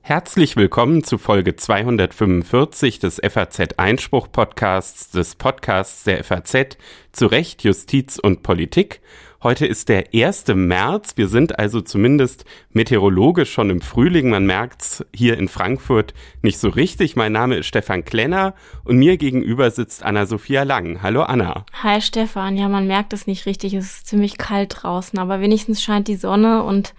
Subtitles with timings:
[0.00, 6.78] Herzlich willkommen zu Folge 245 des FAZ Einspruch Podcasts, des Podcasts der FAZ
[7.12, 9.00] zu Recht, Justiz und Politik.
[9.46, 10.46] Heute ist der 1.
[10.56, 11.16] März.
[11.16, 14.28] Wir sind also zumindest meteorologisch schon im Frühling.
[14.28, 17.14] Man merkt's hier in Frankfurt nicht so richtig.
[17.14, 21.00] Mein Name ist Stefan Klenner und mir gegenüber sitzt Anna-Sophia Lang.
[21.00, 21.64] Hallo Anna.
[21.80, 22.56] Hi Stefan.
[22.56, 23.74] Ja, man merkt es nicht richtig.
[23.74, 26.92] Es ist ziemlich kalt draußen, aber wenigstens scheint die Sonne und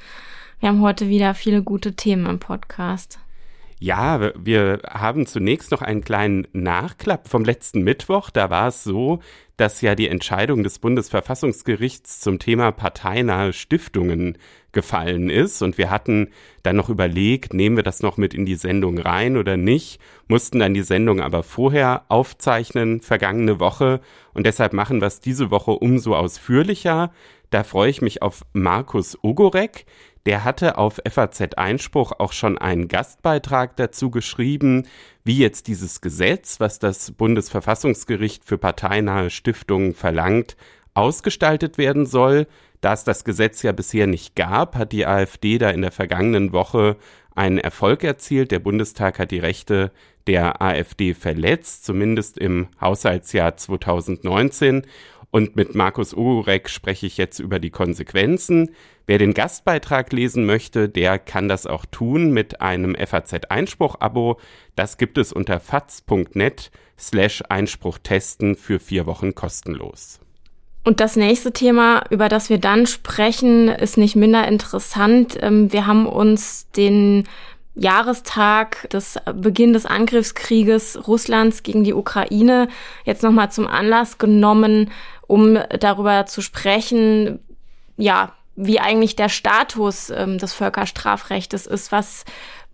[0.61, 3.20] wir haben heute wieder viele gute Themen im Podcast.
[3.80, 8.31] Ja, wir haben zunächst noch einen kleinen Nachklapp vom letzten Mittwoch.
[8.31, 9.20] Da war es so,
[9.55, 14.40] dass ja die Entscheidung des Bundesverfassungsgerichts zum Thema parteinahe Stiftungen
[14.72, 15.62] gefallen ist.
[15.62, 16.30] Und wir hatten
[16.63, 20.58] dann noch überlegt, nehmen wir das noch mit in die Sendung rein oder nicht, mussten
[20.58, 24.02] dann die Sendung aber vorher aufzeichnen, vergangene Woche.
[24.34, 27.12] Und deshalb machen wir es diese Woche umso ausführlicher.
[27.52, 29.86] Da freue ich mich auf Markus Ogorek
[30.27, 34.86] der hatte auf FAZ Einspruch auch schon einen Gastbeitrag dazu geschrieben,
[35.23, 40.58] wie jetzt dieses Gesetz, was das Bundesverfassungsgericht für parteinahe Stiftungen verlangt,
[40.94, 42.45] ausgestaltet werden soll.
[42.81, 46.52] Da es das Gesetz ja bisher nicht gab, hat die AfD da in der vergangenen
[46.52, 46.98] Woche
[47.33, 48.52] einen Erfolg erzielt.
[48.52, 49.94] Der Bundestag hat die Rechte
[50.28, 54.86] der AfD verletzt, zumindest im Haushaltsjahr 2019.
[55.30, 58.72] Und mit Markus Urek spreche ich jetzt über die Konsequenzen.
[59.06, 64.39] Wer den Gastbeitrag lesen möchte, der kann das auch tun mit einem FAZ-Einspruch-Abo.
[64.75, 70.20] Das gibt es unter faz.net slash Einspruch testen für vier Wochen kostenlos.
[70.83, 75.38] Und das nächste Thema, über das wir dann sprechen, ist nicht minder interessant.
[75.42, 77.25] Ähm, wir haben uns den
[77.75, 82.70] Jahrestag des Beginn des Angriffskrieges Russlands gegen die Ukraine
[83.05, 84.89] jetzt nochmal zum Anlass genommen,
[85.28, 87.39] um darüber zu sprechen,
[87.97, 92.25] ja, wie eigentlich der Status ähm, des Völkerstrafrechtes ist, was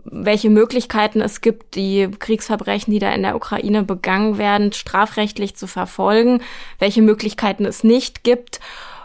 [0.06, 5.68] welche Möglichkeiten es gibt, die Kriegsverbrechen, die da in der Ukraine begangen werden, strafrechtlich zu
[5.68, 6.42] verfolgen,
[6.80, 8.60] welche Möglichkeiten es nicht gibt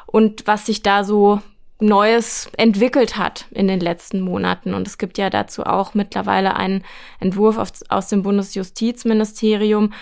[0.06, 1.40] und was sich da so
[1.80, 4.74] Neues entwickelt hat in den letzten Monaten.
[4.74, 6.84] Und es gibt ja dazu auch mittlerweile einen
[7.20, 7.56] Entwurf
[7.88, 9.92] aus dem Bundesjustizministerium,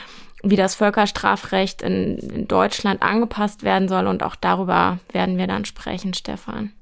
[0.43, 4.07] wie das Völkerstrafrecht in, in Deutschland angepasst werden soll.
[4.07, 6.73] Und auch darüber werden wir dann sprechen, Stefan.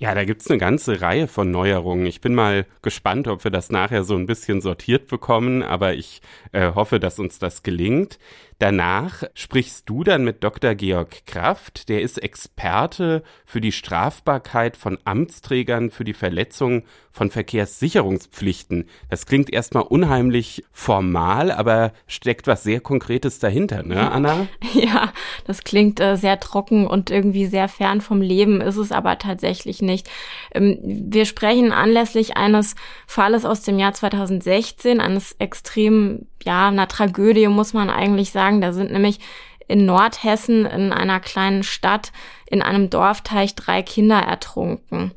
[0.00, 2.06] Ja, da gibt's eine ganze Reihe von Neuerungen.
[2.06, 6.22] Ich bin mal gespannt, ob wir das nachher so ein bisschen sortiert bekommen, aber ich
[6.52, 8.18] äh, hoffe, dass uns das gelingt.
[8.60, 10.74] Danach sprichst du dann mit Dr.
[10.74, 18.84] Georg Kraft, der ist Experte für die Strafbarkeit von Amtsträgern für die Verletzung von Verkehrssicherungspflichten.
[19.08, 24.46] Das klingt erstmal unheimlich formal, aber steckt was sehr Konkretes dahinter, ne, Anna?
[24.74, 25.12] Ja,
[25.46, 29.80] das klingt äh, sehr trocken und irgendwie sehr fern vom Leben, ist es aber tatsächlich
[29.80, 30.10] nicht.
[30.52, 32.74] Ähm, wir sprechen anlässlich eines
[33.06, 38.60] Falles aus dem Jahr 2016, eines extrem ja, einer Tragödie, muss man eigentlich sagen.
[38.60, 39.20] Da sind nämlich
[39.68, 42.12] in Nordhessen in einer kleinen Stadt
[42.46, 45.12] in einem Dorfteich drei Kinder ertrunken.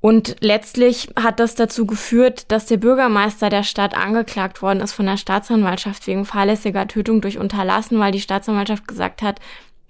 [0.00, 5.06] Und letztlich hat das dazu geführt, dass der Bürgermeister der Stadt angeklagt worden ist von
[5.06, 9.40] der Staatsanwaltschaft wegen fahrlässiger Tötung durch Unterlassen, weil die Staatsanwaltschaft gesagt hat,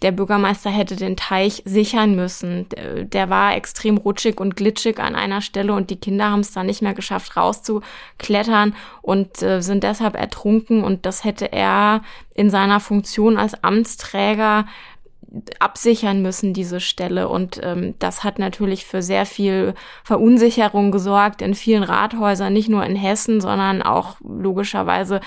[0.02, 2.66] der Bürgermeister hätte den Teich sichern müssen.
[3.04, 6.66] Der war extrem rutschig und glitschig an einer Stelle und die Kinder haben es dann
[6.66, 10.84] nicht mehr geschafft, rauszuklettern und äh, sind deshalb ertrunken.
[10.84, 12.02] Und das hätte er
[12.34, 14.66] in seiner Funktion als Amtsträger
[15.58, 17.28] absichern müssen, diese Stelle.
[17.28, 19.74] Und ähm, das hat natürlich für sehr viel
[20.04, 25.20] Verunsicherung gesorgt in vielen Rathäusern, nicht nur in Hessen, sondern auch logischerweise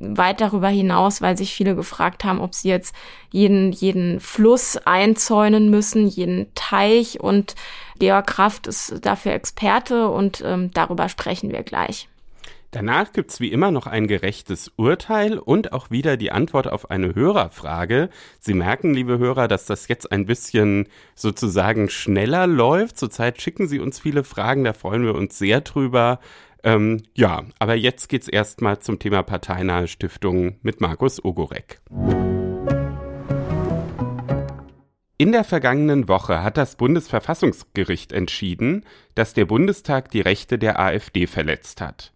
[0.00, 2.94] weit darüber hinaus, weil sich viele gefragt haben, ob sie jetzt
[3.30, 7.54] jeden, jeden Fluss einzäunen müssen, jeden Teich und
[7.98, 12.08] Georg Kraft ist dafür Experte und ähm, darüber sprechen wir gleich.
[12.70, 17.14] Danach gibt's wie immer noch ein gerechtes Urteil und auch wieder die Antwort auf eine
[17.14, 18.10] Hörerfrage.
[18.40, 22.98] Sie merken, liebe Hörer, dass das jetzt ein bisschen sozusagen schneller läuft.
[22.98, 26.20] Zurzeit schicken Sie uns viele Fragen, da freuen wir uns sehr drüber.
[26.64, 31.80] Ähm, ja, aber jetzt geht's erstmal zum Thema parteinahe Stiftungen mit Markus Ogorek.
[35.20, 38.84] In der vergangenen Woche hat das Bundesverfassungsgericht entschieden,
[39.16, 42.12] dass der Bundestag die Rechte der AfD verletzt hat.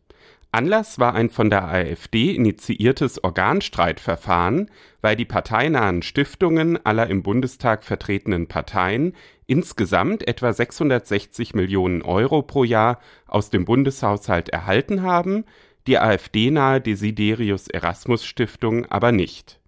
[0.54, 7.84] Anlass war ein von der AfD initiiertes Organstreitverfahren, weil die parteinahen Stiftungen aller im Bundestag
[7.84, 9.14] vertretenen Parteien
[9.46, 15.44] insgesamt etwa 660 Millionen Euro pro Jahr aus dem Bundeshaushalt erhalten haben,
[15.86, 19.60] die AfD-nahe Desiderius Erasmus Stiftung aber nicht.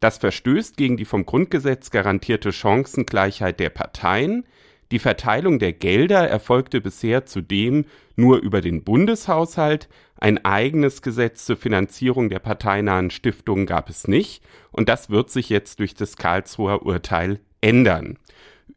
[0.00, 4.44] Das verstößt gegen die vom Grundgesetz garantierte Chancengleichheit der Parteien,
[4.90, 7.86] Die Verteilung der Gelder erfolgte bisher zudem
[8.16, 9.88] nur über den Bundeshaushalt,
[10.20, 15.48] ein eigenes Gesetz zur Finanzierung der parteinahen Stiftungen gab es nicht, und das wird sich
[15.48, 18.18] jetzt durch das Karlsruher Urteil ändern.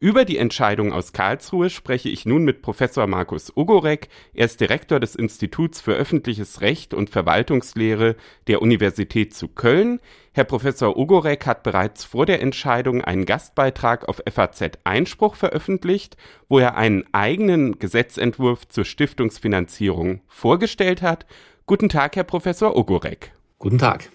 [0.00, 4.08] Über die Entscheidung aus Karlsruhe spreche ich nun mit Professor Markus Ugorek.
[4.32, 8.14] Er ist Direktor des Instituts für öffentliches Recht und Verwaltungslehre
[8.46, 10.00] der Universität zu Köln.
[10.32, 16.16] Herr Professor Ugorek hat bereits vor der Entscheidung einen Gastbeitrag auf FAZ Einspruch veröffentlicht,
[16.48, 21.26] wo er einen eigenen Gesetzentwurf zur Stiftungsfinanzierung vorgestellt hat.
[21.66, 23.32] Guten Tag, Herr Professor Ugorek.
[23.58, 24.10] Guten Tag.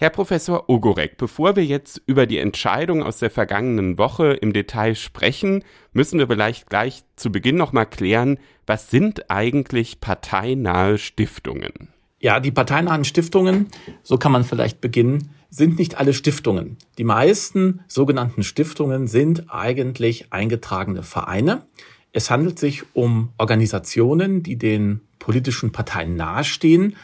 [0.00, 4.94] Herr Professor Ogorek, bevor wir jetzt über die Entscheidung aus der vergangenen Woche im Detail
[4.94, 11.88] sprechen, müssen wir vielleicht gleich zu Beginn nochmal klären, was sind eigentlich parteinahe Stiftungen?
[12.20, 13.70] Ja, die parteinahen Stiftungen,
[14.04, 16.76] so kann man vielleicht beginnen, sind nicht alle Stiftungen.
[16.96, 21.66] Die meisten sogenannten Stiftungen sind eigentlich eingetragene Vereine.
[22.12, 26.94] Es handelt sich um Organisationen, die den politischen Parteien nahestehen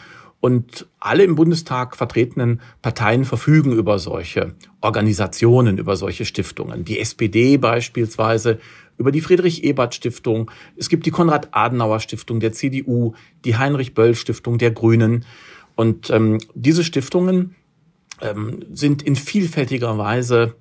[0.45, 6.85] und alle im Bundestag vertretenen Parteien verfügen über solche Organisationen, über solche Stiftungen.
[6.85, 8.59] Die SPD beispielsweise
[8.99, 10.51] über die Friedrich-Ebert-Stiftung.
[10.77, 13.15] Es gibt die Konrad-Adenauer-Stiftung der CDU,
[13.47, 15.25] die Heinrich-Böll-Stiftung der Grünen.
[15.77, 17.55] Und ähm, diese Stiftungen
[18.21, 20.57] ähm, sind in vielfältiger Weise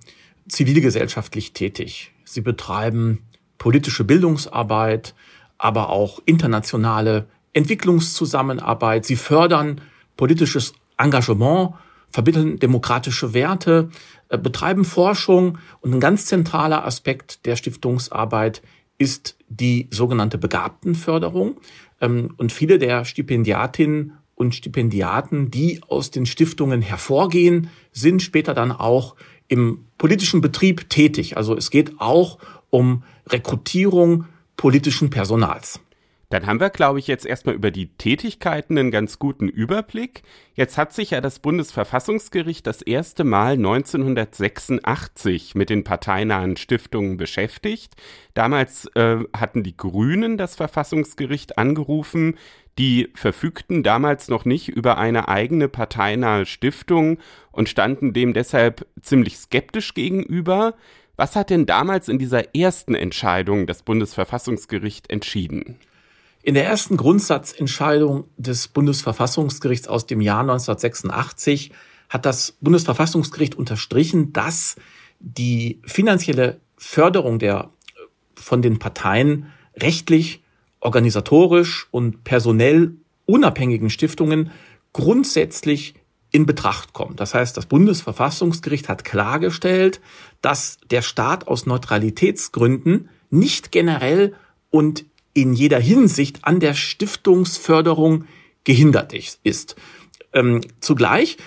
[0.47, 2.13] zivilgesellschaftlich tätig.
[2.23, 3.23] Sie betreiben
[3.57, 5.13] politische Bildungsarbeit,
[5.57, 9.81] aber auch internationale Entwicklungszusammenarbeit, sie fördern
[10.17, 11.73] politisches Engagement,
[12.09, 13.89] vermitteln demokratische Werte,
[14.29, 18.61] äh, betreiben Forschung und ein ganz zentraler Aspekt der Stiftungsarbeit
[18.97, 21.57] ist die sogenannte Begabtenförderung.
[22.01, 28.71] Ähm, und viele der Stipendiatinnen und Stipendiaten, die aus den Stiftungen hervorgehen, sind später dann
[28.71, 29.15] auch
[29.47, 31.37] im politischen Betrieb tätig.
[31.37, 32.39] Also es geht auch
[32.69, 34.25] um Rekrutierung
[34.57, 35.79] politischen Personals.
[36.33, 40.23] Dann haben wir, glaube ich, jetzt erstmal über die Tätigkeiten einen ganz guten Überblick.
[40.55, 47.93] Jetzt hat sich ja das Bundesverfassungsgericht das erste Mal 1986 mit den parteinahen Stiftungen beschäftigt.
[48.33, 52.39] Damals äh, hatten die Grünen das Verfassungsgericht angerufen.
[52.79, 57.19] Die verfügten damals noch nicht über eine eigene parteinahe Stiftung
[57.51, 60.73] und standen dem deshalb ziemlich skeptisch gegenüber.
[61.15, 65.77] Was hat denn damals in dieser ersten Entscheidung das Bundesverfassungsgericht entschieden?
[66.43, 71.71] In der ersten Grundsatzentscheidung des Bundesverfassungsgerichts aus dem Jahr 1986
[72.09, 74.75] hat das Bundesverfassungsgericht unterstrichen, dass
[75.21, 77.69] die finanzielle Förderung der
[78.35, 80.43] von den Parteien rechtlich,
[80.81, 82.91] organisatorisch und personell
[83.25, 84.51] unabhängigen Stiftungen
[84.91, 85.95] grundsätzlich
[86.31, 87.21] in Betracht kommt.
[87.21, 90.01] Das heißt, das Bundesverfassungsgericht hat klargestellt,
[90.41, 94.35] dass der Staat aus Neutralitätsgründen nicht generell
[94.69, 98.25] und in jeder Hinsicht an der Stiftungsförderung
[98.63, 99.13] gehindert
[99.43, 99.75] ist.
[100.31, 101.37] Ähm, zugleich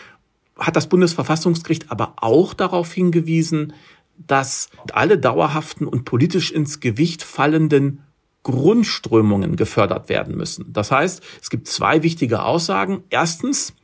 [0.59, 3.75] hat das Bundesverfassungsgericht aber auch darauf hingewiesen,
[4.17, 8.03] dass alle dauerhaften und politisch ins Gewicht fallenden
[8.43, 10.73] Grundströmungen gefördert werden müssen.
[10.73, 13.03] Das heißt, es gibt zwei wichtige Aussagen.
[13.11, 13.75] Erstens,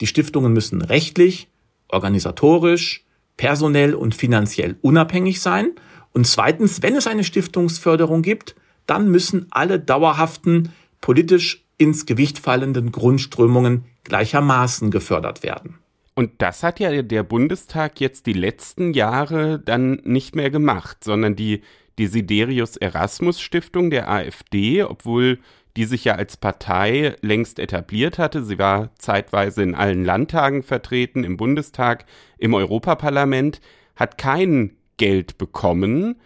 [0.00, 1.48] die Stiftungen müssen rechtlich,
[1.88, 3.04] organisatorisch,
[3.36, 5.72] personell und finanziell unabhängig sein.
[6.12, 8.54] Und zweitens, wenn es eine Stiftungsförderung gibt,
[8.92, 10.70] dann müssen alle dauerhaften,
[11.00, 15.78] politisch ins Gewicht fallenden Grundströmungen gleichermaßen gefördert werden.
[16.14, 21.36] Und das hat ja der Bundestag jetzt die letzten Jahre dann nicht mehr gemacht, sondern
[21.36, 21.62] die
[21.98, 25.38] Desiderius Erasmus Stiftung der AfD, obwohl
[25.78, 28.44] die sich ja als Partei längst etabliert hatte.
[28.44, 32.04] Sie war zeitweise in allen Landtagen vertreten, im Bundestag,
[32.36, 33.62] im Europaparlament,
[33.96, 36.16] hat kein Geld bekommen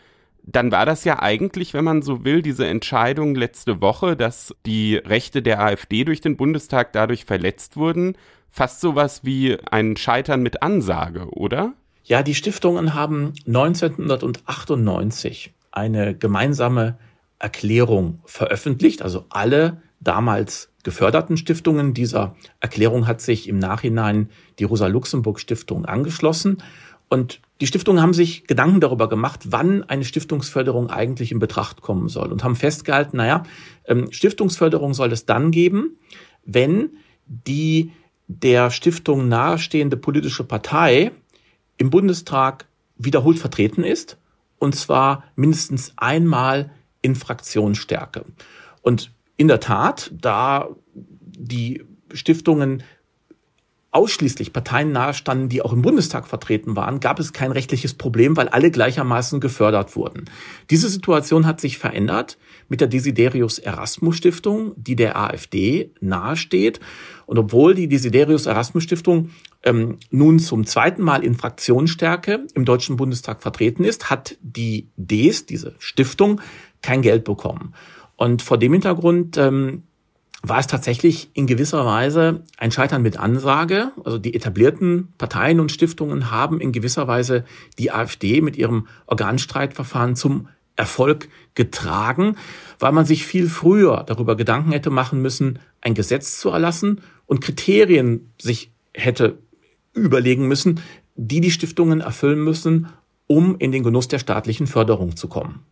[0.46, 4.94] dann war das ja eigentlich, wenn man so will, diese Entscheidung letzte Woche, dass die
[4.96, 8.16] Rechte der AfD durch den Bundestag dadurch verletzt wurden,
[8.48, 11.72] fast sowas wie ein Scheitern mit Ansage, oder?
[12.04, 16.96] Ja, die Stiftungen haben 1998 eine gemeinsame
[17.40, 21.92] Erklärung veröffentlicht, also alle damals geförderten Stiftungen.
[21.92, 26.62] Dieser Erklärung hat sich im Nachhinein die Rosa-Luxemburg-Stiftung angeschlossen.
[27.08, 32.08] Und die Stiftungen haben sich Gedanken darüber gemacht, wann eine Stiftungsförderung eigentlich in Betracht kommen
[32.08, 33.44] soll und haben festgehalten, naja,
[33.86, 35.98] ähm, Stiftungsförderung soll es dann geben,
[36.44, 36.90] wenn
[37.26, 37.92] die
[38.28, 41.12] der Stiftung nahestehende politische Partei
[41.78, 42.66] im Bundestag
[42.98, 44.18] wiederholt vertreten ist,
[44.58, 46.70] und zwar mindestens einmal
[47.02, 48.24] in Fraktionsstärke.
[48.82, 52.82] Und in der Tat, da die Stiftungen
[53.96, 58.48] ausschließlich Parteien nahestanden, die auch im Bundestag vertreten waren, gab es kein rechtliches Problem, weil
[58.48, 60.26] alle gleichermaßen gefördert wurden.
[60.68, 62.36] Diese Situation hat sich verändert
[62.68, 66.78] mit der Desiderius Erasmus Stiftung, die der AfD nahesteht.
[67.24, 69.30] Und obwohl die Desiderius Erasmus Stiftung
[69.62, 75.46] ähm, nun zum zweiten Mal in Fraktionsstärke im Deutschen Bundestag vertreten ist, hat die DES,
[75.46, 76.42] diese Stiftung,
[76.82, 77.72] kein Geld bekommen.
[78.16, 79.84] Und vor dem Hintergrund ähm,
[80.48, 83.90] war es tatsächlich in gewisser Weise ein Scheitern mit Ansage.
[84.04, 87.44] Also die etablierten Parteien und Stiftungen haben in gewisser Weise
[87.78, 92.36] die AfD mit ihrem Organstreitverfahren zum Erfolg getragen,
[92.78, 97.40] weil man sich viel früher darüber Gedanken hätte machen müssen, ein Gesetz zu erlassen und
[97.40, 99.38] Kriterien sich hätte
[99.94, 100.80] überlegen müssen,
[101.14, 102.88] die die Stiftungen erfüllen müssen,
[103.26, 105.64] um in den Genuss der staatlichen Förderung zu kommen.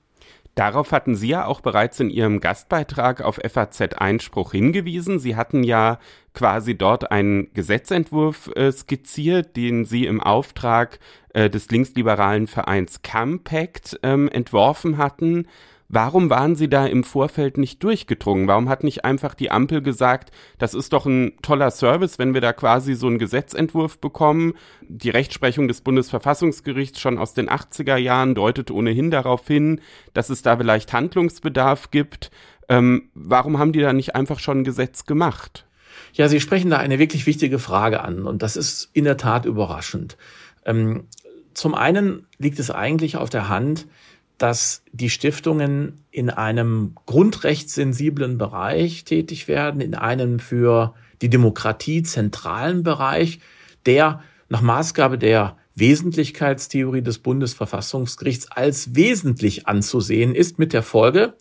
[0.54, 5.18] Darauf hatten Sie ja auch bereits in Ihrem Gastbeitrag auf FAZ Einspruch hingewiesen.
[5.18, 5.98] Sie hatten ja
[6.32, 11.00] quasi dort einen Gesetzentwurf äh, skizziert, den Sie im Auftrag
[11.32, 15.48] äh, des linksliberalen Vereins Campact ähm, entworfen hatten.
[15.88, 18.48] Warum waren Sie da im Vorfeld nicht durchgedrungen?
[18.48, 22.40] Warum hat nicht einfach die Ampel gesagt, das ist doch ein toller Service, wenn wir
[22.40, 24.54] da quasi so einen Gesetzentwurf bekommen?
[24.80, 29.80] Die Rechtsprechung des Bundesverfassungsgerichts schon aus den 80er Jahren deutet ohnehin darauf hin,
[30.14, 32.30] dass es da vielleicht Handlungsbedarf gibt.
[32.68, 35.66] Ähm, warum haben die da nicht einfach schon ein Gesetz gemacht?
[36.14, 39.44] Ja, Sie sprechen da eine wirklich wichtige Frage an und das ist in der Tat
[39.44, 40.16] überraschend.
[40.64, 41.08] Ähm,
[41.52, 43.86] zum einen liegt es eigentlich auf der Hand,
[44.38, 52.82] dass die Stiftungen in einem grundrechtssensiblen Bereich tätig werden, in einem für die Demokratie zentralen
[52.82, 53.40] Bereich,
[53.86, 61.34] der nach Maßgabe der Wesentlichkeitstheorie des Bundesverfassungsgerichts als wesentlich anzusehen ist, mit der Folge,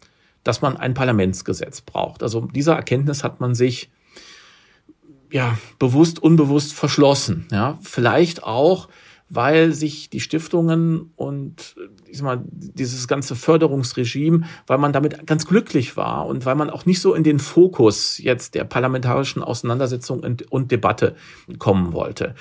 [0.44, 2.24] dass man ein Parlamentsgesetz braucht.
[2.24, 3.90] Also dieser Erkenntnis hat man sich
[5.32, 7.48] ja bewusst, unbewusst verschlossen.
[7.52, 8.88] Ja, vielleicht auch
[9.36, 11.76] weil sich die Stiftungen und
[12.08, 16.70] ich sag mal, dieses ganze Förderungsregime, weil man damit ganz glücklich war und weil man
[16.70, 21.16] auch nicht so in den Fokus jetzt der parlamentarischen Auseinandersetzung und, und Debatte
[21.58, 22.36] kommen wollte.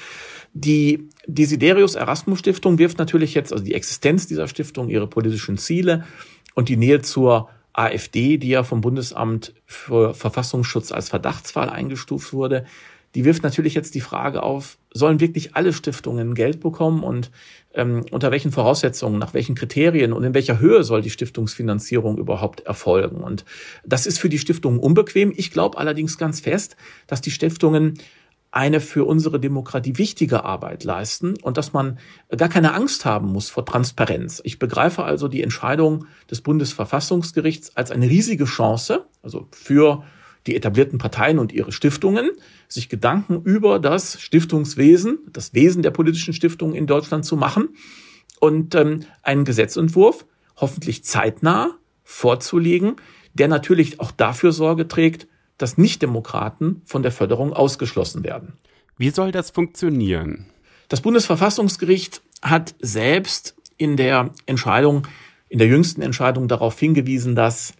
[0.52, 6.04] Die Desiderius Erasmus Stiftung wirft natürlich jetzt, also die Existenz dieser Stiftung, ihre politischen Ziele
[6.54, 12.66] und die Nähe zur AfD, die ja vom Bundesamt für Verfassungsschutz als Verdachtsfall eingestuft wurde,
[13.14, 17.30] die wirft natürlich jetzt die Frage auf, sollen wirklich alle Stiftungen Geld bekommen und
[17.74, 22.60] ähm, unter welchen Voraussetzungen, nach welchen Kriterien und in welcher Höhe soll die Stiftungsfinanzierung überhaupt
[22.60, 23.16] erfolgen?
[23.16, 23.44] Und
[23.84, 25.32] das ist für die Stiftungen unbequem.
[25.36, 26.76] Ich glaube allerdings ganz fest,
[27.06, 27.98] dass die Stiftungen
[28.52, 31.98] eine für unsere Demokratie wichtige Arbeit leisten und dass man
[32.36, 34.42] gar keine Angst haben muss vor Transparenz.
[34.44, 40.04] Ich begreife also die Entscheidung des Bundesverfassungsgerichts als eine riesige Chance, also für
[40.46, 42.30] die etablierten Parteien und ihre Stiftungen
[42.68, 47.70] sich Gedanken über das Stiftungswesen, das Wesen der politischen Stiftungen in Deutschland zu machen
[48.40, 52.96] und ähm, einen Gesetzentwurf hoffentlich zeitnah vorzulegen,
[53.34, 55.26] der natürlich auch dafür Sorge trägt,
[55.58, 58.54] dass Nichtdemokraten von der Förderung ausgeschlossen werden.
[58.98, 60.46] Wie soll das funktionieren?
[60.88, 65.06] Das Bundesverfassungsgericht hat selbst in der Entscheidung,
[65.48, 67.74] in der jüngsten Entscheidung darauf hingewiesen, dass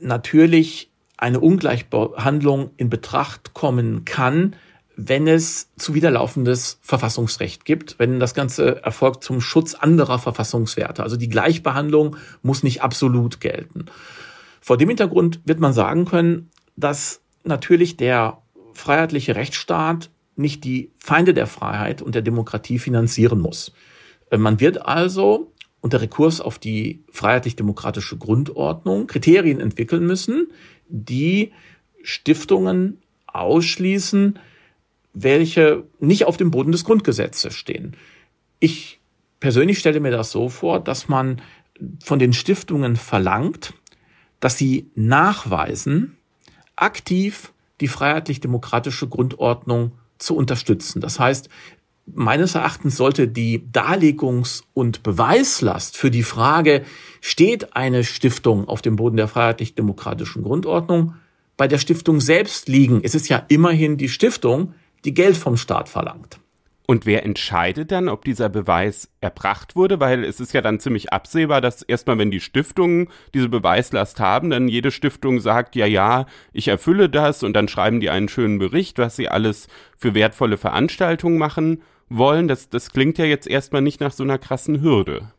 [0.00, 0.87] natürlich
[1.18, 4.56] eine Ungleichbehandlung in Betracht kommen kann,
[4.96, 11.02] wenn es zuwiderlaufendes Verfassungsrecht gibt, wenn das Ganze erfolgt zum Schutz anderer Verfassungswerte.
[11.02, 13.86] Also die Gleichbehandlung muss nicht absolut gelten.
[14.60, 18.38] Vor dem Hintergrund wird man sagen können, dass natürlich der
[18.72, 23.72] freiheitliche Rechtsstaat nicht die Feinde der Freiheit und der Demokratie finanzieren muss.
[24.36, 30.48] Man wird also unter Rekurs auf die freiheitlich-demokratische Grundordnung Kriterien entwickeln müssen,
[30.88, 31.52] die
[32.02, 34.38] Stiftungen ausschließen,
[35.12, 37.96] welche nicht auf dem Boden des Grundgesetzes stehen.
[38.60, 39.00] Ich
[39.40, 41.40] persönlich stelle mir das so vor, dass man
[42.02, 43.74] von den Stiftungen verlangt,
[44.40, 46.16] dass sie nachweisen,
[46.76, 51.00] aktiv die freiheitlich-demokratische Grundordnung zu unterstützen.
[51.00, 51.48] Das heißt,
[52.14, 56.84] meines Erachtens sollte die Darlegungs- und Beweislast für die Frage,
[57.20, 61.14] steht eine Stiftung auf dem Boden der freiheitlich-demokratischen Grundordnung,
[61.56, 63.00] bei der Stiftung selbst liegen.
[63.02, 64.74] Es ist ja immerhin die Stiftung,
[65.04, 66.38] die Geld vom Staat verlangt.
[66.90, 70.00] Und wer entscheidet dann, ob dieser Beweis erbracht wurde?
[70.00, 74.48] Weil es ist ja dann ziemlich absehbar, dass erstmal, wenn die Stiftungen diese Beweislast haben,
[74.48, 76.24] dann jede Stiftung sagt, ja, ja,
[76.54, 80.56] ich erfülle das und dann schreiben die einen schönen Bericht, was sie alles für wertvolle
[80.56, 82.48] Veranstaltungen machen wollen.
[82.48, 85.32] Das, das klingt ja jetzt erstmal nicht nach so einer krassen Hürde.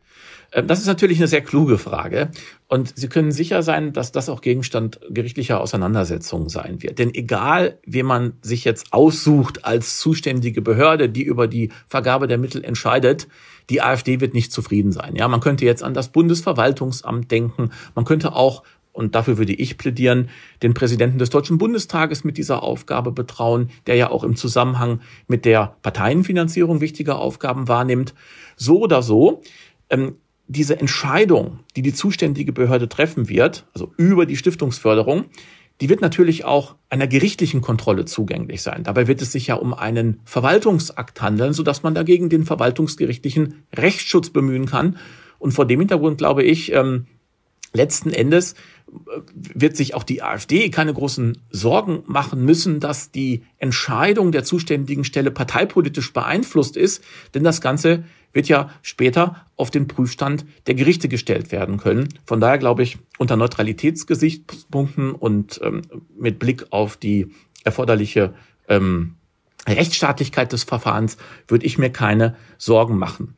[0.52, 2.30] Ähm, das ist natürlich eine sehr kluge Frage.
[2.68, 6.98] Und Sie können sicher sein, dass das auch Gegenstand gerichtlicher Auseinandersetzungen sein wird.
[6.98, 12.38] Denn egal, wie man sich jetzt aussucht als zuständige Behörde, die über die Vergabe der
[12.38, 13.28] Mittel entscheidet,
[13.70, 15.14] die AfD wird nicht zufrieden sein.
[15.14, 17.70] Ja, man könnte jetzt an das Bundesverwaltungsamt denken.
[17.94, 20.28] Man könnte auch und dafür würde ich plädieren,
[20.62, 25.44] den Präsidenten des Deutschen Bundestages mit dieser Aufgabe betrauen, der ja auch im Zusammenhang mit
[25.44, 28.14] der Parteienfinanzierung wichtige Aufgaben wahrnimmt.
[28.56, 29.42] So oder so,
[29.90, 30.16] ähm,
[30.48, 35.26] diese Entscheidung, die die zuständige Behörde treffen wird, also über die Stiftungsförderung,
[35.80, 38.82] die wird natürlich auch einer gerichtlichen Kontrolle zugänglich sein.
[38.82, 44.30] Dabei wird es sich ja um einen Verwaltungsakt handeln, sodass man dagegen den verwaltungsgerichtlichen Rechtsschutz
[44.30, 44.98] bemühen kann.
[45.38, 47.06] Und vor dem Hintergrund glaube ich, ähm,
[47.72, 48.54] letzten Endes
[49.32, 55.04] wird sich auch die AfD keine großen Sorgen machen müssen, dass die Entscheidung der zuständigen
[55.04, 61.08] Stelle parteipolitisch beeinflusst ist, denn das Ganze wird ja später auf den Prüfstand der Gerichte
[61.08, 62.08] gestellt werden können.
[62.24, 65.82] Von daher glaube ich, unter Neutralitätsgesichtspunkten und ähm,
[66.18, 67.32] mit Blick auf die
[67.64, 68.34] erforderliche
[68.68, 69.16] ähm,
[69.68, 73.34] Rechtsstaatlichkeit des Verfahrens würde ich mir keine Sorgen machen.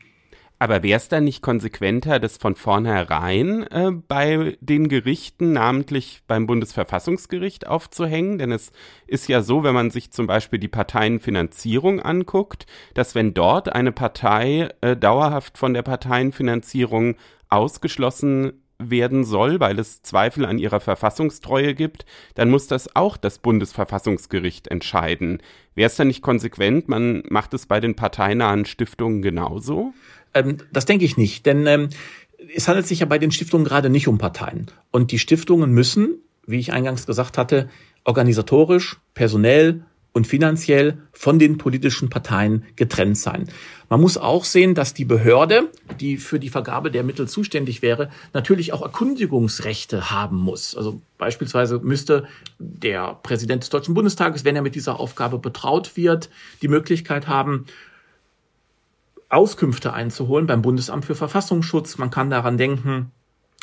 [0.62, 6.46] Aber wäre es dann nicht konsequenter, das von vornherein äh, bei den Gerichten, namentlich beim
[6.46, 8.38] Bundesverfassungsgericht, aufzuhängen?
[8.38, 8.70] Denn es
[9.08, 13.90] ist ja so, wenn man sich zum Beispiel die Parteienfinanzierung anguckt, dass wenn dort eine
[13.90, 17.16] Partei äh, dauerhaft von der Parteienfinanzierung
[17.48, 22.04] ausgeschlossen werden soll, weil es Zweifel an ihrer Verfassungstreue gibt,
[22.34, 25.42] dann muss das auch das Bundesverfassungsgericht entscheiden.
[25.74, 29.92] Wäre es dann nicht konsequent, man macht es bei den parteinahen Stiftungen genauso?
[30.34, 31.88] Ähm, das denke ich nicht, denn ähm,
[32.54, 34.70] es handelt sich ja bei den Stiftungen gerade nicht um Parteien.
[34.90, 37.68] Und die Stiftungen müssen, wie ich eingangs gesagt hatte,
[38.04, 43.48] organisatorisch, personell und finanziell von den politischen Parteien getrennt sein.
[43.88, 45.70] Man muss auch sehen, dass die Behörde,
[46.00, 50.76] die für die Vergabe der Mittel zuständig wäre, natürlich auch Erkundigungsrechte haben muss.
[50.76, 52.26] Also beispielsweise müsste
[52.58, 56.28] der Präsident des Deutschen Bundestages, wenn er mit dieser Aufgabe betraut wird,
[56.60, 57.66] die Möglichkeit haben,
[59.32, 61.98] Auskünfte einzuholen beim Bundesamt für Verfassungsschutz.
[61.98, 63.10] Man kann daran denken,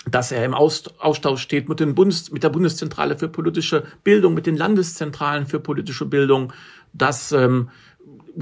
[0.09, 4.47] dass er im Austausch steht mit, den Bundes, mit der Bundeszentrale für politische Bildung, mit
[4.47, 6.53] den Landeszentralen für politische Bildung,
[6.93, 7.69] dass ähm,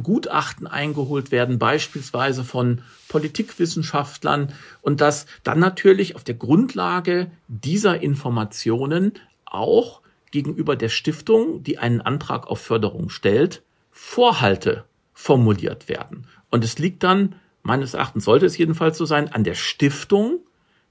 [0.01, 9.13] Gutachten eingeholt werden, beispielsweise von Politikwissenschaftlern und dass dann natürlich auf der Grundlage dieser Informationen
[9.45, 16.27] auch gegenüber der Stiftung, die einen Antrag auf Förderung stellt, Vorhalte formuliert werden.
[16.49, 20.39] Und es liegt dann, meines Erachtens sollte es jedenfalls so sein, an der Stiftung,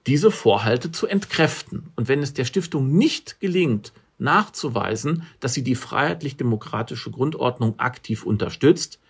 [0.06, 1.90] diese Vorhalte zu entkräften.
[1.96, 9.00] Und wenn es der Stiftung nicht gelingt, nachzuweisen, dass sie die freiheitlich-demokratische Grundordnung aktiv unterstützt,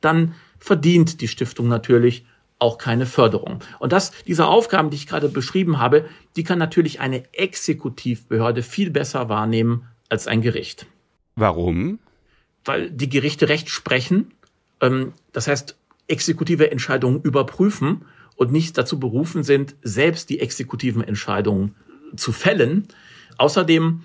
[0.00, 2.24] dann verdient die Stiftung natürlich
[2.58, 3.60] auch keine Förderung.
[3.78, 8.90] Und das, diese Aufgaben, die ich gerade beschrieben habe, die kann natürlich eine Exekutivbehörde viel
[8.90, 10.86] besser wahrnehmen als ein Gericht.
[11.34, 11.98] Warum?
[12.64, 14.32] Weil die Gerichte Recht sprechen.
[14.80, 15.76] Ähm, das heißt,
[16.08, 18.04] exekutive Entscheidungen überprüfen
[18.36, 21.74] und nicht dazu berufen sind, selbst die exekutiven Entscheidungen
[22.16, 22.86] zu fällen.
[23.38, 24.02] Außerdem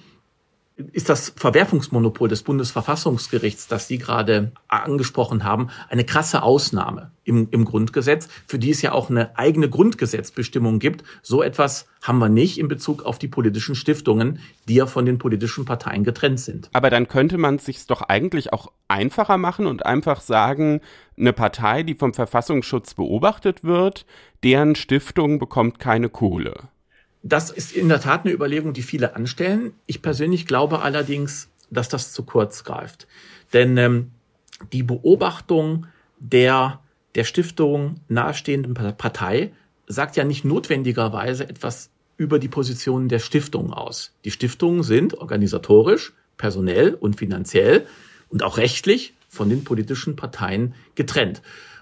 [0.91, 7.65] ist das Verwerfungsmonopol des Bundesverfassungsgerichts, das Sie gerade angesprochen haben, eine krasse Ausnahme im, im
[7.65, 11.04] Grundgesetz, für die es ja auch eine eigene Grundgesetzbestimmung gibt.
[11.22, 15.17] So etwas haben wir nicht in Bezug auf die politischen Stiftungen, die ja von den
[15.17, 16.70] politischen Parteien getrennt sind.
[16.74, 20.82] Aber dann könnte man es sich doch eigentlich auch einfacher machen und einfach sagen,
[21.17, 24.06] eine Partei, die vom Verfassungsschutz beobachtet wird,
[24.44, 26.70] deren Stiftung bekommt keine Kohle.
[27.24, 29.74] Das ist in der Tat eine Überlegung, die viele anstellen.
[29.86, 33.08] Ich persönlich glaube allerdings, dass das zu kurz greift.
[33.54, 34.12] Denn ähm,
[34.74, 35.88] die Beobachtung
[36.20, 36.82] der
[37.16, 39.52] der Stiftung nahestehenden Partei
[39.88, 44.14] sagt ja nicht notwendigerweise etwas über die Positionen der Stiftung aus.
[44.24, 47.86] Die Stiftungen sind organisatorisch, personell und finanziell
[48.30, 51.42] und auch rechtlich von den politischen Parteien getrennt.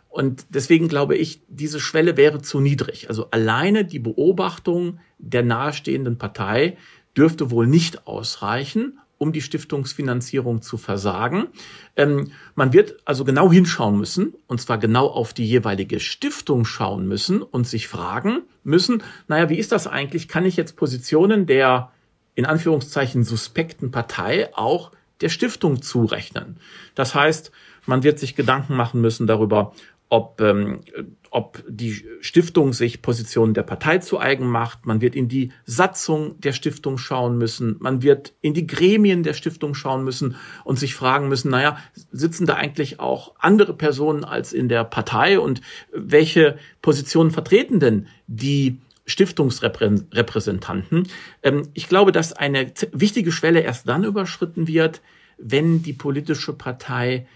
[0.10, 3.10] Und deswegen glaube ich, diese Schwelle wäre zu niedrig.
[3.10, 6.78] Also alleine die Beobachtung der nahestehenden Partei
[7.16, 11.48] dürfte wohl nicht ausreichen, um die Stiftungsfinanzierung zu versagen.
[11.96, 17.08] Ähm, man wird also genau hinschauen müssen, und zwar genau auf die jeweilige Stiftung schauen
[17.08, 20.28] müssen und sich fragen müssen, naja, wie ist das eigentlich?
[20.28, 21.92] Kann ich jetzt Positionen der
[22.34, 24.92] in Anführungszeichen suspekten Partei auch
[25.22, 26.58] der Stiftung zurechnen?
[26.96, 27.52] Das heißt,
[27.86, 29.74] man wird sich Gedanken machen müssen darüber,
[30.10, 30.82] ob, ähm,
[31.30, 34.88] ob die Stiftung sich Positionen der Partei zu eigen macht.
[34.88, 37.76] Man wird in die Satzung der Stiftung schauen müssen.
[37.80, 41.78] Man wird in die Gremien der Stiftung schauen müssen und sich fragen müssen, naja,
[42.12, 45.62] sitzen da eigentlich auch andere Personen als in der Partei und
[45.94, 51.08] welche Positionen vertreten denn die Stiftungsrepräsentanten?
[51.44, 55.02] Ähm, ich glaube, dass eine wichtige Schwelle erst dann überschritten wird,
[55.38, 57.28] wenn die politische Partei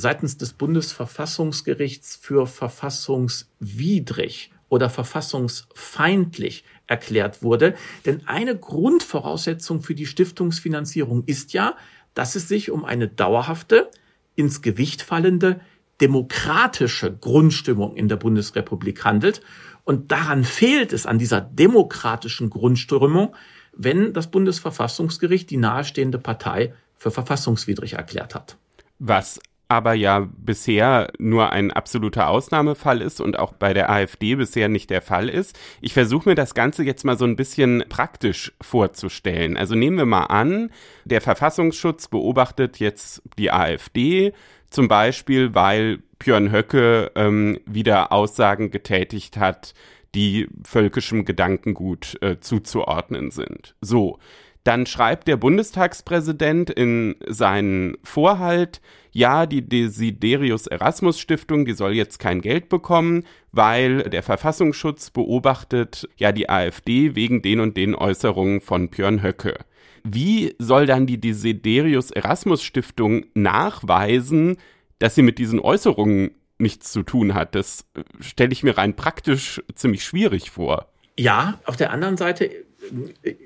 [0.00, 7.74] seitens des Bundesverfassungsgerichts für verfassungswidrig oder verfassungsfeindlich erklärt wurde.
[8.06, 11.76] Denn eine Grundvoraussetzung für die Stiftungsfinanzierung ist ja,
[12.14, 13.90] dass es sich um eine dauerhafte,
[14.34, 15.60] ins Gewicht fallende,
[16.00, 19.42] demokratische Grundstimmung in der Bundesrepublik handelt.
[19.84, 23.34] Und daran fehlt es an dieser demokratischen Grundstimmung,
[23.72, 28.56] wenn das Bundesverfassungsgericht die nahestehende Partei für verfassungswidrig erklärt hat.
[28.98, 34.68] Was aber ja bisher nur ein absoluter Ausnahmefall ist und auch bei der AfD bisher
[34.68, 35.56] nicht der Fall ist.
[35.80, 39.56] Ich versuche mir das Ganze jetzt mal so ein bisschen praktisch vorzustellen.
[39.56, 40.70] Also nehmen wir mal an,
[41.04, 44.32] der Verfassungsschutz beobachtet jetzt die AfD,
[44.70, 49.74] zum Beispiel, weil Björn Höcke ähm, wieder Aussagen getätigt hat,
[50.16, 53.76] die völkischem Gedankengut äh, zuzuordnen sind.
[53.80, 54.18] So,
[54.64, 58.80] dann schreibt der Bundestagspräsident in seinen Vorhalt,
[59.12, 66.08] ja, die Desiderius Erasmus Stiftung, die soll jetzt kein Geld bekommen, weil der Verfassungsschutz beobachtet
[66.16, 69.58] ja die AfD wegen den und den Äußerungen von Björn Höcke.
[70.04, 74.56] Wie soll dann die Desiderius Erasmus Stiftung nachweisen,
[74.98, 77.54] dass sie mit diesen Äußerungen nichts zu tun hat?
[77.54, 77.86] Das
[78.20, 80.86] stelle ich mir rein praktisch ziemlich schwierig vor.
[81.18, 82.50] Ja, auf der anderen Seite,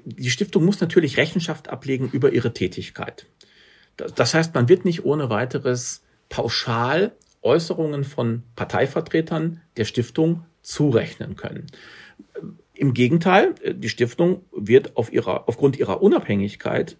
[0.05, 3.27] die Stiftung muss natürlich Rechenschaft ablegen über ihre Tätigkeit.
[3.97, 11.67] Das heißt, man wird nicht ohne weiteres pauschal Äußerungen von Parteivertretern der Stiftung zurechnen können.
[12.75, 16.97] Im Gegenteil, die Stiftung wird auf ihrer, aufgrund ihrer Unabhängigkeit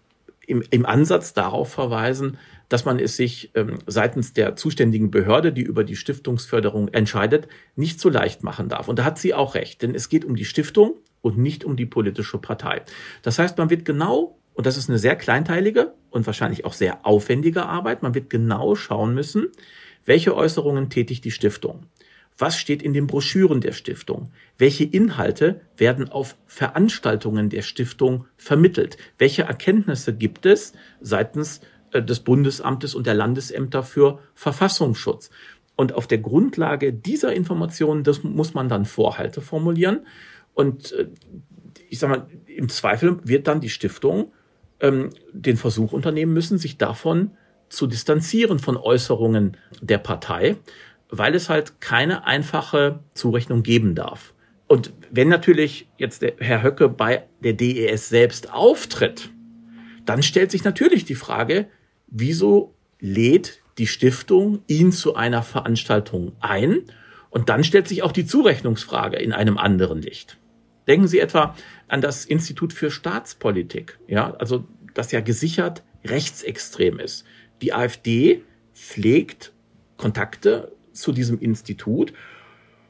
[0.47, 2.37] im, im Ansatz darauf verweisen,
[2.69, 7.99] dass man es sich ähm, seitens der zuständigen Behörde, die über die Stiftungsförderung entscheidet, nicht
[7.99, 8.87] so leicht machen darf.
[8.87, 11.75] Und da hat sie auch recht, denn es geht um die Stiftung und nicht um
[11.75, 12.83] die politische Partei.
[13.23, 17.05] Das heißt, man wird genau und das ist eine sehr kleinteilige und wahrscheinlich auch sehr
[17.05, 18.03] aufwendige Arbeit.
[18.03, 19.47] Man wird genau schauen müssen,
[20.05, 21.87] welche Äußerungen tätigt die Stiftung.
[22.37, 24.31] Was steht in den Broschüren der Stiftung?
[24.57, 28.97] Welche Inhalte werden auf Veranstaltungen der Stiftung vermittelt?
[29.17, 31.61] Welche Erkenntnisse gibt es seitens
[31.91, 35.31] äh, des Bundesamtes und der Landesämter für Verfassungsschutz?
[35.77, 40.05] Und auf der Grundlage dieser Informationen, das muss man dann Vorhalte formulieren.
[40.55, 41.09] Und äh,
[41.89, 44.33] ich sag mal, im Zweifel wird dann die Stiftung
[44.79, 47.31] ähm, den Versuch unternehmen müssen, sich davon
[47.69, 50.55] zu distanzieren von Äußerungen der Partei,
[51.09, 54.33] weil es halt keine einfache Zurechnung geben darf.
[54.67, 59.29] Und wenn natürlich jetzt der Herr Höcke bei der DES selbst auftritt,
[60.05, 61.67] dann stellt sich natürlich die Frage,
[62.07, 66.83] wieso lädt die Stiftung ihn zu einer Veranstaltung ein?
[67.29, 70.37] Und dann stellt sich auch die Zurechnungsfrage in einem anderen Licht.
[70.87, 71.55] Denken Sie etwa
[71.87, 77.25] an das Institut für Staatspolitik, ja, also das ja gesichert rechtsextrem ist.
[77.61, 78.43] Die AfD
[78.73, 79.53] pflegt
[79.97, 82.13] Kontakte zu diesem Institut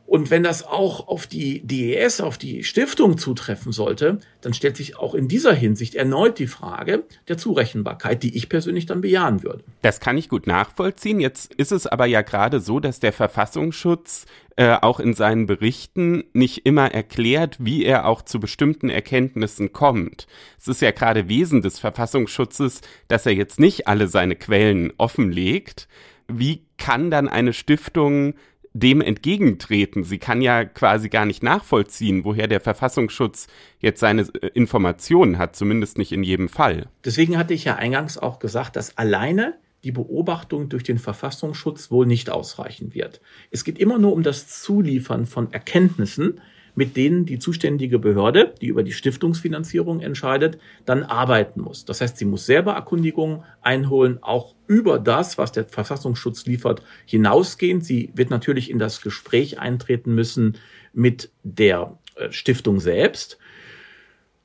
[0.08, 4.98] und wenn das auch auf die DES, auf die Stiftung zutreffen sollte, dann stellt sich
[4.98, 9.63] auch in dieser Hinsicht erneut die Frage der Zurechenbarkeit, die ich persönlich dann bejahen würde.
[9.82, 11.20] Das kann ich gut nachvollziehen.
[11.20, 16.24] Jetzt ist es aber ja gerade so, dass der Verfassungsschutz äh, auch in seinen Berichten
[16.34, 20.28] nicht immer erklärt, wie er auch zu bestimmten Erkenntnissen kommt.
[20.60, 25.88] Es ist ja gerade Wesen des Verfassungsschutzes, dass er jetzt nicht alle seine Quellen offenlegt.
[26.28, 28.36] Wie kann dann eine Stiftung
[28.76, 30.04] dem entgegentreten.
[30.04, 33.48] Sie kann ja quasi gar nicht nachvollziehen, woher der Verfassungsschutz
[33.80, 36.88] jetzt seine äh, Informationen hat, zumindest nicht in jedem Fall.
[37.06, 42.06] Deswegen hatte ich ja eingangs auch gesagt, dass alleine die Beobachtung durch den Verfassungsschutz wohl
[42.06, 43.22] nicht ausreichen wird.
[43.50, 46.42] Es geht immer nur um das Zuliefern von Erkenntnissen,
[46.76, 51.86] mit denen die zuständige Behörde, die über die Stiftungsfinanzierung entscheidet, dann arbeiten muss.
[51.86, 57.86] Das heißt, sie muss selber Erkundigungen einholen, auch über das, was der Verfassungsschutz liefert, hinausgehend.
[57.86, 60.58] Sie wird natürlich in das Gespräch eintreten müssen
[60.94, 63.38] mit der äh, Stiftung selbst.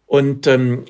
[0.06, 0.84] Und ähm,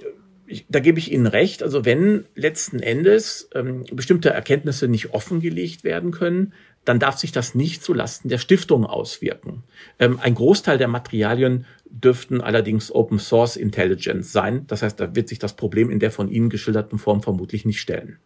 [0.68, 1.62] da gebe ich Ihnen recht.
[1.62, 6.52] Also wenn letzten Endes ähm, bestimmte Erkenntnisse nicht offengelegt werden können,
[6.84, 9.64] dann darf sich das nicht zulasten der Stiftung auswirken.
[9.98, 14.66] Ähm, ein Großteil der Materialien dürften allerdings Open Source Intelligence sein.
[14.66, 17.80] Das heißt, da wird sich das Problem in der von Ihnen geschilderten Form vermutlich nicht
[17.80, 18.18] stellen.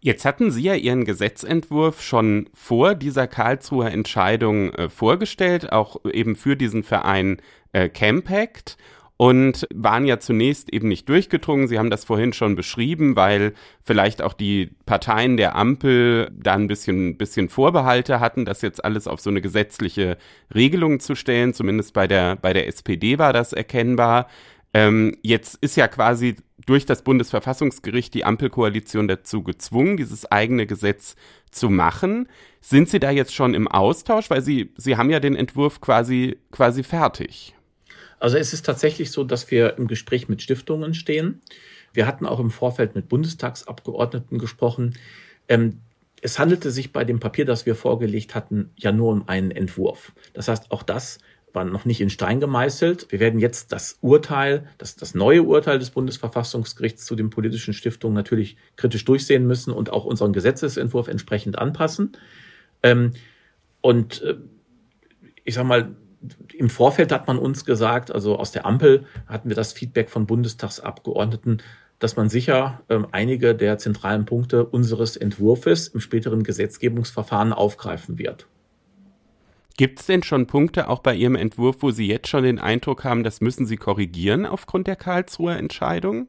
[0.00, 6.34] Jetzt hatten Sie ja Ihren Gesetzentwurf schon vor dieser Karlsruher Entscheidung äh, vorgestellt, auch eben
[6.34, 8.76] für diesen Verein äh, Campact
[9.22, 11.68] und waren ja zunächst eben nicht durchgedrungen.
[11.68, 13.54] Sie haben das vorhin schon beschrieben, weil
[13.84, 19.06] vielleicht auch die Parteien der Ampel da ein bisschen, bisschen Vorbehalte hatten, das jetzt alles
[19.06, 20.18] auf so eine gesetzliche
[20.52, 21.54] Regelung zu stellen.
[21.54, 24.26] Zumindest bei der, bei der SPD war das erkennbar.
[24.74, 26.34] Ähm, jetzt ist ja quasi
[26.66, 31.14] durch das Bundesverfassungsgericht die Ampelkoalition dazu gezwungen, dieses eigene Gesetz
[31.52, 32.26] zu machen.
[32.60, 34.30] Sind Sie da jetzt schon im Austausch?
[34.30, 37.54] Weil Sie, Sie haben ja den Entwurf quasi, quasi fertig.
[38.22, 41.40] Also es ist tatsächlich so, dass wir im Gespräch mit Stiftungen stehen.
[41.92, 44.94] Wir hatten auch im Vorfeld mit Bundestagsabgeordneten gesprochen.
[45.48, 45.80] Ähm,
[46.20, 50.12] es handelte sich bei dem Papier, das wir vorgelegt hatten, ja nur um einen Entwurf.
[50.34, 51.18] Das heißt, auch das
[51.52, 53.10] war noch nicht in Stein gemeißelt.
[53.10, 58.14] Wir werden jetzt das Urteil, das, das neue Urteil des Bundesverfassungsgerichts zu den politischen Stiftungen
[58.14, 62.12] natürlich kritisch durchsehen müssen und auch unseren Gesetzesentwurf entsprechend anpassen.
[62.84, 63.14] Ähm,
[63.80, 64.36] und äh,
[65.42, 65.96] ich sag mal,
[66.54, 70.26] im Vorfeld hat man uns gesagt, also aus der Ampel hatten wir das Feedback von
[70.26, 71.62] Bundestagsabgeordneten,
[71.98, 78.46] dass man sicher ähm, einige der zentralen Punkte unseres Entwurfs im späteren Gesetzgebungsverfahren aufgreifen wird.
[79.76, 83.04] Gibt es denn schon Punkte auch bei Ihrem Entwurf, wo Sie jetzt schon den Eindruck
[83.04, 86.28] haben, das müssen Sie korrigieren aufgrund der Karlsruher Entscheidung?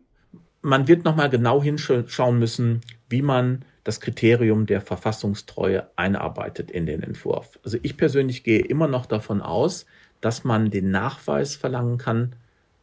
[0.62, 7.04] Man wird nochmal genau hinschauen müssen, wie man das Kriterium der Verfassungstreue einarbeitet in den
[7.04, 7.60] Entwurf.
[7.64, 9.86] Also ich persönlich gehe immer noch davon aus,
[10.22, 12.36] dass man den Nachweis verlangen kann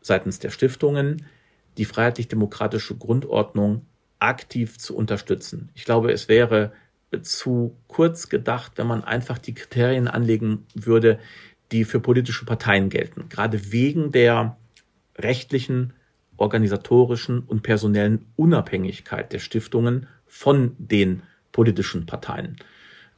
[0.03, 1.27] seitens der Stiftungen,
[1.79, 3.87] die freiheitlich-demokratische Grundordnung
[4.19, 5.71] aktiv zu unterstützen.
[5.75, 6.73] Ich glaube, es wäre
[7.23, 11.19] zu kurz gedacht, wenn man einfach die Kriterien anlegen würde,
[11.73, 13.29] die für politische Parteien gelten.
[13.29, 14.57] Gerade wegen der
[15.17, 15.93] rechtlichen,
[16.37, 22.57] organisatorischen und personellen Unabhängigkeit der Stiftungen von den politischen Parteien.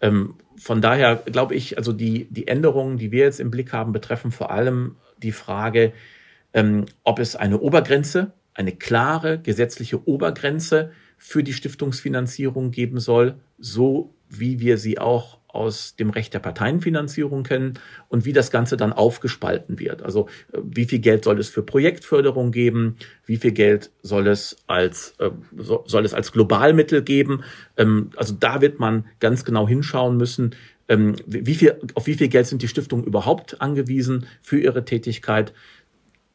[0.00, 3.92] Ähm, von daher glaube ich, also die, die Änderungen, die wir jetzt im Blick haben,
[3.92, 5.92] betreffen vor allem die Frage,
[6.54, 14.14] ähm, ob es eine Obergrenze, eine klare gesetzliche Obergrenze für die Stiftungsfinanzierung geben soll, so
[14.28, 18.92] wie wir sie auch aus dem Recht der Parteienfinanzierung kennen und wie das Ganze dann
[18.92, 20.02] aufgespalten wird.
[20.02, 24.56] Also äh, wie viel Geld soll es für Projektförderung geben, wie viel Geld soll es
[24.66, 27.44] als äh, soll es als Globalmittel geben.
[27.76, 30.54] Ähm, also da wird man ganz genau hinschauen müssen,
[30.88, 35.52] ähm, wie viel auf wie viel Geld sind die Stiftungen überhaupt angewiesen für ihre Tätigkeit.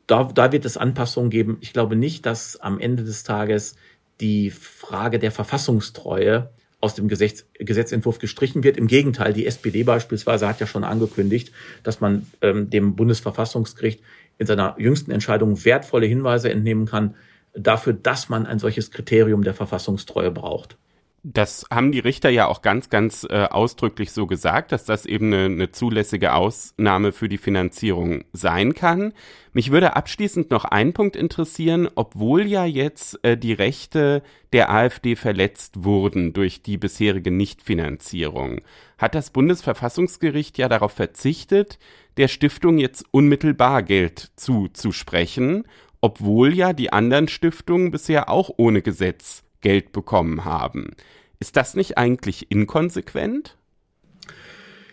[0.05, 1.57] Da, da wird es Anpassungen geben.
[1.59, 3.75] Ich glaube nicht, dass am Ende des Tages
[4.21, 6.49] die Frage der Verfassungstreue
[6.87, 8.77] aus dem Gesetz, Gesetzentwurf gestrichen wird.
[8.77, 11.51] Im Gegenteil, die SPD beispielsweise hat ja schon angekündigt,
[11.83, 14.01] dass man ähm, dem Bundesverfassungsgericht
[14.37, 17.15] in seiner jüngsten Entscheidung wertvolle Hinweise entnehmen kann
[17.53, 20.77] dafür, dass man ein solches Kriterium der Verfassungstreue braucht.
[21.29, 25.33] Das haben die Richter ja auch ganz, ganz äh, ausdrücklich so gesagt, dass das eben
[25.33, 29.11] eine, eine zulässige Ausnahme für die Finanzierung sein kann.
[29.51, 35.17] Mich würde abschließend noch ein Punkt interessieren, obwohl ja jetzt äh, die Rechte der AfD
[35.17, 38.61] verletzt wurden durch die bisherige Nichtfinanzierung,
[38.97, 41.77] hat das Bundesverfassungsgericht ja darauf verzichtet,
[42.15, 45.65] der Stiftung jetzt unmittelbar Geld zuzusprechen,
[45.99, 50.91] obwohl ja die anderen Stiftungen bisher auch ohne Gesetz Geld bekommen haben.
[51.39, 53.57] Ist das nicht eigentlich inkonsequent?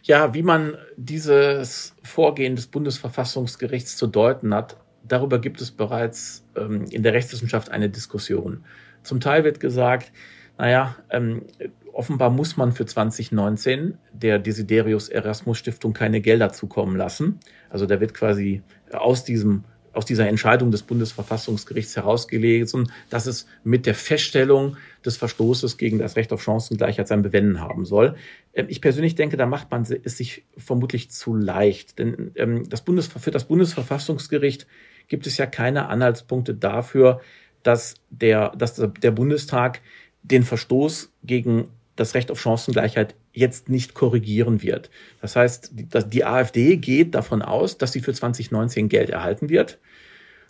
[0.03, 6.85] Ja, wie man dieses Vorgehen des Bundesverfassungsgerichts zu deuten hat, darüber gibt es bereits ähm,
[6.91, 8.65] in der Rechtswissenschaft eine Diskussion.
[9.03, 10.13] Zum Teil wird gesagt,
[10.59, 11.47] naja, ähm,
[11.93, 17.41] offenbar muss man für 2019 der Desiderius Erasmus Stiftung keine Gelder zukommen lassen.
[17.71, 23.87] Also da wird quasi aus diesem aus dieser Entscheidung des Bundesverfassungsgerichts herausgelesen, dass es mit
[23.87, 28.17] der Feststellung des Verstoßes gegen das Recht auf Chancengleichheit sein Bewenden haben soll.
[28.53, 31.99] Ähm, ich persönlich denke, da macht man es sich vermutlich zu leicht.
[31.99, 34.67] Denn ähm, das Bundes, für das Bundesverfassungsgericht
[35.09, 37.21] gibt es ja keine Anhaltspunkte dafür,
[37.63, 39.81] dass der, dass der Bundestag
[40.23, 44.91] den Verstoß gegen das Recht auf Chancengleichheit jetzt nicht korrigieren wird.
[45.21, 49.79] Das heißt, die, AfD geht davon aus, dass sie für 2019 Geld erhalten wird.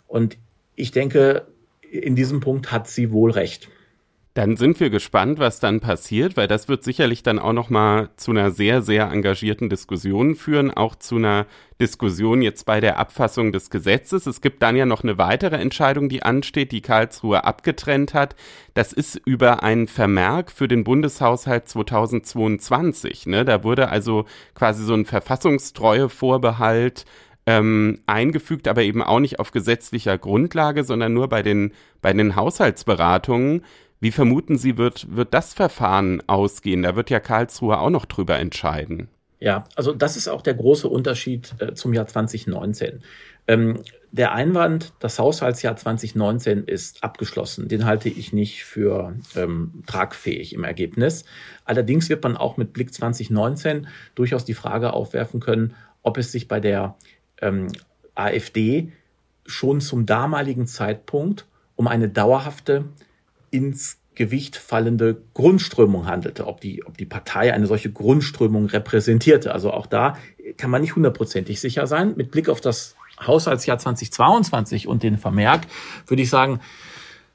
[0.07, 0.37] Und
[0.75, 1.47] ich denke,
[1.91, 3.69] in diesem Punkt hat sie wohl recht.
[4.35, 8.09] Dann sind wir gespannt, was dann passiert, weil das wird sicherlich dann auch noch mal
[8.17, 11.45] zu einer sehr sehr engagierten Diskussion führen, auch zu einer
[11.79, 14.25] Diskussion jetzt bei der Abfassung des Gesetzes.
[14.25, 18.35] Es gibt dann ja noch eine weitere Entscheidung, die ansteht, die Karlsruhe abgetrennt hat.
[18.73, 23.27] Das ist über einen Vermerk für den Bundeshaushalt 2022.
[23.27, 23.45] Ne?
[23.45, 27.05] Da wurde also quasi so ein verfassungstreue Vorbehalt
[27.45, 31.71] ähm, eingefügt, aber eben auch nicht auf gesetzlicher Grundlage, sondern nur bei den
[32.01, 33.63] bei den Haushaltsberatungen.
[34.05, 36.83] Wie vermuten Sie, wird, wird das Verfahren ausgehen?
[36.83, 39.07] Da wird ja Karlsruhe auch noch drüber entscheiden.
[39.39, 43.01] Ja, also das ist auch der große Unterschied äh, zum Jahr 2019.
[43.47, 50.53] Ähm, der Einwand, das Haushaltsjahr 2019 ist abgeschlossen, den halte ich nicht für ähm, tragfähig
[50.53, 51.25] im Ergebnis.
[51.63, 56.47] Allerdings wird man auch mit Blick 2019 durchaus die Frage aufwerfen können, ob es sich
[56.47, 56.95] bei der
[57.41, 57.69] ähm,
[58.13, 58.91] AfD
[59.47, 62.85] schon zum damaligen Zeitpunkt um eine dauerhafte
[63.55, 69.53] ins Gewicht fallende Grundströmung handelte, ob die, ob die Partei eine solche Grundströmung repräsentierte.
[69.53, 70.17] Also auch da
[70.57, 72.13] kann man nicht hundertprozentig sicher sein.
[72.15, 75.67] Mit Blick auf das Haushaltsjahr 2022 und den Vermerk
[76.07, 76.61] würde ich sagen,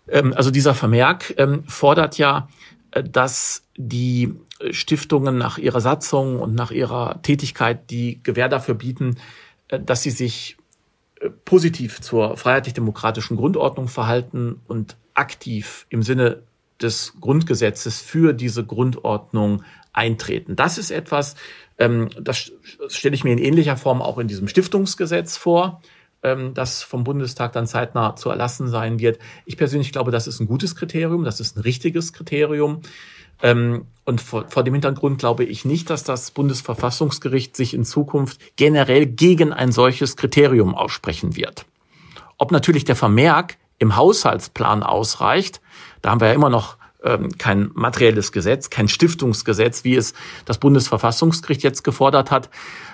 [0.08, 2.48] ähm, also dieser Vermerk ähm, fordert ja,
[2.92, 4.34] äh, dass die
[4.70, 9.16] Stiftungen nach ihrer Satzung und nach ihrer Tätigkeit die Gewähr dafür bieten,
[9.68, 10.56] äh, dass sie sich
[11.20, 16.42] äh, positiv zur freiheitlich-demokratischen Grundordnung verhalten und aktiv im Sinne
[16.80, 20.56] des Grundgesetzes für diese Grundordnung eintreten.
[20.56, 21.36] Das ist etwas,
[21.78, 22.52] ähm, das
[22.88, 25.82] stelle ich mir in ähnlicher Form auch in diesem Stiftungsgesetz vor,
[26.22, 29.18] ähm, das vom Bundestag dann zeitnah zu erlassen sein wird.
[29.46, 32.80] Ich persönlich glaube, das ist ein gutes Kriterium, das ist ein richtiges Kriterium.
[33.42, 38.40] Ähm, und vor, vor dem Hintergrund glaube ich nicht, dass das Bundesverfassungsgericht sich in Zukunft
[38.56, 41.64] generell gegen ein solches Kriterium aussprechen wird.
[42.38, 45.60] Ob natürlich der Vermerk im Haushaltsplan ausreicht,
[46.02, 50.14] da haben wir ja immer noch ähm, kein materielles Gesetz, kein Stiftungsgesetz, wie es
[50.44, 52.50] das Bundesverfassungsgericht jetzt gefordert hat.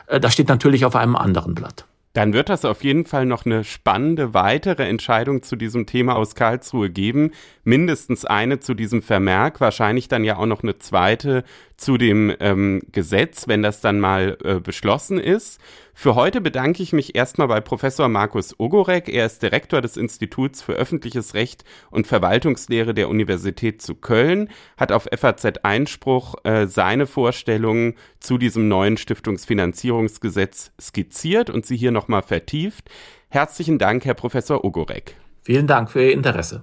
[0.07, 1.85] Äh, das steht natürlich auf einem anderen Blatt.
[2.16, 6.35] Dann wird das auf jeden Fall noch eine spannende weitere Entscheidung zu diesem Thema aus
[6.35, 7.33] Karlsruhe geben.
[7.62, 11.44] Mindestens eine zu diesem Vermerk, wahrscheinlich dann ja auch noch eine zweite
[11.77, 15.61] zu dem ähm, Gesetz, wenn das dann mal äh, beschlossen ist.
[15.93, 19.09] Für heute bedanke ich mich erstmal bei Professor Markus Ogorek.
[19.09, 24.93] Er ist Direktor des Instituts für öffentliches Recht und Verwaltungslehre der Universität zu Köln, hat
[24.93, 32.23] auf FAZ Einspruch äh, seine Vorstellungen zu diesem neuen Stiftungsfinanzierungsgesetz skizziert und sie hier nochmal
[32.23, 32.91] vertieft.
[33.29, 35.17] Herzlichen Dank, Herr Professor Ogorek.
[35.43, 36.62] Vielen Dank für Ihr Interesse.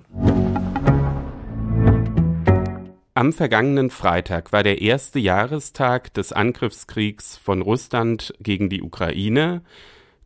[3.16, 9.62] Am vergangenen Freitag war der erste Jahrestag des Angriffskriegs von Russland gegen die Ukraine.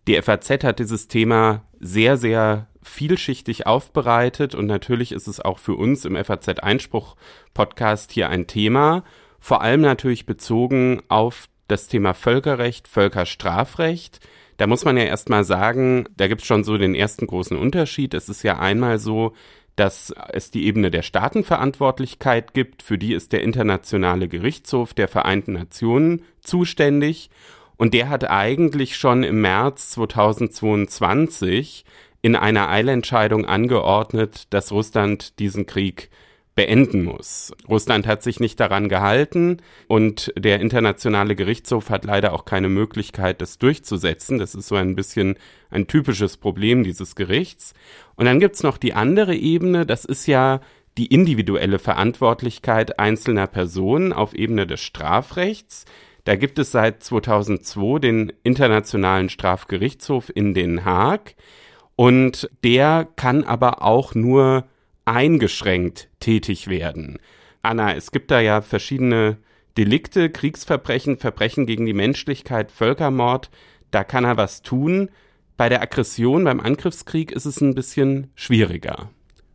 [0.07, 5.75] Die FAZ hat dieses Thema sehr, sehr vielschichtig aufbereitet und natürlich ist es auch für
[5.75, 7.17] uns im FAZ Einspruch
[7.53, 9.03] Podcast hier ein Thema,
[9.41, 14.21] vor allem natürlich bezogen auf das Thema Völkerrecht, Völkerstrafrecht.
[14.55, 18.13] Da muss man ja erstmal sagen, da gibt es schon so den ersten großen Unterschied.
[18.13, 19.33] Es ist ja einmal so,
[19.77, 25.53] dass es die Ebene der Staatenverantwortlichkeit gibt, für die ist der Internationale Gerichtshof der Vereinten
[25.53, 27.29] Nationen zuständig.
[27.77, 31.85] Und der hat eigentlich schon im März 2022
[32.23, 36.09] in einer Eilentscheidung angeordnet, dass Russland diesen Krieg
[36.57, 37.53] beenden muss.
[37.69, 43.41] Russland hat sich nicht daran gehalten und der Internationale Gerichtshof hat leider auch keine Möglichkeit,
[43.41, 44.39] das durchzusetzen.
[44.39, 45.35] Das ist so ein bisschen
[45.69, 47.75] ein typisches Problem dieses Gerichts.
[48.15, 50.59] Und dann gibt's noch die andere Ebene, das ist ja
[50.97, 55.85] die individuelle Verantwortlichkeit einzelner Personen auf Ebene des Strafrechts.
[56.23, 61.35] Da gibt es seit 2002 den Internationalen Strafgerichtshof in Den Haag
[61.95, 64.65] und der kann aber auch nur
[65.07, 67.17] eingeschränkt tätig werden.
[67.61, 69.37] Anna, es gibt da ja verschiedene
[69.77, 73.49] Delikte, Kriegsverbrechen, Verbrechen gegen die Menschlichkeit, Völkermord.
[73.91, 75.09] Da kann er was tun.
[75.55, 79.09] Bei der Aggression, beim Angriffskrieg ist es ein bisschen schwieriger.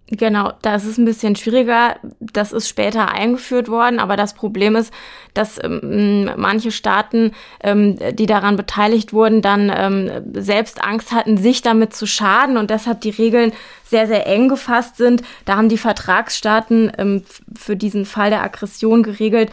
[0.08, 1.96] Genau, das ist ein bisschen schwieriger.
[2.20, 4.92] Das ist später eingeführt worden, aber das Problem ist,
[5.32, 11.62] dass ähm, manche Staaten, ähm, die daran beteiligt wurden, dann ähm, selbst Angst hatten, sich
[11.62, 13.52] damit zu schaden und deshalb die Regeln
[13.84, 15.22] sehr, sehr eng gefasst sind.
[15.46, 17.22] Da haben die Vertragsstaaten ähm,
[17.56, 19.50] für diesen Fall der Aggression geregelt,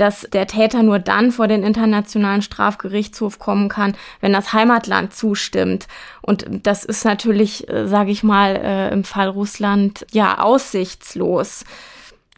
[0.00, 5.86] dass der Täter nur dann vor den Internationalen Strafgerichtshof kommen kann, wenn das Heimatland zustimmt.
[6.22, 11.64] Und das ist natürlich, äh, sage ich mal, äh, im Fall Russland ja aussichtslos.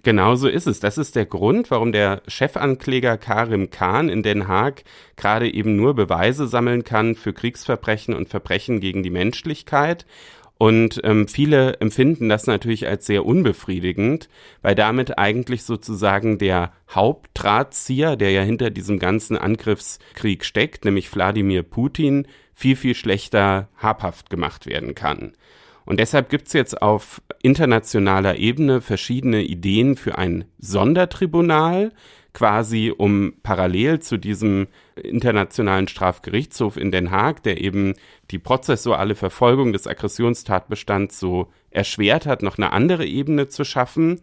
[0.02, 0.80] Genau so ist es.
[0.80, 4.82] Das ist der Grund, warum der Chefankläger Karim Khan in Den Haag
[5.14, 10.04] gerade eben nur Beweise sammeln kann für Kriegsverbrechen und Verbrechen gegen die Menschlichkeit.
[10.62, 14.28] Und ähm, viele empfinden das natürlich als sehr unbefriedigend,
[14.60, 21.64] weil damit eigentlich sozusagen der Hauptdrahtzieher, der ja hinter diesem ganzen Angriffskrieg steckt, nämlich Wladimir
[21.64, 25.32] Putin, viel, viel schlechter habhaft gemacht werden kann.
[25.84, 31.90] Und deshalb gibt's jetzt auf internationaler Ebene verschiedene Ideen für ein Sondertribunal,
[32.34, 37.94] quasi um parallel zu diesem internationalen Strafgerichtshof in Den Haag, der eben
[38.30, 44.20] die prozessuale Verfolgung des Aggressionstatbestands so erschwert hat, noch eine andere Ebene zu schaffen.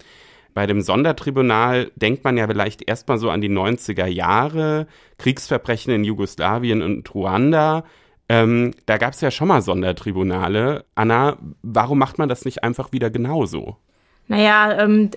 [0.54, 6.04] Bei dem Sondertribunal denkt man ja vielleicht erstmal so an die 90er Jahre, Kriegsverbrechen in
[6.04, 7.84] Jugoslawien und Ruanda.
[8.28, 10.86] Ähm, da gab es ja schon mal Sondertribunale.
[10.96, 13.78] Anna, warum macht man das nicht einfach wieder genauso?
[14.30, 15.10] Naja, ähm,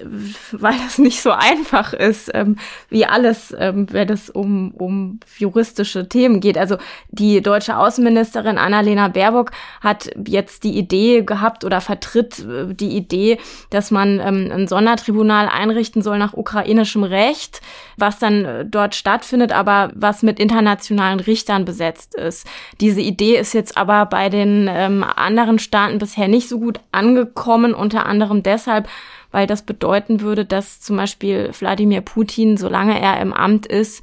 [0.52, 2.56] weil das nicht so einfach ist, ähm,
[2.88, 6.56] wie alles, ähm, wenn es um, um juristische Themen geht.
[6.56, 6.78] Also
[7.10, 9.50] die deutsche Außenministerin Annalena Baerbock
[9.82, 13.38] hat jetzt die Idee gehabt oder vertritt äh, die Idee,
[13.68, 17.60] dass man ähm, ein Sondertribunal einrichten soll nach ukrainischem Recht,
[17.98, 22.46] was dann äh, dort stattfindet, aber was mit internationalen Richtern besetzt ist.
[22.80, 27.74] Diese Idee ist jetzt aber bei den ähm, anderen Staaten bisher nicht so gut angekommen,
[27.74, 28.88] unter anderem deshalb,
[29.33, 34.03] weil das bedeuten würde, dass zum Beispiel Wladimir Putin, solange er im Amt ist,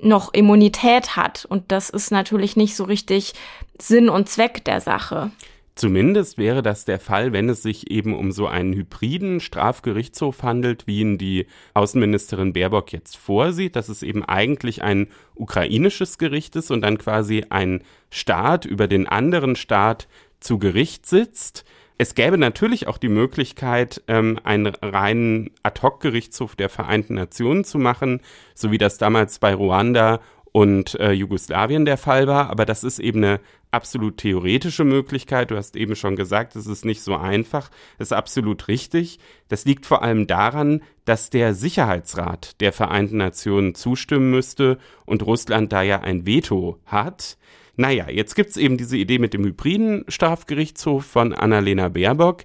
[0.00, 1.44] noch Immunität hat.
[1.44, 3.34] Und das ist natürlich nicht so richtig
[3.80, 5.30] Sinn und Zweck der Sache.
[5.74, 10.86] Zumindest wäre das der Fall, wenn es sich eben um so einen hybriden Strafgerichtshof handelt,
[10.86, 16.70] wie ihn die Außenministerin Baerbock jetzt vorsieht, dass es eben eigentlich ein ukrainisches Gericht ist
[16.70, 20.08] und dann quasi ein Staat über den anderen Staat
[20.40, 21.64] zu Gericht sitzt.
[22.02, 28.22] Es gäbe natürlich auch die Möglichkeit, ähm, einen reinen Ad-hoc-Gerichtshof der Vereinten Nationen zu machen,
[28.56, 32.50] so wie das damals bei Ruanda und äh, Jugoslawien der Fall war.
[32.50, 33.40] Aber das ist eben eine
[33.70, 35.52] absolut theoretische Möglichkeit.
[35.52, 37.70] Du hast eben schon gesagt, es ist nicht so einfach.
[37.98, 39.20] Das ist absolut richtig.
[39.46, 45.72] Das liegt vor allem daran, dass der Sicherheitsrat der Vereinten Nationen zustimmen müsste und Russland
[45.72, 47.38] da ja ein Veto hat.
[47.76, 52.44] Naja, jetzt gibt's eben diese Idee mit dem hybriden Strafgerichtshof von Annalena Baerbock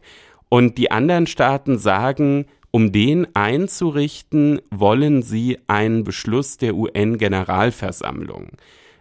[0.49, 8.51] und die anderen Staaten sagen, um den einzurichten, wollen sie einen Beschluss der UN-Generalversammlung.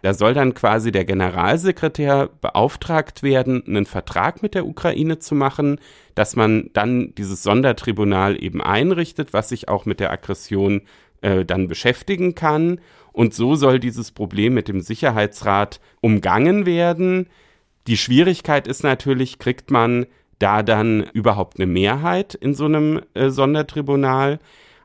[0.01, 5.79] Da soll dann quasi der Generalsekretär beauftragt werden, einen Vertrag mit der Ukraine zu machen,
[6.15, 10.81] dass man dann dieses Sondertribunal eben einrichtet, was sich auch mit der Aggression
[11.21, 12.79] äh, dann beschäftigen kann.
[13.17, 17.29] Und so soll dieses Problem mit dem Sicherheitsrat umgangen werden.
[17.87, 20.05] Die Schwierigkeit ist natürlich, kriegt man
[20.37, 24.37] da dann überhaupt eine Mehrheit in so einem äh, Sondertribunal?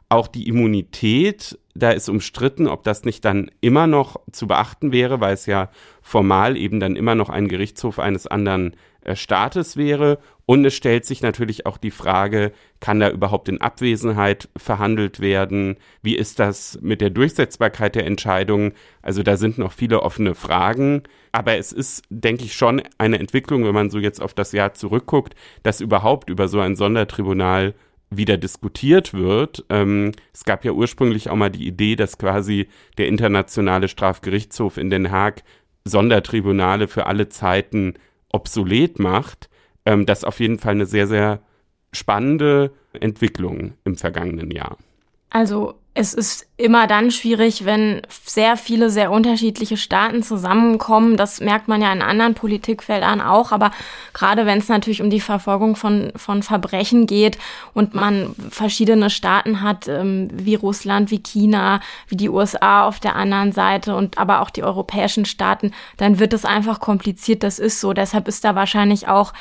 [0.09, 5.21] Auch die Immunität, da ist umstritten, ob das nicht dann immer noch zu beachten wäre,
[5.21, 5.69] weil es ja
[6.01, 8.77] formal eben dann immer noch ein Gerichtshof eines anderen
[9.15, 10.19] Staates wäre.
[10.47, 15.77] Und es stellt sich natürlich auch die Frage, kann da überhaupt in Abwesenheit verhandelt werden?
[16.03, 18.73] Wie ist das mit der Durchsetzbarkeit der Entscheidungen?
[19.03, 21.05] Also da sind noch viele offene Fragen.
[21.31, 24.75] Aber es ist, denke ich, schon eine Entwicklung, wenn man so jetzt auf das Jahr
[24.75, 27.75] zurückguckt, dass überhaupt über so ein Sondertribunal
[28.17, 29.65] wieder diskutiert wird.
[29.71, 34.91] Ähm, es gab ja ursprünglich auch mal die Idee, dass quasi der internationale Strafgerichtshof in
[34.91, 35.43] Den Haag
[35.85, 37.95] Sondertribunale für alle Zeiten
[38.33, 39.49] obsolet macht.
[39.85, 41.41] Ähm, das ist auf jeden Fall eine sehr, sehr
[41.93, 44.79] spannende Entwicklung im vergangenen Jahr.
[45.31, 51.19] Also es ist immer dann schwierig, wenn sehr viele sehr unterschiedliche Staaten zusammenkommen.
[51.19, 53.53] Das merkt man ja in anderen Politikfeldern auch.
[53.53, 53.73] Aber
[54.15, 57.37] gerade wenn es natürlich um die Verfolgung von, von Verbrechen geht
[57.75, 63.17] und man verschiedene Staaten hat, ähm, wie Russland, wie China, wie die USA auf der
[63.17, 67.43] anderen Seite und aber auch die europäischen Staaten, dann wird es einfach kompliziert.
[67.43, 67.93] Das ist so.
[67.93, 69.35] Deshalb ist da wahrscheinlich auch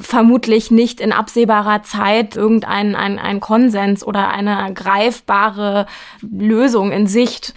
[0.00, 5.86] vermutlich nicht in absehbarer Zeit irgendein ein, ein Konsens oder eine greifbare
[6.22, 7.54] Lösung in Sicht.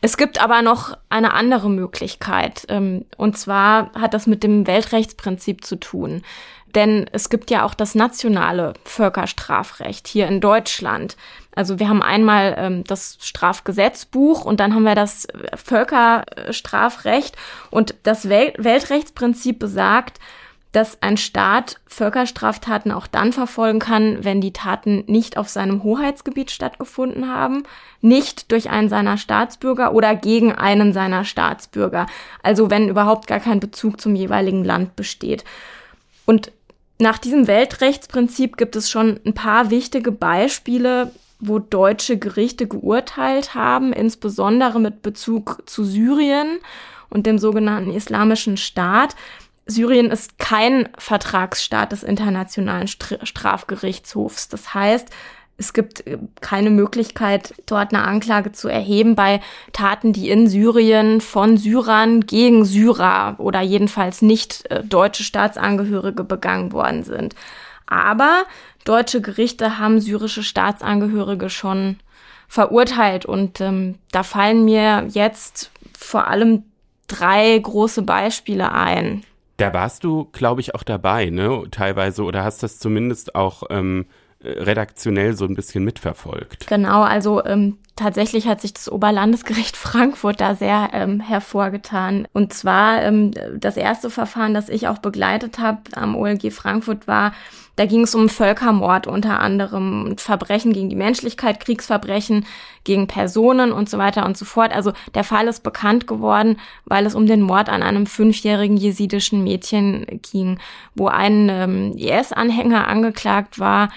[0.00, 2.64] Es gibt aber noch eine andere Möglichkeit.
[2.68, 6.22] Ähm, und zwar hat das mit dem Weltrechtsprinzip zu tun.
[6.74, 11.16] Denn es gibt ja auch das nationale Völkerstrafrecht hier in Deutschland.
[11.54, 15.26] Also wir haben einmal ähm, das Strafgesetzbuch und dann haben wir das
[15.56, 17.36] Völkerstrafrecht.
[17.70, 20.20] Und das Wel Weltrechtsprinzip besagt,
[20.72, 26.50] dass ein Staat Völkerstraftaten auch dann verfolgen kann, wenn die Taten nicht auf seinem Hoheitsgebiet
[26.50, 27.64] stattgefunden haben,
[28.00, 32.06] nicht durch einen seiner Staatsbürger oder gegen einen seiner Staatsbürger.
[32.42, 35.44] Also wenn überhaupt gar kein Bezug zum jeweiligen Land besteht.
[36.24, 36.52] Und
[37.00, 41.10] nach diesem Weltrechtsprinzip gibt es schon ein paar wichtige Beispiele,
[41.40, 46.58] wo deutsche Gerichte geurteilt haben, insbesondere mit Bezug zu Syrien
[47.08, 49.16] und dem sogenannten Islamischen Staat.
[49.70, 54.48] Syrien ist kein Vertragsstaat des Internationalen Strafgerichtshofs.
[54.48, 55.08] Das heißt,
[55.60, 59.40] es gibt äh, keine Möglichkeit, dort eine Anklage zu erheben bei
[59.72, 66.72] Taten, die in Syrien von Syrern gegen Syrer oder jedenfalls nicht äh, deutsche Staatsangehörige begangen
[66.72, 67.34] worden sind.
[67.86, 68.44] Aber
[68.84, 71.96] deutsche Gerichte haben syrische Staatsangehörige schon
[72.48, 76.64] verurteilt und ähm, da fallen mir jetzt vor allem
[77.06, 79.24] drei große Beispiele ein.
[79.60, 81.64] Da warst du, glaube ich, auch dabei, ne?
[81.70, 84.06] Teilweise, oder hast das zumindest auch ähm,
[84.42, 86.66] redaktionell so ein bisschen mitverfolgt.
[86.66, 92.26] Genau, also ähm, tatsächlich hat sich das Oberlandesgericht Frankfurt da sehr ähm, hervorgetan.
[92.32, 97.32] Und zwar ähm, das erste Verfahren, das ich auch begleitet habe am OLG Frankfurt war,
[97.76, 102.44] da ging es um Völkermord unter anderem, Verbrechen gegen die Menschlichkeit, Kriegsverbrechen
[102.84, 104.74] gegen Personen und so weiter und so fort.
[104.74, 109.44] Also der Fall ist bekannt geworden, weil es um den Mord an einem fünfjährigen jesidischen
[109.44, 110.58] Mädchen ging,
[110.94, 113.88] wo ein ähm, IS-Anhänger angeklagt war,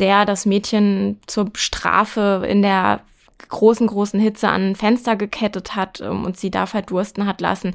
[0.00, 3.02] der das Mädchen zur Strafe in der
[3.48, 7.74] großen, großen Hitze an ein Fenster gekettet hat ähm, und sie da verdursten hat lassen.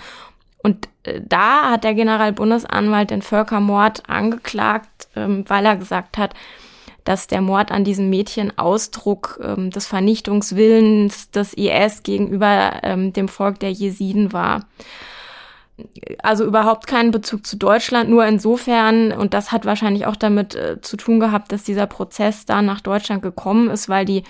[0.64, 6.34] Und äh, da hat der Generalbundesanwalt den Völkermord angeklagt, ähm, weil er gesagt hat,
[7.03, 13.28] dass der Mord an diesem Mädchen Ausdruck ähm, des Vernichtungswillens des IS gegenüber ähm, dem
[13.28, 14.66] Volk der Jesiden war.
[16.22, 20.80] Also überhaupt keinen Bezug zu Deutschland, nur insofern, und das hat wahrscheinlich auch damit äh,
[20.82, 24.24] zu tun gehabt, dass dieser Prozess da nach Deutschland gekommen ist, weil die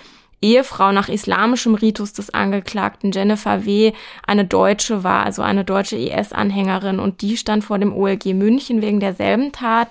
[0.44, 3.92] Ehefrau nach islamischem Ritus des Angeklagten Jennifer W.
[4.26, 9.00] eine Deutsche war, also eine deutsche IS-Anhängerin und die stand vor dem OLG München wegen
[9.00, 9.88] derselben Tat.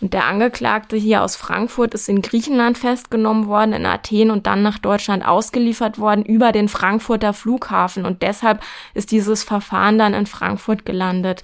[0.00, 4.62] Und der Angeklagte hier aus Frankfurt ist in Griechenland festgenommen worden, in Athen und dann
[4.62, 8.04] nach Deutschland ausgeliefert worden über den Frankfurter Flughafen.
[8.04, 8.62] Und deshalb
[8.94, 11.42] ist dieses Verfahren dann in Frankfurt gelandet.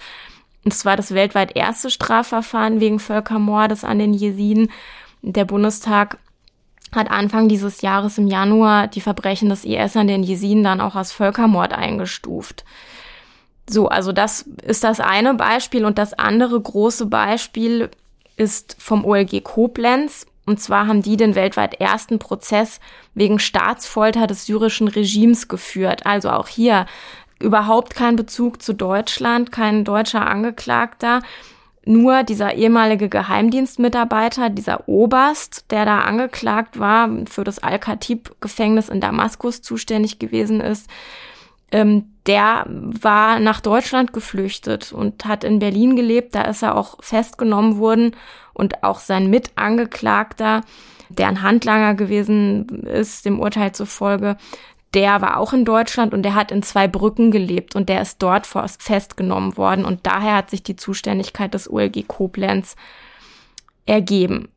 [0.65, 4.71] Und es war das weltweit erste Strafverfahren wegen Völkermordes an den Jesiden.
[5.23, 6.19] Der Bundestag
[6.93, 10.95] hat Anfang dieses Jahres im Januar die Verbrechen des IS an den Jesiden dann auch
[10.95, 12.65] als Völkermord eingestuft.
[13.69, 17.91] So, also das ist das eine Beispiel und das andere große Beispiel
[18.37, 20.27] ist vom OLG Koblenz.
[20.47, 22.81] Und zwar haben die den weltweit ersten Prozess
[23.15, 26.07] wegen Staatsfolter des syrischen Regimes geführt.
[26.07, 26.87] Also auch hier
[27.39, 31.21] überhaupt kein Bezug zu Deutschland, kein deutscher Angeklagter,
[31.89, 39.63] nur dieser ehemalige Geheimdienstmitarbeiter, dieser Oberst, der da angeklagt war, für das Al-Khatib-Gefängnis in Damaskus
[39.63, 40.91] zuständig gewesen ist,
[41.73, 46.35] ähm, der war nach Deutschland geflüchtet und hat in Berlin gelebt.
[46.35, 48.15] Da ist er auch festgenommen worden
[48.53, 50.61] und auch sein Mitangeklagter,
[51.09, 54.37] der ein Handlanger gewesen ist, dem Urteil zufolge,
[54.95, 58.23] der war auch in Deutschland und der hat in zwei Brücken gelebt und der ist
[58.23, 62.75] dort festgenommen worden und daher hat sich die Zuständigkeit des OLG Koblenz
[63.87, 64.49] ergeben.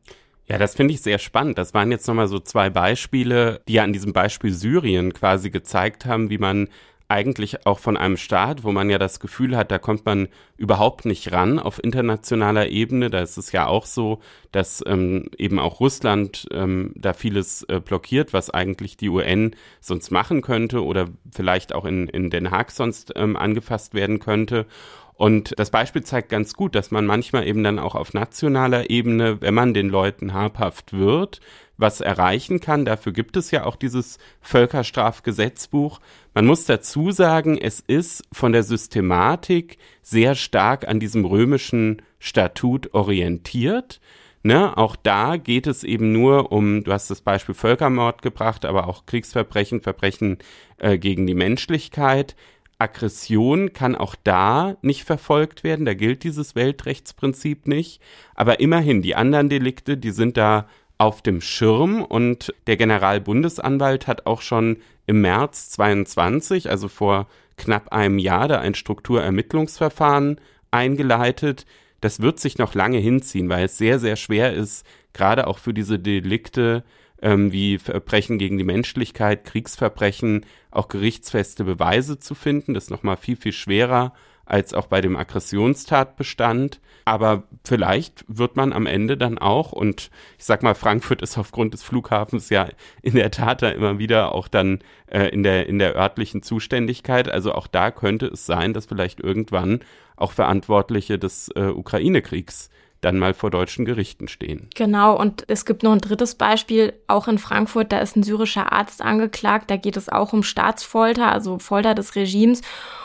[0.46, 1.56] Ja, das finde ich sehr spannend.
[1.56, 6.04] Das waren jetzt nochmal so zwei Beispiele, die ja an diesem Beispiel Syrien quasi gezeigt
[6.04, 6.68] haben, wie man
[7.08, 11.04] eigentlich auch von einem Staat, wo man ja das Gefühl hat, da kommt man überhaupt
[11.04, 13.10] nicht ran auf internationaler Ebene.
[13.10, 17.80] Da ist es ja auch so, dass ähm, eben auch Russland ähm, da vieles äh,
[17.80, 22.70] blockiert, was eigentlich die UN sonst machen könnte oder vielleicht auch in, in Den Haag
[22.70, 24.66] sonst ähm, angefasst werden könnte.
[25.14, 29.40] Und das Beispiel zeigt ganz gut, dass man manchmal eben dann auch auf nationaler Ebene,
[29.40, 31.40] wenn man den Leuten habhaft wird,
[31.82, 32.86] was erreichen kann.
[32.86, 36.00] Dafür gibt es ja auch dieses Völkerstrafgesetzbuch.
[36.32, 42.94] Man muss dazu sagen, es ist von der Systematik sehr stark an diesem römischen Statut
[42.94, 44.00] orientiert.
[44.44, 48.88] Ne, auch da geht es eben nur um, du hast das Beispiel Völkermord gebracht, aber
[48.88, 50.38] auch Kriegsverbrechen, Verbrechen
[50.78, 52.34] äh, gegen die Menschlichkeit.
[52.82, 58.02] Aggression kann auch da nicht verfolgt werden, da gilt dieses Weltrechtsprinzip nicht.
[58.34, 60.66] Aber immerhin, die anderen Delikte, die sind da
[61.02, 64.76] auf dem Schirm und der Generalbundesanwalt hat auch schon
[65.06, 67.26] im März 22, also vor
[67.56, 70.40] knapp einem Jahr, da ein Strukturermittlungsverfahren
[70.70, 71.66] eingeleitet.
[72.00, 75.74] Das wird sich noch lange hinziehen, weil es sehr, sehr schwer ist, gerade auch für
[75.74, 76.84] diese Delikte
[77.20, 82.74] ähm, wie Verbrechen gegen die Menschlichkeit, Kriegsverbrechen, auch gerichtsfeste Beweise zu finden.
[82.74, 84.12] Das ist nochmal viel, viel schwerer
[84.46, 86.80] als auch bei dem Aggressionstatbestand.
[87.04, 91.74] Aber vielleicht wird man am Ende dann auch, und ich sag mal, Frankfurt ist aufgrund
[91.74, 92.68] des Flughafens ja
[93.02, 97.28] in der Tat da immer wieder auch dann äh, in, der, in der örtlichen Zuständigkeit.
[97.28, 99.80] Also auch da könnte es sein, dass vielleicht irgendwann
[100.16, 102.70] auch Verantwortliche des äh, Ukraine-Kriegs
[103.02, 104.70] dann mal vor deutschen Gerichten stehen.
[104.74, 108.72] Genau, und es gibt noch ein drittes Beispiel, auch in Frankfurt, da ist ein syrischer
[108.72, 112.62] Arzt angeklagt, da geht es auch um Staatsfolter, also Folter des Regimes.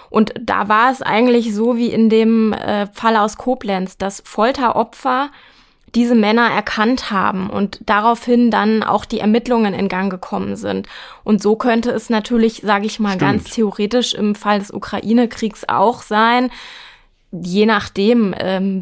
[0.10, 5.30] Und da war es eigentlich so wie in dem äh, Fall aus Koblenz, dass Folteropfer
[5.96, 10.88] diese Männer erkannt haben und daraufhin dann auch die Ermittlungen in Gang gekommen sind.
[11.24, 13.22] Und so könnte es natürlich, sage ich mal, Stimmt.
[13.22, 16.52] ganz theoretisch im Fall des Ukraine-Kriegs auch sein,
[17.32, 18.82] je nachdem, ähm,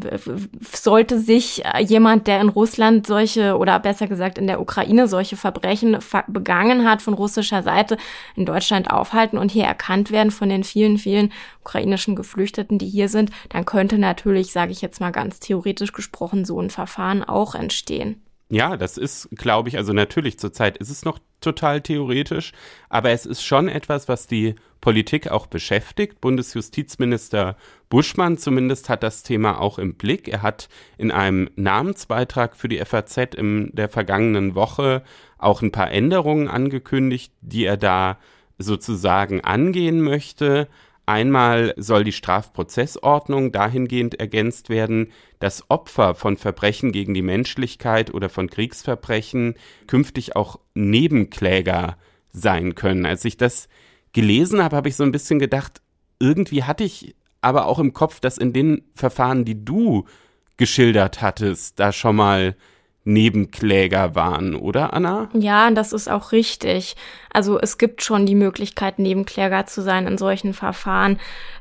[0.72, 6.00] sollte sich jemand, der in Russland solche oder besser gesagt in der Ukraine solche Verbrechen
[6.00, 7.96] ver begangen hat von russischer Seite
[8.36, 13.08] in Deutschland aufhalten und hier erkannt werden von den vielen, vielen ukrainischen Geflüchteten, die hier
[13.08, 17.54] sind, dann könnte natürlich, sage ich jetzt mal ganz theoretisch gesprochen, so ein Verfahren auch
[17.56, 18.22] entstehen.
[18.48, 22.52] Ja, das ist, glaube ich, also natürlich zurzeit ist es noch total theoretisch,
[22.88, 26.20] aber es ist schon etwas, was die Politik auch beschäftigt.
[26.20, 27.56] Bundesjustizminister
[27.88, 30.28] Buschmann zumindest hat das Thema auch im Blick.
[30.28, 35.02] Er hat in einem Namensbeitrag für die FAZ in der vergangenen Woche
[35.38, 38.16] auch ein paar Änderungen angekündigt, die er da
[38.58, 40.68] sozusagen angehen möchte.
[41.06, 48.28] Einmal soll die Strafprozessordnung dahingehend ergänzt werden, dass Opfer von Verbrechen gegen die Menschlichkeit oder
[48.28, 49.54] von Kriegsverbrechen
[49.86, 51.96] künftig auch Nebenkläger
[52.32, 53.06] sein können.
[53.06, 53.68] Als ich das
[54.12, 55.80] gelesen habe, habe ich so ein bisschen gedacht,
[56.18, 60.06] irgendwie hatte ich aber auch im Kopf, dass in den Verfahren, die du
[60.56, 62.56] geschildert hattest, da schon mal
[63.06, 65.28] Nebenkläger waren, oder Anna?
[65.32, 66.96] Ja, das ist auch richtig.
[67.32, 71.20] Also es gibt schon die Möglichkeit, Nebenkläger zu sein in solchen Verfahren.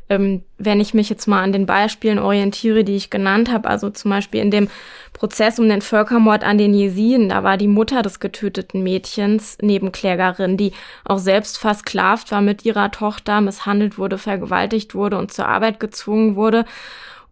[0.10, 3.92] Ähm, wenn ich mich jetzt mal an den Beispielen orientiere, die ich genannt habe, also
[3.92, 4.70] zum Beispiel in dem
[5.14, 10.58] Prozess um den Völkermord an den Jesiden, da war die Mutter des getöteten Mädchens Nebenklägerin,
[10.58, 10.74] die
[11.04, 16.36] auch selbst versklavt war mit ihrer Tochter, misshandelt wurde, vergewaltigt wurde und zur Arbeit gezwungen
[16.36, 16.66] wurde.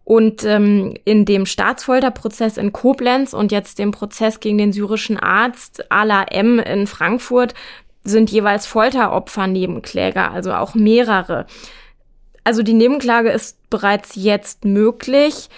[0.04, 5.90] Und ähm, in dem Staatsfolterprozess in Koblenz und jetzt dem Prozess gegen den syrischen Arzt
[5.90, 7.54] Ala M in Frankfurt
[8.04, 11.46] sind jeweils Folteropfer Nebenkläger, also auch mehrere.
[12.44, 15.48] Also die Nebenklage ist bereits jetzt möglich,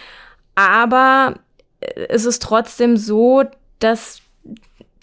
[0.54, 1.34] aber
[2.08, 3.42] es ist trotzdem so,
[3.80, 4.20] dass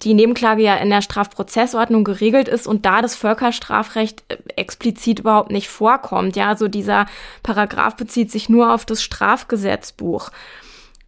[0.04, 5.50] die Nebenklage ja in der Strafprozessordnung geregelt ist und da das Völkerstrafrecht äh, explizit überhaupt
[5.50, 6.36] nicht vorkommt.
[6.36, 7.06] Ja, also dieser
[7.42, 10.30] Paragraph bezieht sich nur auf das Strafgesetzbuch.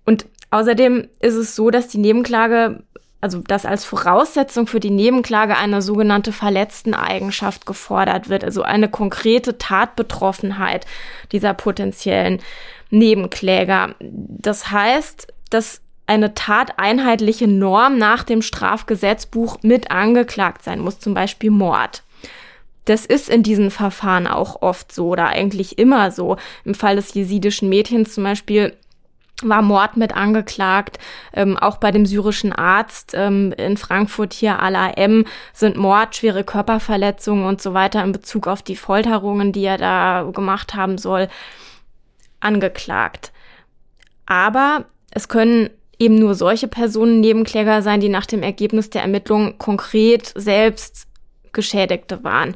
[0.04, 2.82] Und außerdem ist es so, dass die Nebenklage,
[3.20, 8.88] also dass als Voraussetzung für die Nebenklage eine sogenannte verletzten Eigenschaft gefordert wird, also eine
[8.88, 10.86] konkrete Tatbetroffenheit
[11.32, 12.40] dieser potenziellen
[12.90, 13.94] Nebenkläger.
[14.00, 21.50] Das heißt, dass eine tateinheitliche Norm nach dem Strafgesetzbuch mit angeklagt sein muss, zum Beispiel
[21.50, 22.02] Mord.
[22.84, 26.36] Das ist in diesen Verfahren auch oft so oder eigentlich immer so.
[26.64, 28.76] Im Fall des jesidischen Mädchens zum Beispiel
[29.42, 30.98] war Mord mit angeklagt.
[31.32, 37.44] Ähm, auch bei dem syrischen Arzt ähm, in Frankfurt hier Al-AM sind Mord, schwere Körperverletzungen
[37.44, 41.28] und so weiter in Bezug auf die Folterungen, die er da gemacht haben soll,
[42.40, 43.32] angeklagt.
[44.26, 49.58] Aber es können eben nur solche Personen Nebenkläger sein, die nach dem Ergebnis der Ermittlungen
[49.58, 51.06] konkret selbst
[51.52, 52.54] Geschädigte waren.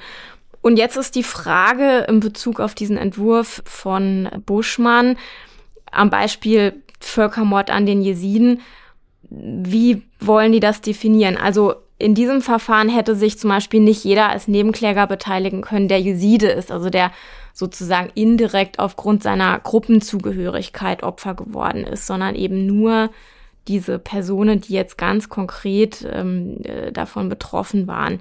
[0.62, 5.16] Und jetzt ist die Frage in Bezug auf diesen Entwurf von Buschmann
[5.90, 8.60] am Beispiel Völkermord an den Jesiden.
[9.22, 11.38] Wie wollen die das definieren?
[11.38, 16.00] Also in diesem Verfahren hätte sich zum Beispiel nicht jeder als Nebenkläger beteiligen können, der
[16.00, 17.10] Jeside ist, also der
[17.52, 23.10] sozusagen indirekt aufgrund seiner Gruppenzugehörigkeit Opfer geworden ist, sondern eben nur
[23.68, 28.20] diese Personen, die jetzt ganz konkret ähm, äh, davon betroffen waren.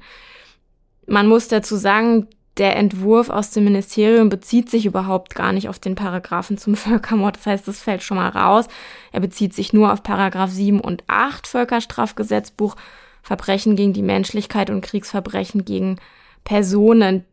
[1.07, 2.27] Man muss dazu sagen,
[2.59, 7.37] der Entwurf aus dem Ministerium bezieht sich überhaupt gar nicht auf den Paragraphen zum Völkermord.
[7.37, 8.67] Das heißt, das fällt schon mal raus.
[9.11, 12.75] Er bezieht sich nur auf Paragraph 7 und 8 Völkerstrafgesetzbuch,
[13.23, 15.97] Verbrechen gegen die Menschlichkeit und Kriegsverbrechen gegen
[16.43, 17.25] Personen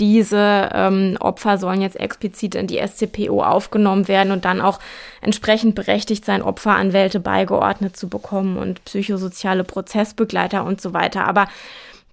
[0.00, 4.80] diese ähm, Opfer sollen jetzt explizit in die SCPO aufgenommen werden und dann auch
[5.20, 11.26] entsprechend berechtigt sein, Opferanwälte beigeordnet zu bekommen und psychosoziale Prozessbegleiter und so weiter.
[11.26, 11.46] Aber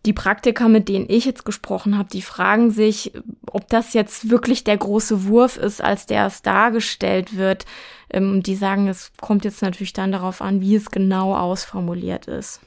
[0.06, 3.14] die Praktiker, mit denen ich jetzt gesprochen habe, die fragen sich,
[3.52, 7.66] ob das jetzt wirklich der große Wurf ist, als der es dargestellt wird.
[8.10, 12.62] Ähm, die sagen, es kommt jetzt natürlich dann darauf an, wie es genau ausformuliert ist.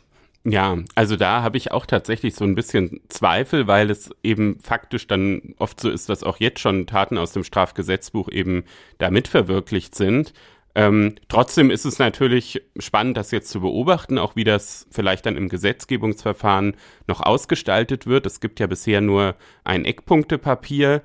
[0.44, 5.06] Ja, also da habe ich auch tatsächlich so ein bisschen Zweifel, weil es eben faktisch
[5.06, 8.64] dann oft so ist, dass auch jetzt schon Taten aus dem Strafgesetzbuch eben
[8.96, 10.32] damit verwirklicht sind.
[10.74, 15.36] Ähm, trotzdem ist es natürlich spannend, das jetzt zu beobachten, auch wie das vielleicht dann
[15.36, 16.74] im Gesetzgebungsverfahren
[17.06, 18.24] noch ausgestaltet wird.
[18.24, 19.34] Es gibt ja bisher nur
[19.64, 21.02] ein Eckpunktepapier.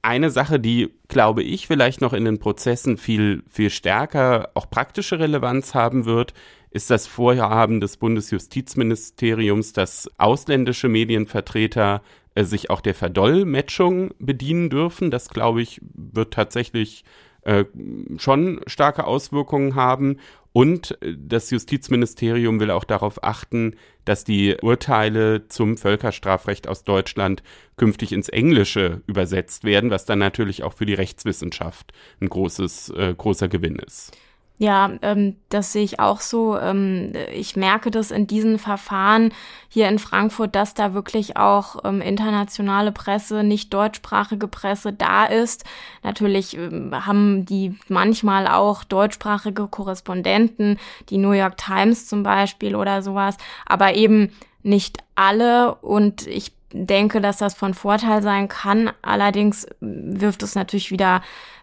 [0.00, 5.20] Eine Sache, die, glaube ich, vielleicht noch in den Prozessen viel, viel stärker auch praktische
[5.20, 6.34] Relevanz haben wird,
[6.72, 12.02] ist das Vorhaben des Bundesjustizministeriums, dass ausländische Medienvertreter
[12.34, 15.10] äh, sich auch der Verdolmetschung bedienen dürfen.
[15.10, 17.04] Das, glaube ich, wird tatsächlich
[17.42, 17.64] äh,
[18.16, 20.18] schon starke Auswirkungen haben.
[20.52, 27.42] Und äh, das Justizministerium will auch darauf achten, dass die Urteile zum Völkerstrafrecht aus Deutschland
[27.76, 33.14] künftig ins Englische übersetzt werden, was dann natürlich auch für die Rechtswissenschaft ein großes, äh,
[33.16, 34.16] großer Gewinn ist.
[34.58, 36.56] Ja, ähm, das sehe ich auch so.
[36.56, 39.32] Ähm, ich merke das in diesen Verfahren
[39.68, 45.64] hier in Frankfurt, dass da wirklich auch ähm, internationale Presse, nicht deutschsprachige Presse da ist.
[46.04, 50.78] Natürlich ähm, haben die manchmal auch deutschsprachige Korrespondenten,
[51.08, 53.36] die New York Times zum Beispiel oder sowas,
[53.66, 54.30] aber eben
[54.62, 55.74] nicht alle.
[55.76, 58.92] Und ich denke, dass das von Vorteil sein kann.
[59.02, 61.22] Allerdings wirft es natürlich wieder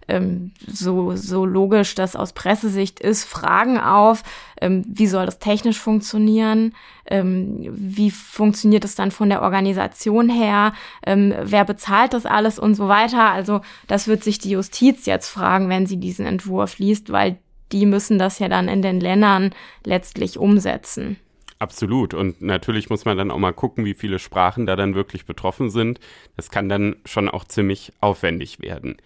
[0.10, 4.24] ähm, so, so logisch das aus Pressesicht ist, Fragen auf,
[4.60, 6.74] ähm, wie soll das technisch funktionieren,
[7.05, 10.74] ähm, wie funktioniert es dann von der Organisation her,
[11.05, 13.32] ähm, wer bezahlt das alles und so weiter.
[13.32, 17.38] Also das wird sich die Justiz jetzt fragen, wenn sie diesen Entwurf liest, weil
[17.72, 19.51] die müssen das ja dann in den Ländern
[19.86, 21.18] letztlich umsetzen.
[21.60, 22.14] Absolut.
[22.14, 25.70] Und natürlich muss man dann auch mal gucken, wie viele Sprachen da dann wirklich betroffen
[25.70, 25.99] sind.
[26.38, 28.97] Das kann dann schon auch ziemlich aufwendig werden.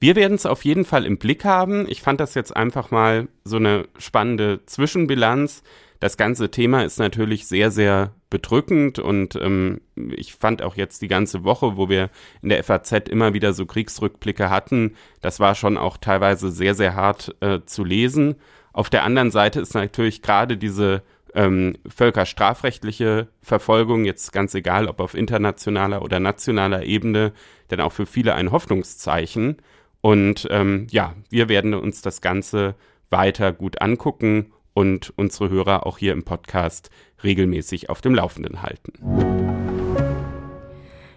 [0.00, 1.86] Wir werden es auf jeden Fall im Blick haben.
[1.88, 5.62] Ich fand das jetzt einfach mal so eine spannende Zwischenbilanz.
[6.00, 11.08] Das ganze Thema ist natürlich sehr, sehr bedrückend und ähm, ich fand auch jetzt die
[11.08, 15.76] ganze Woche, wo wir in der FAZ immer wieder so Kriegsrückblicke hatten, das war schon
[15.76, 18.36] auch teilweise sehr, sehr hart äh, zu lesen.
[18.72, 21.02] Auf der anderen Seite ist natürlich gerade diese
[21.34, 27.32] ähm, völkerstrafrechtliche Verfolgung, jetzt ganz egal, ob auf internationaler oder nationaler Ebene,
[27.70, 29.56] denn auch für viele ein Hoffnungszeichen.
[30.00, 32.74] Und ähm, ja, wir werden uns das Ganze
[33.10, 36.90] weiter gut angucken und unsere Hörer auch hier im Podcast
[37.24, 38.92] regelmäßig auf dem Laufenden halten.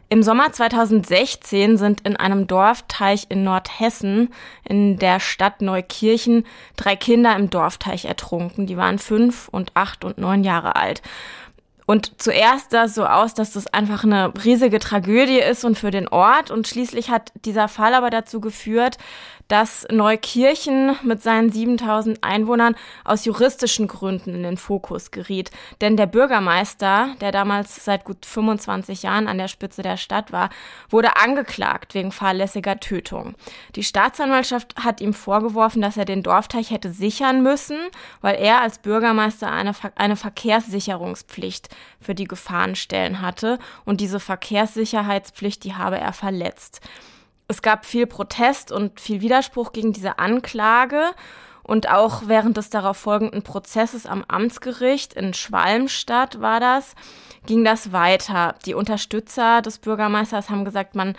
[0.10, 4.34] Im Sommer 2016 sind in einem Dorfteich in Nordhessen
[4.68, 8.66] in der Stadt Neukirchen drei Kinder im Dorfteich ertrunken.
[8.66, 11.02] Die waren fünf und acht und neun Jahre alt.
[11.86, 15.92] Und zuerst sah es so aus, dass das einfach eine riesige Tragödie ist und für
[15.92, 16.52] den Ort.
[16.52, 18.98] Und schließlich hat dieser Fall aber dazu geführt,
[19.52, 25.52] dass Neukirchen mit seinen 7000 Einwohnern aus juristischen Gründen in den Fokus geriet.
[25.82, 30.52] Denn der Bürgermeister, der damals seit gut 25 Jahren an der Spitze der Stadt war,
[30.90, 33.36] wurde angeklagt wegen fahrlässiger Tötung.
[33.76, 37.78] Die Staatsanwaltschaft hat ihm vorgeworfen, dass er den Dorfteich hätte sichern müssen,
[38.22, 41.68] weil er als Bürgermeister eine, eine Verkehrssicherungspflicht
[42.00, 46.80] für die Gefahrenstellen hatte und diese Verkehrssicherheitspflicht, die habe er verletzt.
[47.52, 51.12] Es gab viel Protest und viel Widerspruch gegen diese Anklage.
[51.64, 56.96] Und auch während des darauf folgenden Prozesses am Amtsgericht in Schwalmstadt war das,
[57.46, 58.56] ging das weiter.
[58.66, 61.18] Die Unterstützer des Bürgermeisters haben gesagt, man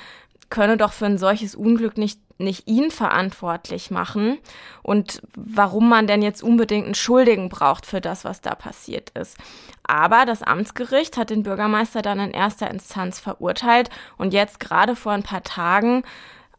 [0.49, 4.39] könne doch für ein solches Unglück nicht, nicht ihn verantwortlich machen
[4.83, 9.37] und warum man denn jetzt unbedingt einen Schuldigen braucht für das, was da passiert ist.
[9.85, 15.13] Aber das Amtsgericht hat den Bürgermeister dann in erster Instanz verurteilt und jetzt gerade vor
[15.13, 16.03] ein paar Tagen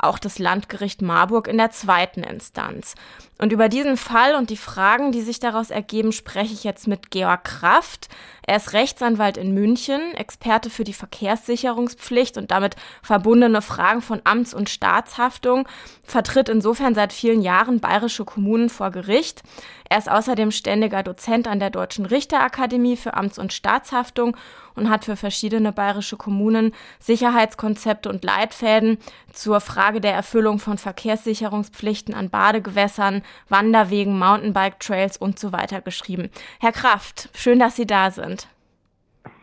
[0.03, 2.95] auch das Landgericht Marburg in der zweiten Instanz.
[3.43, 7.11] Und über diesen Fall und die Fragen, die sich daraus ergeben, spreche ich jetzt mit
[7.11, 8.07] Georg Kraft.
[8.47, 14.53] Er ist Rechtsanwalt in München, Experte für die Verkehrssicherungspflicht und damit verbundene Fragen von Amts-
[14.53, 15.67] und Staatshaftung,
[16.05, 19.43] vertritt insofern seit vielen Jahren bayerische Kommunen vor Gericht.
[19.89, 24.35] Er ist außerdem ständiger Dozent an der Deutschen Richterakademie für Amts- und Staatshaftung
[24.75, 28.97] und hat für verschiedene bayerische Kommunen Sicherheitskonzepte und Leitfäden
[29.31, 36.29] zur Frage der Erfüllung von Verkehrssicherungspflichten an Badegewässern, Wanderwegen, Mountainbike-Trails und so weiter geschrieben.
[36.59, 38.47] Herr Kraft, schön, dass Sie da sind.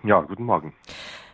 [0.03, 0.75] Ja, guten Morgen.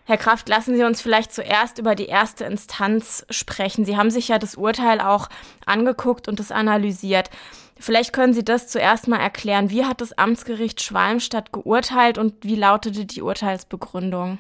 [0.05, 3.85] Herr Kraft, lassen Sie uns vielleicht zuerst über die erste Instanz sprechen.
[3.85, 5.29] Sie haben sich ja das Urteil auch
[5.67, 7.31] angeguckt und es analysiert.
[7.79, 9.71] Vielleicht können Sie das zuerst mal erklären.
[9.71, 14.39] Wie hat das Amtsgericht Schwalmstadt geurteilt und wie lautete die Urteilsbegründung?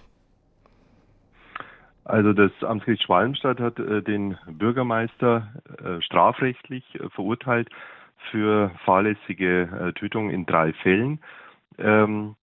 [2.04, 5.48] Also das Amtsgericht Schwalmstadt hat äh, den Bürgermeister
[5.84, 7.68] äh, strafrechtlich äh, verurteilt
[8.30, 11.20] für fahrlässige äh, Tötung in drei Fällen.
[11.78, 12.36] Ähm,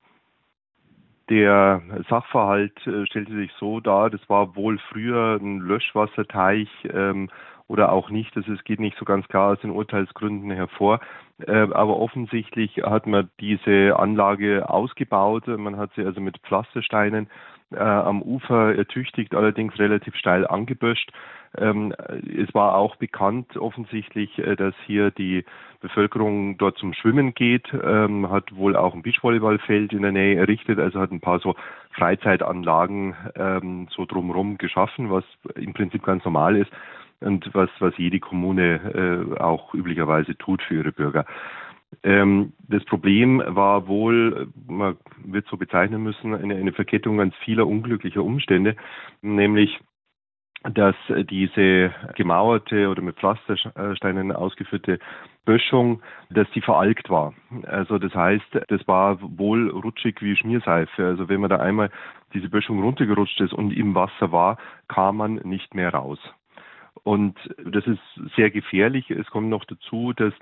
[1.29, 7.29] der Sachverhalt äh, stellte sich so dar, das war wohl früher ein Löschwasserteich ähm,
[7.67, 8.35] oder auch nicht.
[8.35, 10.99] Das es geht nicht so ganz klar aus den Urteilsgründen hervor.
[11.39, 15.47] Äh, aber offensichtlich hat man diese Anlage ausgebaut.
[15.47, 17.29] Man hat sie also mit Pflastersteinen
[17.73, 21.11] äh, am Ufer ertüchtigt, allerdings relativ steil angeböscht.
[21.55, 21.93] Ähm,
[22.35, 25.45] es war auch bekannt offensichtlich, äh, dass hier die
[25.81, 30.79] Bevölkerung dort zum Schwimmen geht, ähm, hat wohl auch ein Beachvolleyballfeld in der Nähe errichtet,
[30.79, 31.55] also hat ein paar so
[31.91, 36.71] Freizeitanlagen ähm, so drumherum geschaffen, was im Prinzip ganz normal ist
[37.19, 41.25] und was, was jede Kommune äh, auch üblicherweise tut für ihre Bürger.
[42.03, 47.67] Ähm, das Problem war wohl, man wird so bezeichnen müssen, eine, eine Verkettung ganz vieler
[47.67, 48.75] unglücklicher Umstände,
[49.21, 49.79] nämlich
[50.71, 50.95] dass
[51.29, 54.99] diese gemauerte oder mit Pflastersteinen ausgeführte
[55.45, 57.33] Böschung, dass die veralkt war.
[57.63, 61.05] Also das heißt, das war wohl rutschig wie Schmierseife.
[61.05, 61.89] Also wenn man da einmal
[62.33, 66.19] diese Böschung runtergerutscht ist und im Wasser war, kam man nicht mehr raus.
[67.03, 67.35] Und
[67.65, 67.99] das ist
[68.35, 69.11] sehr gefährlich.
[69.11, 70.33] Es kommt noch dazu, dass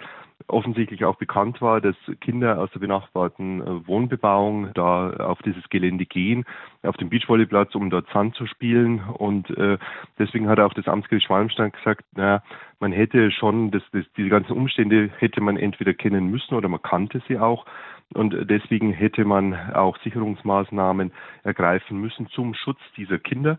[0.48, 6.06] offensichtlich auch bekannt war, dass Kinder aus der benachbarten äh, Wohnbebauung da auf dieses Gelände
[6.06, 6.46] gehen,
[6.84, 9.00] auf den Beachvolleyplatz, um dort Sand zu spielen.
[9.00, 9.80] Und äh,
[10.20, 12.44] deswegen hat auch das Amtsgericht Schwalmstein gesagt, naja,
[12.80, 16.82] man hätte schon, das, das, diese ganzen Umstände hätte man entweder kennen müssen oder man
[16.82, 17.66] kannte sie auch.
[18.14, 21.12] Und deswegen hätte man auch Sicherungsmaßnahmen
[21.44, 23.58] ergreifen müssen zum Schutz dieser Kinder.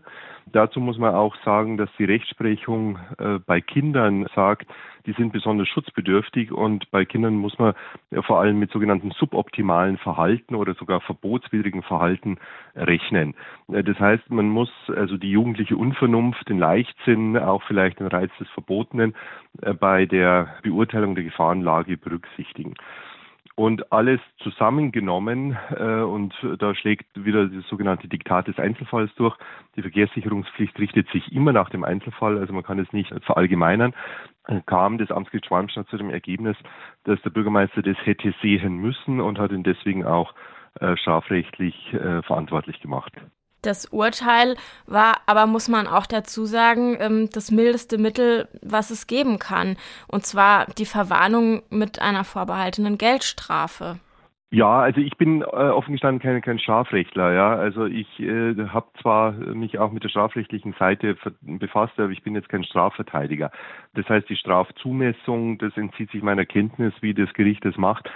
[0.51, 4.67] Dazu muss man auch sagen, dass die Rechtsprechung äh, bei Kindern sagt,
[5.05, 7.73] die sind besonders schutzbedürftig und bei Kindern muss man
[8.21, 12.37] vor allem mit sogenannten suboptimalen Verhalten oder sogar verbotswidrigen Verhalten
[12.75, 13.35] rechnen.
[13.71, 18.31] Äh, das heißt, man muss also die jugendliche Unvernunft, den Leichtsinn, auch vielleicht den Reiz
[18.39, 19.15] des Verbotenen
[19.61, 22.75] äh, bei der Beurteilung der Gefahrenlage berücksichtigen.
[23.55, 29.37] Und alles zusammengenommen, äh, und da schlägt wieder das sogenannte Diktat des Einzelfalls durch.
[29.75, 33.93] Die Verkehrssicherungspflicht richtet sich immer nach dem Einzelfall, also man kann es nicht verallgemeinern.
[34.65, 36.57] Kam das Amtsgericht Schwalmstadt zu dem Ergebnis,
[37.03, 40.33] dass der Bürgermeister das hätte sehen müssen und hat ihn deswegen auch
[40.79, 43.13] äh, strafrechtlich äh, verantwortlich gemacht.
[43.63, 44.55] Das Urteil
[44.85, 49.77] war aber, muss man auch dazu sagen, ähm, das mildeste Mittel, was es geben kann.
[50.07, 53.99] Und zwar die Verwarnung mit einer vorbehaltenen Geldstrafe.
[54.51, 57.55] Ja, also ich bin äh, offen gestanden kein, kein Strafrechtler, ja.
[57.55, 62.35] Also ich äh, habe zwar mich auch mit der strafrechtlichen Seite befasst, aber ich bin
[62.35, 63.49] jetzt kein Strafverteidiger.
[63.95, 68.07] Das heißt, die Strafzumessung, das entzieht sich meiner Kenntnis, wie das Gericht das macht.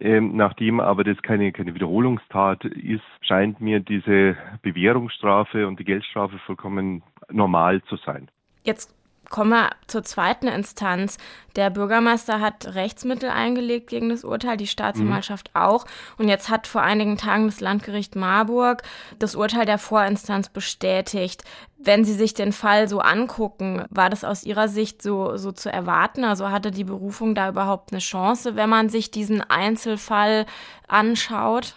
[0.00, 6.38] Ähm, nachdem aber das keine, keine Wiederholungstat ist, scheint mir diese Bewährungsstrafe und die Geldstrafe
[6.46, 8.28] vollkommen normal zu sein.
[8.64, 8.94] Jetzt
[9.34, 11.18] Kommen wir zur zweiten Instanz.
[11.56, 15.60] Der Bürgermeister hat Rechtsmittel eingelegt gegen das Urteil, die Staatsanwaltschaft mhm.
[15.60, 15.86] auch.
[16.18, 18.84] Und jetzt hat vor einigen Tagen das Landgericht Marburg
[19.18, 21.42] das Urteil der Vorinstanz bestätigt.
[21.78, 25.68] Wenn Sie sich den Fall so angucken, war das aus Ihrer Sicht so, so zu
[25.68, 26.22] erwarten?
[26.22, 30.46] Also hatte die Berufung da überhaupt eine Chance, wenn man sich diesen Einzelfall
[30.86, 31.74] anschaut?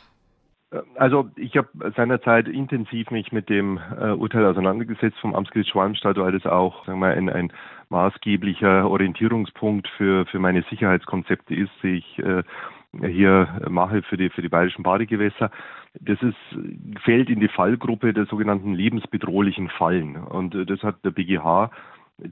[0.96, 6.34] Also ich habe seinerzeit intensiv mich mit dem äh, Urteil auseinandergesetzt vom Amtsgericht Schwalmstadt, weil
[6.34, 7.54] das auch sagen wir, ein, ein
[7.90, 12.44] maßgeblicher Orientierungspunkt für, für meine Sicherheitskonzepte ist, die ich äh,
[13.02, 15.52] hier mache für die, für die bayerischen Badegewässer.
[16.02, 16.36] Das ist,
[17.04, 20.18] fällt in die Fallgruppe der sogenannten lebensbedrohlichen Fallen.
[20.18, 21.72] Und äh, das hat der BGH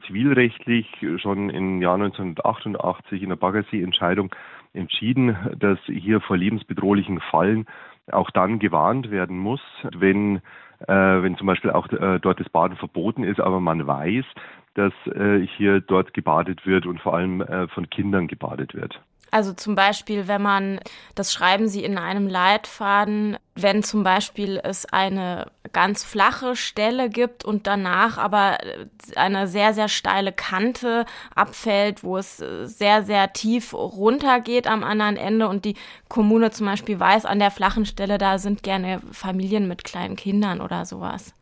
[0.08, 4.34] zivilrechtlich schon im Jahr 1988 in der Baggersee-Entscheidung
[4.74, 7.66] entschieden, dass hier vor lebensbedrohlichen Fallen
[8.12, 9.62] auch dann gewarnt werden muss,
[9.94, 10.38] wenn,
[10.88, 14.26] äh, wenn zum Beispiel auch äh, dort das Baden verboten ist, aber man weiß,
[14.76, 19.02] dass äh, hier dort gebadet wird und vor allem äh, von Kindern gebadet wird.
[19.32, 20.80] Also zum Beispiel, wenn man,
[21.16, 27.44] das schreiben Sie in einem Leitfaden, wenn zum Beispiel es eine ganz flache Stelle gibt
[27.44, 28.58] und danach aber
[29.16, 31.06] eine sehr, sehr steile Kante
[31.36, 35.76] abfällt, wo es sehr, sehr tief runtergeht am anderen Ende und die
[36.08, 40.62] Kommune zum Beispiel weiß, an der flachen Stelle, da sind gerne Familien mit kleinen Kindern
[40.62, 41.34] oder sowas.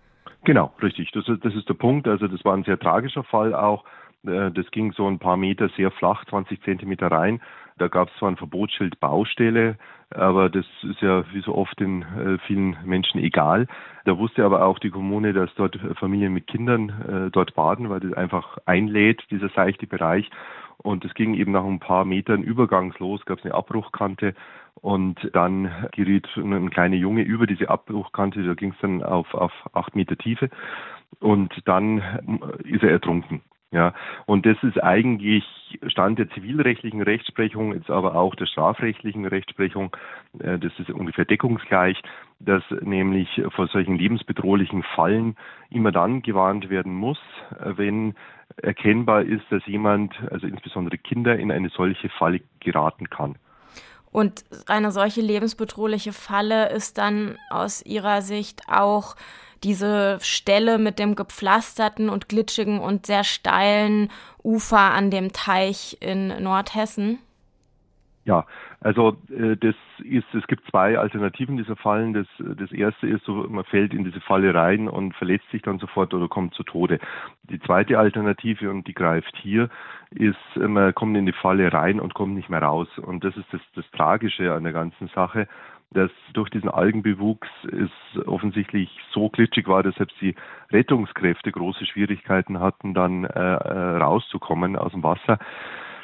[0.46, 1.12] Genau, richtig.
[1.12, 2.08] Das ist, das ist der Punkt.
[2.08, 3.86] Also das war ein sehr tragischer Fall auch.
[4.26, 7.42] Äh, das ging so ein paar Meter sehr flach, 20 Zentimeter rein.
[7.78, 9.78] Da gab es zwar ein Verbotsschild Baustelle,
[10.10, 13.68] aber das ist ja wie so oft in äh, vielen Menschen egal.
[14.06, 18.00] Da wusste aber auch die Kommune, dass dort Familien mit Kindern äh, dort baden, weil
[18.00, 20.30] das einfach einlädt, dieser seichte Bereich.
[20.78, 24.36] Und es ging eben nach ein paar Metern übergangslos, gab es eine Abbruchkante
[24.82, 29.54] und dann geriet ein kleiner Junge über diese Abbruchkante, da ging es dann auf, auf
[29.72, 30.50] acht Meter Tiefe
[31.20, 32.00] und dann
[32.64, 33.42] ist er ertrunken.
[33.74, 33.96] Ja,
[34.28, 35.44] und das ist eigentlich
[35.88, 39.98] Stand der zivilrechtlichen Rechtsprechung, jetzt aber auch der strafrechtlichen Rechtsprechung,
[40.38, 42.00] äh, das ist ungefähr deckungsgleich,
[42.40, 45.36] dass nämlich vor solchen lebensbedrohlichen Fallen
[45.72, 47.18] immer dann gewarnt werden muss,
[47.64, 48.14] wenn
[48.58, 53.38] erkennbar ist, dass jemand, also insbesondere Kinder, in eine solche Falle geraten kann.
[54.12, 59.16] Und eine solche lebensbedrohliche Falle ist dann aus Ihrer Sicht auch
[59.64, 64.10] diese Stelle mit dem gepflasterten und glitschigen und sehr steilen
[64.44, 67.20] Ufer an dem Teich in Nordhessen?
[68.26, 68.46] Ja,
[68.80, 72.14] also äh, das ist, es gibt zwei Alternativen dieser Fallen.
[72.14, 75.80] Das, das erste ist, so, man fällt in diese Falle rein und verletzt sich dann
[75.80, 77.00] sofort oder kommt zu Tode.
[77.44, 79.70] Die zweite Alternative, und die greift hier,
[80.12, 82.88] ist, man kommt in die Falle rein und kommt nicht mehr raus.
[82.98, 85.48] Und das ist das, das Tragische an der ganzen Sache
[85.94, 90.36] dass durch diesen Algenbewuchs es offensichtlich so glitschig war, dass selbst die
[90.72, 95.40] Rettungskräfte große Schwierigkeiten hatten, dann äh, äh rauszukommen aus dem Wasser.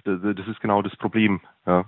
[0.05, 1.41] Das ist genau das Problem.
[1.65, 1.85] Ja.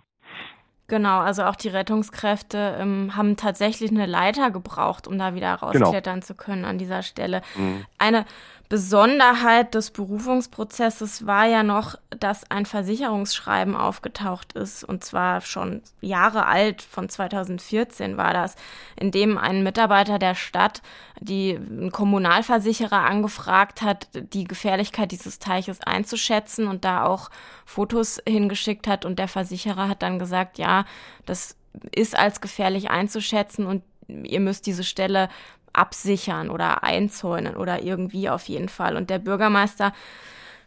[0.91, 5.86] Genau, also auch die Rettungskräfte ähm, haben tatsächlich eine Leiter gebraucht, um da wieder genau.
[5.86, 6.26] rausklettern genau.
[6.26, 7.41] zu können an dieser Stelle.
[7.56, 7.86] Mhm.
[7.97, 8.26] Eine
[8.72, 16.45] Besonderheit des Berufungsprozesses war ja noch, dass ein Versicherungsschreiben aufgetaucht ist, und zwar schon Jahre
[16.45, 18.55] alt, von 2014 war das,
[18.95, 20.82] in dem ein Mitarbeiter der Stadt
[21.19, 27.30] die einen Kommunalversicherer angefragt hat, die Gefährlichkeit dieses Teiches einzuschätzen und da auch
[27.65, 29.03] Fotos hingeschickt hat.
[29.03, 30.86] Und der Versicherer hat dann gesagt, ja,
[31.26, 31.57] das
[31.93, 35.28] ist als gefährlich einzuschätzen und ihr müsst diese Stelle
[35.74, 38.95] absichern oder einzäunen oder irgendwie auf jeden Fall.
[38.95, 39.93] Und der Bürgermeister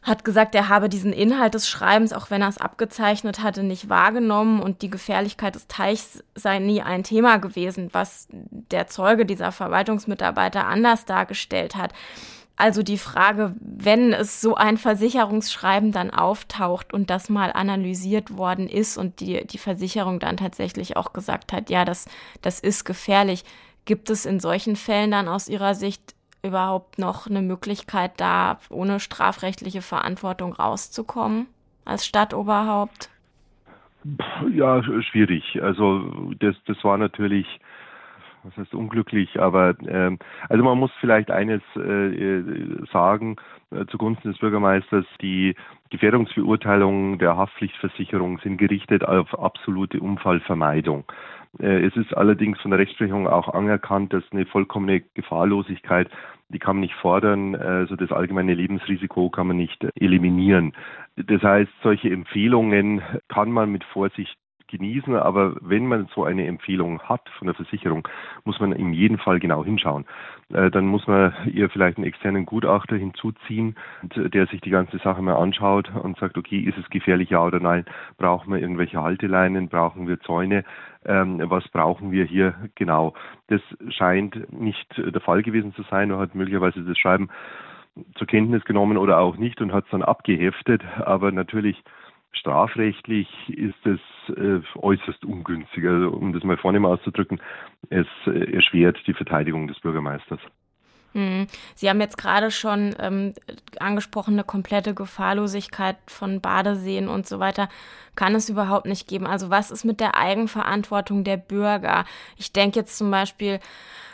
[0.04, 3.88] hat gesagt, er habe diesen Inhalt des Schreibens, auch wenn er es abgezeichnet hatte, nicht
[3.88, 9.50] wahrgenommen und die Gefährlichkeit des Teichs sei nie ein Thema gewesen, was der Zeuge dieser
[9.50, 11.94] Verwaltungsmitarbeiter anders dargestellt hat.
[12.56, 18.68] Also die Frage, wenn es so ein Versicherungsschreiben dann auftaucht und das mal analysiert worden
[18.68, 22.06] ist und die, die Versicherung dann tatsächlich auch gesagt hat, ja, das,
[22.42, 23.44] das ist gefährlich,
[23.84, 29.00] Gibt es in solchen Fällen dann aus Ihrer Sicht überhaupt noch eine Möglichkeit, da ohne
[29.00, 31.46] strafrechtliche Verantwortung rauszukommen
[31.84, 33.10] als Stadtoberhaupt?
[34.52, 35.62] Ja, schwierig.
[35.62, 37.46] Also das, das war natürlich,
[38.42, 40.18] was heißt unglücklich, aber ähm,
[40.50, 42.42] also man muss vielleicht eines äh,
[42.92, 43.36] sagen
[43.70, 45.54] äh, zugunsten des Bürgermeisters: Die
[45.88, 51.04] Gefährdungsbeurteilungen der Haftpflichtversicherung sind gerichtet auf absolute Unfallvermeidung.
[51.60, 56.08] Äh, es ist allerdings von der Rechtsprechung auch anerkannt, dass eine vollkommene Gefahrlosigkeit,
[56.48, 60.74] die kann man nicht fordern, also das allgemeine Lebensrisiko kann man nicht eliminieren.
[61.16, 64.36] Das heißt, solche Empfehlungen kann man mit Vorsicht
[64.68, 68.08] genießen, aber wenn man so eine Empfehlung hat von der Versicherung,
[68.44, 70.04] muss man in jedem Fall genau hinschauen.
[70.52, 73.76] Äh, dann muss man ihr vielleicht einen externen Gutachter hinzuziehen,
[74.14, 77.60] der sich die ganze Sache mal anschaut und sagt, okay, ist es gefährlich, ja oder
[77.60, 77.84] nein?
[78.16, 79.68] Brauchen wir irgendwelche Halteleinen?
[79.68, 80.64] Brauchen wir Zäune?
[81.06, 83.14] Ähm, was brauchen wir hier genau?
[83.48, 86.10] Das scheint nicht der Fall gewesen zu sein.
[86.10, 87.28] Er hat möglicherweise das Schreiben
[88.16, 90.82] zur Kenntnis genommen oder auch nicht und hat es dann abgeheftet.
[91.04, 91.82] Aber natürlich
[92.34, 94.00] Strafrechtlich ist es
[94.36, 95.86] äh, äußerst ungünstig.
[95.86, 97.40] Also, um das mal vornehm auszudrücken,
[97.90, 100.40] es äh, erschwert die Verteidigung des Bürgermeisters.
[101.14, 101.46] Hm.
[101.74, 103.34] Sie haben jetzt gerade schon ähm,
[103.78, 107.68] angesprochen, eine komplette Gefahrlosigkeit von Badeseen und so weiter
[108.16, 109.26] kann es überhaupt nicht geben.
[109.26, 112.04] Also was ist mit der Eigenverantwortung der Bürger?
[112.36, 113.60] Ich denke jetzt zum Beispiel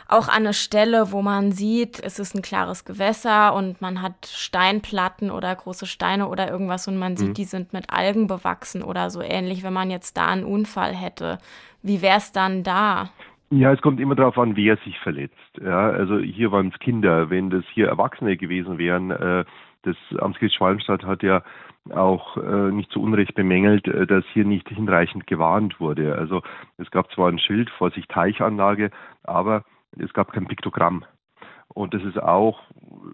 [0.07, 4.27] auch an eine Stelle, wo man sieht, es ist ein klares Gewässer und man hat
[4.27, 7.33] Steinplatten oder große Steine oder irgendwas und man sieht, mhm.
[7.35, 11.37] die sind mit Algen bewachsen oder so ähnlich, wenn man jetzt da einen Unfall hätte.
[11.81, 13.09] Wie wäre es dann da?
[13.53, 15.59] Ja, es kommt immer darauf an, wer sich verletzt.
[15.61, 17.29] Ja, also hier waren es Kinder.
[17.29, 19.43] Wenn das hier Erwachsene gewesen wären, äh,
[19.83, 21.43] das Amtsgericht Schwalmstadt hat ja
[21.89, 26.15] auch äh, nicht zu Unrecht bemängelt, äh, dass hier nicht hinreichend gewarnt wurde.
[26.15, 26.41] Also
[26.77, 28.89] es gab zwar ein Schild, Vorsicht Teichanlage,
[29.23, 29.65] aber
[29.97, 31.03] es gab kein Piktogramm.
[31.73, 32.59] Und das ist auch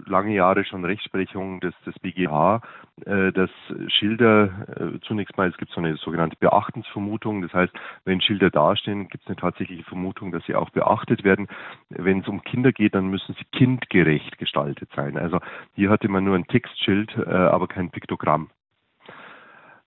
[0.06, 2.62] lange Jahre schon Rechtsprechung des, des BGH,
[3.06, 3.50] äh, dass
[3.88, 7.42] Schilder äh, zunächst mal, es gibt so eine sogenannte Beachtensvermutung.
[7.42, 7.74] Das heißt,
[8.06, 11.48] wenn Schilder dastehen, gibt es eine tatsächliche Vermutung, dass sie auch beachtet werden.
[11.90, 15.18] Wenn es um Kinder geht, dann müssen sie kindgerecht gestaltet sein.
[15.18, 15.40] Also
[15.74, 18.50] hier hatte man nur ein Textschild, äh, aber kein Piktogramm.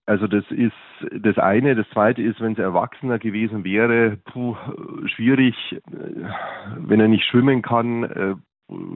[0.05, 0.73] Also das ist
[1.11, 1.75] das eine.
[1.75, 4.55] Das zweite ist, wenn es Erwachsener gewesen wäre, puh,
[5.05, 5.55] schwierig,
[6.75, 8.41] wenn er nicht schwimmen kann.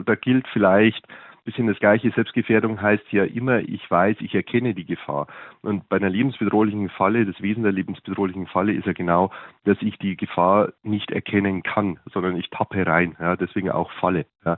[0.05, 1.05] Da gilt vielleicht
[1.45, 2.11] bisschen das gleiche.
[2.11, 5.28] Selbstgefährdung heißt ja immer, ich weiß, ich erkenne die Gefahr.
[5.61, 9.32] Und bei einer lebensbedrohlichen Falle, das Wesen der lebensbedrohlichen Falle ist ja genau,
[9.63, 13.15] dass ich die Gefahr nicht erkennen kann, sondern ich tappe rein.
[13.19, 14.26] Ja, deswegen auch Falle.
[14.45, 14.57] Ja.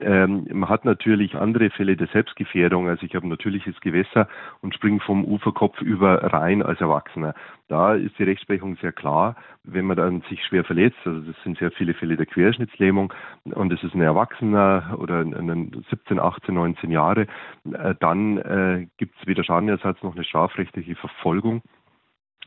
[0.00, 2.88] Ähm, man hat natürlich andere Fälle der Selbstgefährdung.
[2.88, 4.28] Also ich habe ein natürliches Gewässer
[4.62, 7.34] und springe vom Uferkopf über rein als Erwachsener.
[7.68, 9.36] Da ist die Rechtsprechung sehr klar.
[9.62, 13.12] Wenn man dann sich schwer verletzt, also das sind sehr viele Fälle der Querschnittslähmung
[13.44, 17.26] und es ist ein Erwachsener oder ein 17, 18, 19 Jahre,
[17.72, 21.62] äh, dann äh, gibt es weder Schadenersatz noch eine strafrechtliche Verfolgung,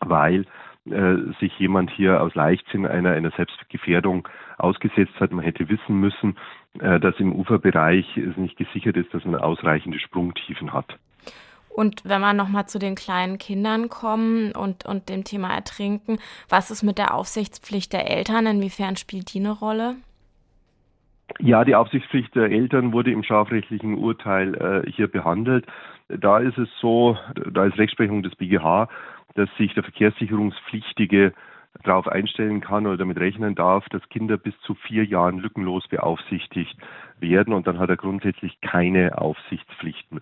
[0.02, 0.46] weil
[0.90, 4.28] äh, sich jemand hier aus Leichtsinn einer, einer Selbstgefährdung
[4.58, 5.32] ausgesetzt hat.
[5.32, 6.38] Man hätte wissen müssen,
[6.80, 10.98] äh, dass im Uferbereich es nicht gesichert ist, dass man ausreichende Sprungtiefen hat.
[11.70, 16.20] Und wenn wir nochmal zu den kleinen Kindern kommen und, und dem Thema Ertrinken,
[16.50, 18.46] was ist mit der Aufsichtspflicht der Eltern?
[18.46, 19.96] Inwiefern spielt die eine Rolle?
[21.40, 25.66] Ja, die Aufsichtspflicht der Eltern wurde im strafrechtlichen Urteil äh, hier behandelt.
[26.10, 27.18] Da ist es so,
[27.52, 28.90] da ist Rechtsprechung des BGH,
[29.36, 31.34] dass sich der Verkehrssicherungspflichtige
[31.84, 36.78] darauf einstellen kann oder damit rechnen darf, dass Kinder bis zu vier Jahren lückenlos beaufsichtigt
[37.20, 40.20] werden und dann hat er grundsätzlich keine Aufsichtspflichten.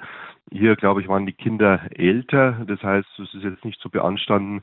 [0.51, 2.63] Hier, glaube ich, waren die Kinder älter.
[2.67, 4.61] Das heißt, es ist jetzt nicht zu beanstanden,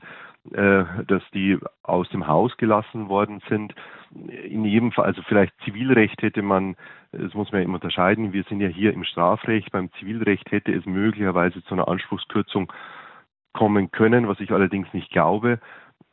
[0.53, 3.73] äh, dass die aus dem Haus gelassen worden sind.
[4.11, 6.75] In jedem Fall, also vielleicht Zivilrecht hätte man,
[7.11, 8.33] das muss man ja immer unterscheiden.
[8.33, 9.71] Wir sind ja hier im Strafrecht.
[9.71, 12.71] Beim Zivilrecht hätte es möglicherweise zu einer Anspruchskürzung
[13.57, 15.59] kommen können, was ich allerdings nicht glaube.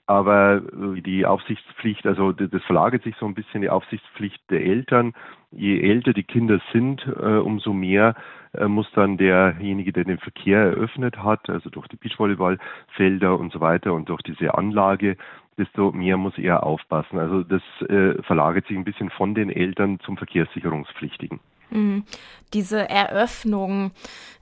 [0.07, 5.15] Aber die Aufsichtspflicht, also das verlagert sich so ein bisschen die Aufsichtspflicht der Eltern.
[5.51, 8.15] Je älter die Kinder sind, äh, umso mehr
[8.53, 13.61] äh, muss dann derjenige, der den Verkehr eröffnet hat, also durch die Beachvolleyballfelder und so
[13.61, 15.17] weiter und durch diese Anlage,
[15.59, 17.19] desto mehr muss er aufpassen.
[17.19, 21.41] Also das äh, verlagert sich ein bisschen von den Eltern zum Verkehrssicherungspflichtigen.
[21.71, 22.05] Mhm.
[22.53, 23.93] Diese Eröffnung,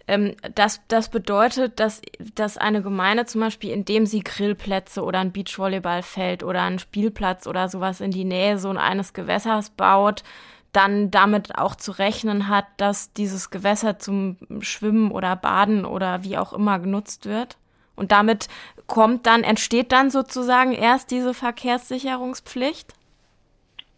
[0.07, 2.03] ähm, das, das bedeutet, dass,
[2.35, 7.69] dass eine Gemeinde zum Beispiel, indem sie Grillplätze oder ein Beachvolleyballfeld oder einen Spielplatz oder
[7.69, 10.23] sowas in die Nähe so eines Gewässers baut,
[10.73, 16.39] dann damit auch zu rechnen hat, dass dieses Gewässer zum Schwimmen oder Baden oder wie
[16.39, 17.59] auch immer genutzt wird.
[17.95, 18.49] Und damit
[18.87, 22.95] kommt dann, entsteht dann sozusagen erst diese Verkehrssicherungspflicht?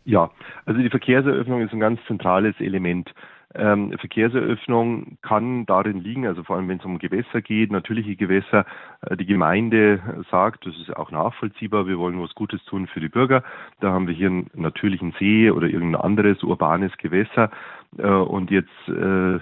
[0.04, 0.30] Ja,
[0.66, 3.12] also die Verkehrseröffnung ist ein ganz zentrales Element.
[3.56, 8.66] Ähm, Verkehrseröffnung kann darin liegen, also vor allem wenn es um Gewässer geht, natürliche Gewässer,
[9.02, 13.08] äh, die Gemeinde sagt, das ist auch nachvollziehbar, wir wollen was Gutes tun für die
[13.08, 13.44] Bürger.
[13.78, 17.50] Da haben wir hier einen natürlichen See oder irgendein anderes urbanes Gewässer
[17.96, 19.38] äh, und jetzt äh,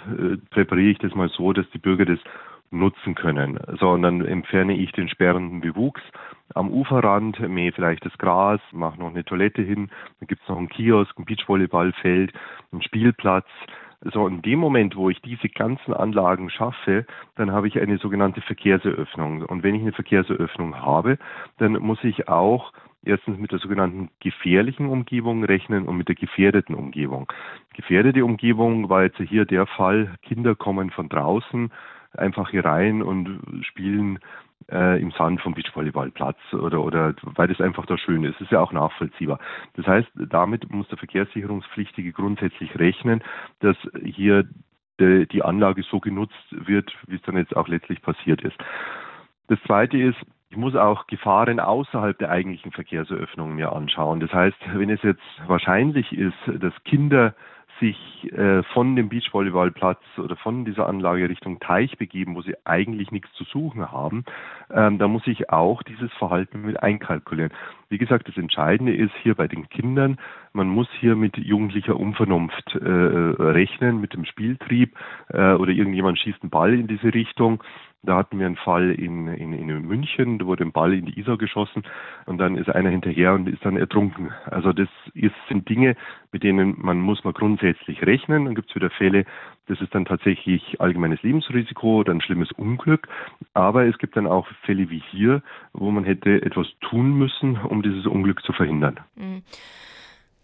[0.50, 2.18] präpariere ich das mal so, dass die Bürger das
[2.72, 3.58] nutzen können.
[3.78, 6.00] So, und dann entferne ich den sperrenden Bewuchs
[6.54, 10.58] am Uferrand, mähe vielleicht das Gras, mache noch eine Toilette hin, dann gibt es noch
[10.58, 12.32] einen Kiosk, ein Beachvolleyballfeld,
[12.72, 13.46] einen Spielplatz.
[14.12, 17.06] So, in dem Moment, wo ich diese ganzen Anlagen schaffe,
[17.36, 19.42] dann habe ich eine sogenannte Verkehrseröffnung.
[19.42, 21.18] Und wenn ich eine Verkehrseröffnung habe,
[21.58, 22.72] dann muss ich auch
[23.04, 27.32] erstens mit der sogenannten gefährlichen Umgebung rechnen und mit der gefährdeten Umgebung.
[27.74, 31.70] Gefährdete Umgebung war jetzt hier der Fall, Kinder kommen von draußen
[32.14, 34.18] einfach hier rein und spielen
[34.70, 38.34] äh, im Sand vom Beachvolleyballplatz oder, oder weil das einfach da schön ist.
[38.34, 39.38] Das ist ja auch nachvollziehbar.
[39.74, 43.22] Das heißt, damit muss der Verkehrssicherungspflichtige grundsätzlich rechnen,
[43.60, 44.46] dass hier
[45.00, 48.56] de, die Anlage so genutzt wird, wie es dann jetzt auch letztlich passiert ist.
[49.48, 50.18] Das zweite ist,
[50.50, 54.20] ich muss auch Gefahren außerhalb der eigentlichen Verkehrseröffnung mir anschauen.
[54.20, 57.34] Das heißt, wenn es jetzt wahrscheinlich ist, dass Kinder
[57.80, 57.96] sich
[58.32, 63.32] äh, von dem Beachvolleyballplatz oder von dieser Anlage Richtung Teich begeben, wo sie eigentlich nichts
[63.34, 64.24] zu suchen haben,
[64.70, 67.52] ähm, da muss ich auch dieses Verhalten mit einkalkulieren.
[67.88, 70.18] Wie gesagt, das Entscheidende ist hier bei den Kindern,
[70.52, 74.96] man muss hier mit jugendlicher Unvernunft äh, rechnen, mit dem Spieltrieb
[75.28, 77.62] äh, oder irgendjemand schießt einen Ball in diese Richtung
[78.02, 81.18] da hatten wir einen Fall in, in, in München, da wurde ein Ball in die
[81.18, 81.84] Isar geschossen
[82.26, 84.32] und dann ist einer hinterher und ist dann ertrunken.
[84.46, 85.94] Also das ist, sind Dinge,
[86.32, 88.46] mit denen man muss man grundsätzlich rechnen.
[88.46, 89.24] Dann gibt es wieder Fälle,
[89.66, 93.08] das ist dann tatsächlich allgemeines Lebensrisiko oder ein schlimmes Unglück.
[93.54, 95.42] Aber es gibt dann auch Fälle wie hier,
[95.72, 98.98] wo man hätte etwas tun müssen, um dieses Unglück zu verhindern.
[99.14, 99.42] Mhm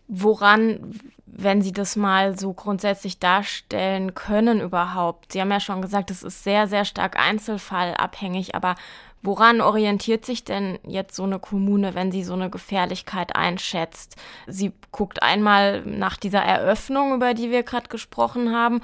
[0.09, 5.33] woran, wenn Sie das mal so grundsätzlich darstellen können überhaupt?
[5.33, 8.75] Sie haben ja schon gesagt, es ist sehr, sehr stark einzelfallabhängig, aber
[9.23, 14.17] woran orientiert sich denn jetzt so eine Kommune, wenn sie so eine Gefährlichkeit einschätzt?
[14.47, 18.81] Sie guckt einmal nach dieser Eröffnung, über die wir gerade gesprochen haben,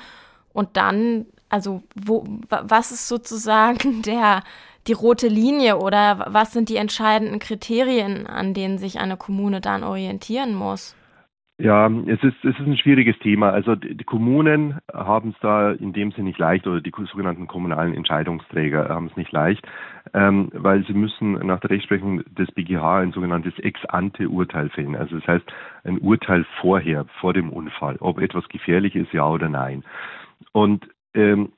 [0.55, 4.43] und dann, also wo, was ist sozusagen der
[4.87, 9.83] die rote Linie oder was sind die entscheidenden Kriterien, an denen sich eine Kommune dann
[9.83, 10.95] orientieren muss?
[11.57, 13.51] Ja, es ist, es ist ein schwieriges Thema.
[13.51, 17.95] Also die, Kommunen haben es da in dem Sinne nicht leicht oder die sogenannten kommunalen
[17.95, 19.65] Entscheidungsträger haben es nicht leicht,
[20.15, 24.97] ähm, weil sie müssen nach der Rechtsprechung des BGH ein sogenanntes Ex-ante-Urteil fällen.
[24.97, 25.45] Also das heißt
[25.85, 29.85] ein Urteil vorher, vor dem Unfall, ob etwas gefährlich ist, ja oder nein.
[30.51, 30.85] Und
[31.15, 31.53] ähm,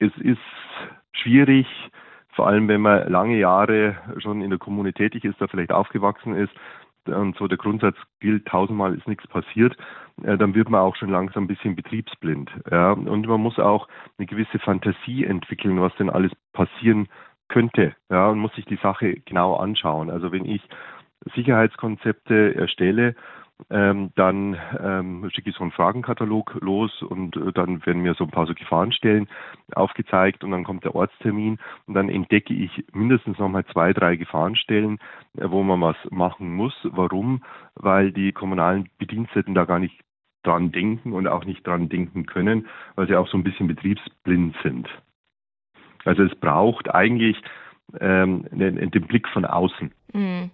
[0.00, 0.40] es ist
[1.12, 1.68] schwierig,
[2.32, 6.34] vor allem wenn man lange Jahre schon in der Kommune tätig ist, da vielleicht aufgewachsen
[6.34, 6.52] ist,
[7.08, 9.76] und so der Grundsatz gilt, tausendmal ist nichts passiert,
[10.22, 12.50] äh, dann wird man auch schon langsam ein bisschen betriebsblind.
[12.70, 12.92] Ja?
[12.92, 13.88] Und man muss auch
[14.18, 17.08] eine gewisse Fantasie entwickeln, was denn alles passieren
[17.48, 17.94] könnte.
[18.10, 18.28] Ja?
[18.28, 20.10] Und muss sich die Sache genau anschauen.
[20.10, 20.62] Also wenn ich
[21.34, 23.14] Sicherheitskonzepte erstelle,
[23.70, 28.24] ähm, dann ähm, schicke ich so einen Fragenkatalog los und äh, dann werden mir so
[28.24, 29.28] ein paar so Gefahrenstellen
[29.74, 34.98] aufgezeigt und dann kommt der Ortstermin und dann entdecke ich mindestens nochmal zwei, drei Gefahrenstellen,
[35.38, 36.74] äh, wo man was machen muss.
[36.84, 37.42] Warum?
[37.74, 39.98] Weil die kommunalen Bediensteten da gar nicht
[40.42, 44.54] dran denken und auch nicht dran denken können, weil sie auch so ein bisschen betriebsblind
[44.62, 44.88] sind.
[46.04, 47.36] Also es braucht eigentlich
[48.00, 49.92] ähm, den, den Blick von außen.
[50.12, 50.50] Mhm.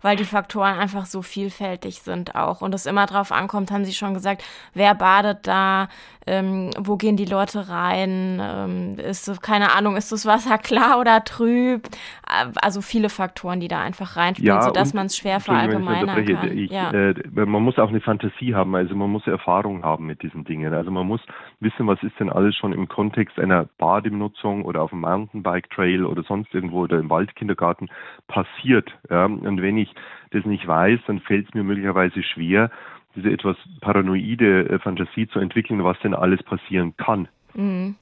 [0.00, 2.60] Weil die Faktoren einfach so vielfältig sind auch.
[2.60, 4.42] Und es immer drauf ankommt, haben Sie schon gesagt,
[4.74, 5.88] wer badet da,
[6.26, 11.22] ähm, wo gehen die Leute rein, ähm, ist keine Ahnung, ist das Wasser klar oder
[11.24, 11.86] trüb,
[12.26, 16.58] äh, also viele Faktoren, die da einfach reinspielen, ja, sodass man es schwer verallgemeinern kann.
[16.58, 16.90] Ich, ja.
[16.90, 20.74] äh, man muss auch eine Fantasie haben, also man muss Erfahrung haben mit diesen Dingen,
[20.74, 21.20] also man muss
[21.60, 26.04] wissen, was ist denn alles schon im Kontext einer Badebenutzung oder auf dem Mountainbike Trail
[26.04, 27.88] oder sonst irgendwo oder im Waldkindergarten
[28.26, 29.26] passiert, ja?
[29.26, 29.94] und wenn ich
[30.30, 32.70] das nicht weiß, dann fällt es mir möglicherweise schwer,
[33.16, 37.28] diese etwas paranoide äh, Fantasie zu entwickeln, was denn alles passieren kann.
[37.54, 37.96] Mhm.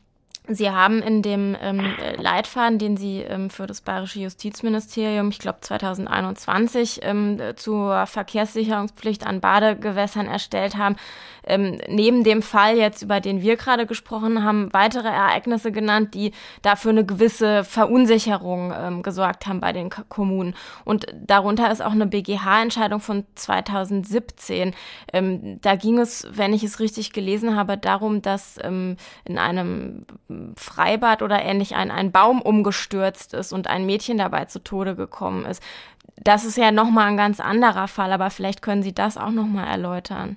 [0.47, 1.81] Sie haben in dem ähm,
[2.19, 9.41] Leitfaden, den Sie ähm, für das Bayerische Justizministerium, ich glaube 2021, ähm, zur Verkehrssicherungspflicht an
[9.41, 10.97] Badegewässern erstellt haben,
[11.47, 16.33] ähm, neben dem Fall jetzt, über den wir gerade gesprochen haben, weitere Ereignisse genannt, die
[16.61, 20.55] dafür eine gewisse Verunsicherung ähm, gesorgt haben bei den K Kommunen.
[20.85, 24.75] Und darunter ist auch eine BGH-Entscheidung von 2017.
[25.11, 30.07] Ähm, da ging es, wenn ich es richtig gelesen habe, darum, dass in einem
[30.57, 35.45] Freibad oder ähnlich ein, ein Baum umgestürzt ist und ein Mädchen dabei zu Tode gekommen
[35.45, 35.63] ist.
[36.23, 39.67] Das ist ja nochmal ein ganz anderer Fall, aber vielleicht können Sie das auch nochmal
[39.67, 40.37] erläutern.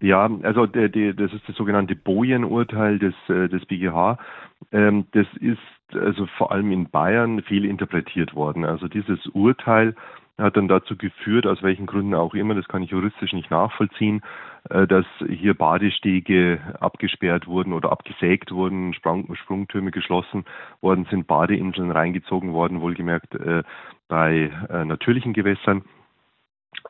[0.00, 4.18] Ja, also die, die, das ist das sogenannte Bojen-Urteil des, äh, des BGH.
[4.72, 5.58] Ähm, das ist
[5.92, 8.64] also vor allem in Bayern viel interpretiert worden.
[8.64, 9.94] Also dieses Urteil
[10.36, 14.18] hat dann dazu geführt, aus welchen Gründen auch immer, das kann ich juristisch nicht nachvollziehen,
[14.18, 20.44] äh, dass hier Badestege abgesperrt wurden oder abgesägt wurden, Sprung, Sprungtürme geschlossen
[20.80, 23.62] worden sind, Badeinseln reingezogen worden, wohlgemerkt äh,
[24.08, 25.84] bei äh, natürlichen Gewässern.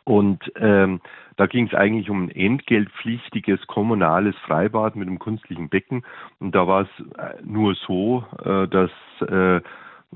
[0.05, 1.01] Und ähm,
[1.37, 6.05] da ging es eigentlich um ein entgeltpflichtiges kommunales Freibad mit einem künstlichen Becken.
[6.41, 8.91] Und da war es äh, nur so, äh, dass
[9.29, 9.61] äh,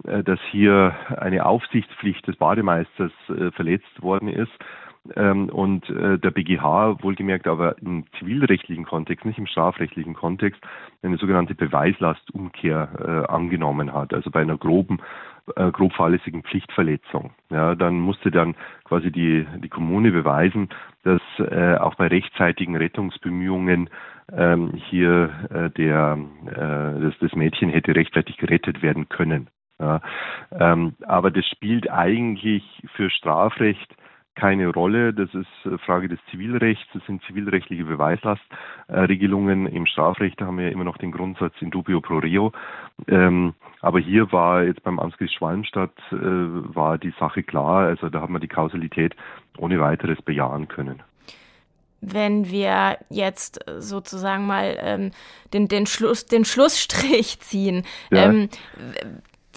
[0.05, 4.53] äh, dass hier eine Aufsichtspflicht des Bademeisters äh, verletzt worden ist.
[5.17, 10.61] Ähm, und äh, der BGH, wohlgemerkt aber im zivilrechtlichen Kontext, nicht im strafrechtlichen Kontext,
[11.03, 14.15] eine sogenannte Beweislastumkehr angenommen hat.
[14.15, 15.01] Also bei einer groben,
[15.73, 17.33] grob fahrlässigen Pflichtverletzung.
[17.51, 18.55] Ja, dann musste dann
[18.85, 20.69] quasi die, die Kommune beweisen,
[21.03, 21.21] dass
[21.81, 23.91] auch bei rechtzeitigen Rettungsbemühungen
[24.33, 29.49] ähm, hier der, das, das Mädchen hätte rechtzeitig gerettet werden können.
[29.83, 30.01] Ja,
[30.53, 32.63] ähm, aber das spielt eigentlich
[32.95, 33.97] für Strafrecht
[34.35, 35.13] keine Rolle.
[35.13, 36.87] Das ist Frage des Zivilrechts.
[36.95, 39.67] Das sind zivilrechtliche Beweislastregelungen.
[39.67, 42.53] Im Strafrecht haben wir ja immer noch den Grundsatz in dubio pro reo.
[43.09, 47.87] Ähm, aber hier war jetzt beim Amtsgericht Schwalmstadt äh, war die Sache klar.
[47.87, 49.15] Also da haben wir die Kausalität
[49.59, 51.03] ohne weiteres bejahen können
[52.03, 55.13] wenn wir jetzt sozusagen mal ähm,
[55.55, 57.85] den, den, Schluss, den Schlussstrich ziehen.
[58.11, 58.25] Ja.
[58.25, 58.49] Ähm,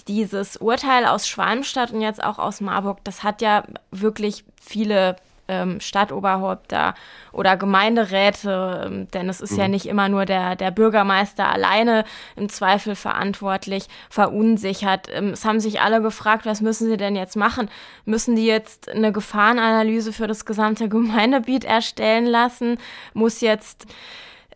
[0.08, 5.16] dieses Urteil aus Schwalmstadt und jetzt auch aus Marburg, das hat ja wirklich viele
[5.48, 6.94] ähm, Stadtoberhäupter
[7.32, 9.58] oder Gemeinderäte, ähm, denn es ist mhm.
[9.58, 12.04] ja nicht immer nur der, der Bürgermeister alleine
[12.34, 15.08] im Zweifel verantwortlich, verunsichert.
[15.12, 17.70] Ähm, es haben sich alle gefragt, was müssen sie denn jetzt machen?
[18.04, 22.78] Müssen die jetzt eine Gefahrenanalyse für das gesamte Gemeindegebiet erstellen lassen?
[23.14, 23.86] Muss jetzt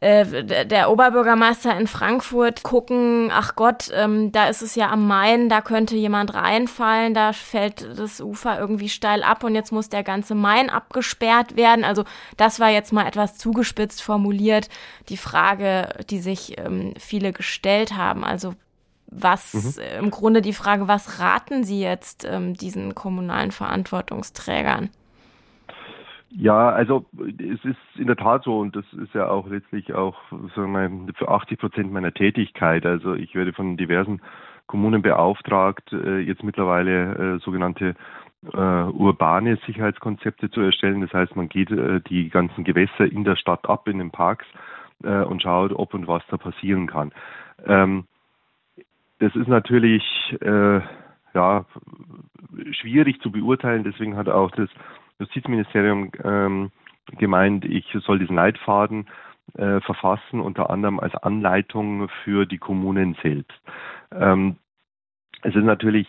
[0.01, 5.51] äh, der Oberbürgermeister in Frankfurt gucken, ach Gott, ähm, da ist es ja am Main,
[5.51, 10.03] da könnte jemand reinfallen, da fällt das Ufer irgendwie steil ab und jetzt muss der
[10.03, 11.85] ganze Main abgesperrt werden.
[11.85, 12.05] Also
[12.39, 14.71] das war jetzt mal etwas zugespitzt formuliert,
[15.11, 18.25] die Frage, die sich ähm, viele gestellt haben.
[18.25, 18.55] Also
[19.07, 19.83] was mhm.
[19.99, 24.89] im Grunde die Frage, was raten Sie jetzt ähm, diesen kommunalen Verantwortungsträgern?
[26.33, 27.07] Ja, also
[27.39, 30.17] es ist in der Tat so und das ist ja auch letztlich auch
[30.55, 32.87] sagen wir, für 80 Prozent meiner Tätigkeit.
[32.87, 34.21] Also ich werde von diversen
[34.71, 37.97] Kommunen beauftragt, äh, jetzt mittlerweile äh, sogenannte
[38.53, 41.01] äh, urbane Sicherheitskonzepte zu erstellen.
[41.01, 41.71] Das heißt, man geht
[42.09, 44.47] die ganzen Gewässer in der Stadt ab, in den Parks
[45.03, 47.11] und schaut, ob und was da passieren kann.
[47.67, 48.05] Ähm,
[49.19, 50.05] das ist natürlich
[50.41, 51.65] ja
[52.73, 53.83] schwierig zu beurteilen.
[53.83, 54.69] Deswegen hat auch das
[55.21, 56.71] Justizministerium ähm,
[57.19, 59.09] gemeint, ich soll diesen Leitfaden
[59.57, 63.61] äh, verfassen, unter anderem als Anleitung für die Kommunen selbst.
[64.13, 64.57] Ähm,
[65.43, 66.09] es ist natürlich,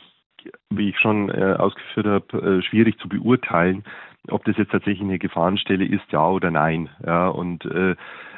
[0.69, 3.83] wie ich schon äh, ausgeführt habe, äh, schwierig zu beurteilen,
[4.29, 6.89] ob das jetzt tatsächlich eine Gefahrenstelle ist, ja oder nein.
[7.05, 7.95] Ja, und äh,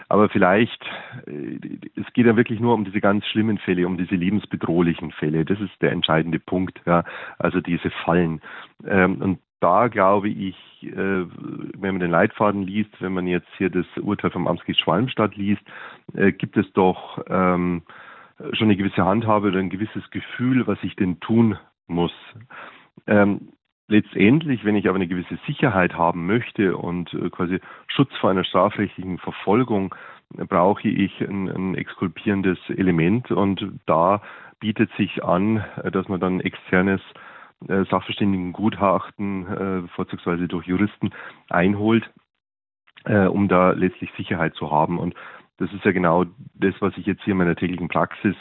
[0.10, 0.82] aber vielleicht,
[1.26, 1.60] äh,
[1.96, 5.44] es geht ja wirklich nur um diese ganz schlimmen Fälle, um diese lebensbedrohlichen Fälle.
[5.46, 7.04] Das ist der entscheidende Punkt, ja,
[7.40, 8.42] also diese Fallen.
[8.86, 13.70] Ähm, und da glaube ich, äh, wenn man den Leitfaden liest, wenn man jetzt hier
[13.70, 15.62] das Urteil vom Amtsgericht Schwalmstadt liest,
[16.14, 17.84] äh, gibt es doch ähm,
[18.52, 21.58] schon eine gewisse Handhabe oder ein gewisses Gefühl, was ich denn tun
[21.88, 22.12] muss.
[23.08, 23.54] Ähm,
[23.88, 28.44] letztendlich, wenn ich aber eine gewisse Sicherheit haben möchte und äh, quasi Schutz vor einer
[28.44, 29.96] strafrechtlichen Verfolgung,
[30.50, 34.22] brauche ich ein, ein exkulpierendes Element und da
[34.60, 37.33] bietet sich an, dass man dann externes äh,
[37.68, 41.12] Sachverständigengutachten, äh, vorzugsweise durch Juristen,
[41.50, 42.10] einholt,
[43.06, 45.00] äh, um da letztlich Sicherheit zu haben.
[45.00, 45.16] Und
[45.58, 48.36] das ist ja genau das, was ich jetzt hier in meiner täglichen Praxis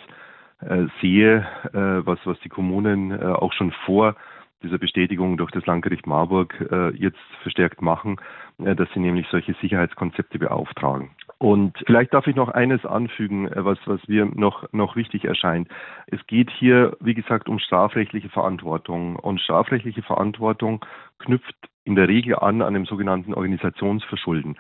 [0.61, 4.17] äh, sehe, äh, was, was die Kommunen äh, auch schon vor
[4.63, 8.21] dieser Bestätigung durch das Landgericht Marburg äh, jetzt verstärkt machen,
[8.59, 11.11] äh, dass sie nämlich solche Sicherheitskonzepte beauftragen.
[11.43, 15.67] Und vielleicht darf ich noch eines anfügen, äh, was, was mir noch, noch wichtig erscheint.
[16.07, 19.17] Es geht hier, wie gesagt, um strafrechtliche Verantwortung.
[19.17, 20.85] Und strafrechtliche Verantwortung
[21.19, 24.57] knüpft in der Regel an an dem sogenannten Organisationsverschulden.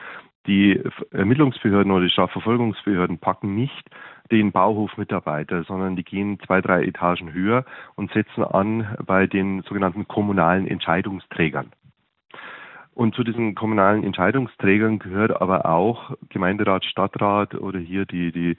[0.49, 0.83] Die
[1.13, 3.89] Ermittlungsbehörden oder die Strafverfolgungsbehörden packen nicht
[4.33, 7.65] den Bauhofmitarbeiter, sondern die gehen zwei, drei Etagen höher
[7.95, 11.71] und setzen an bei den sogenannten kommunalen Entscheidungsträgern.
[12.95, 18.57] Und zu diesen kommunalen Entscheidungsträgern gehört aber auch Gemeinderat, Stadtrat oder hier die, die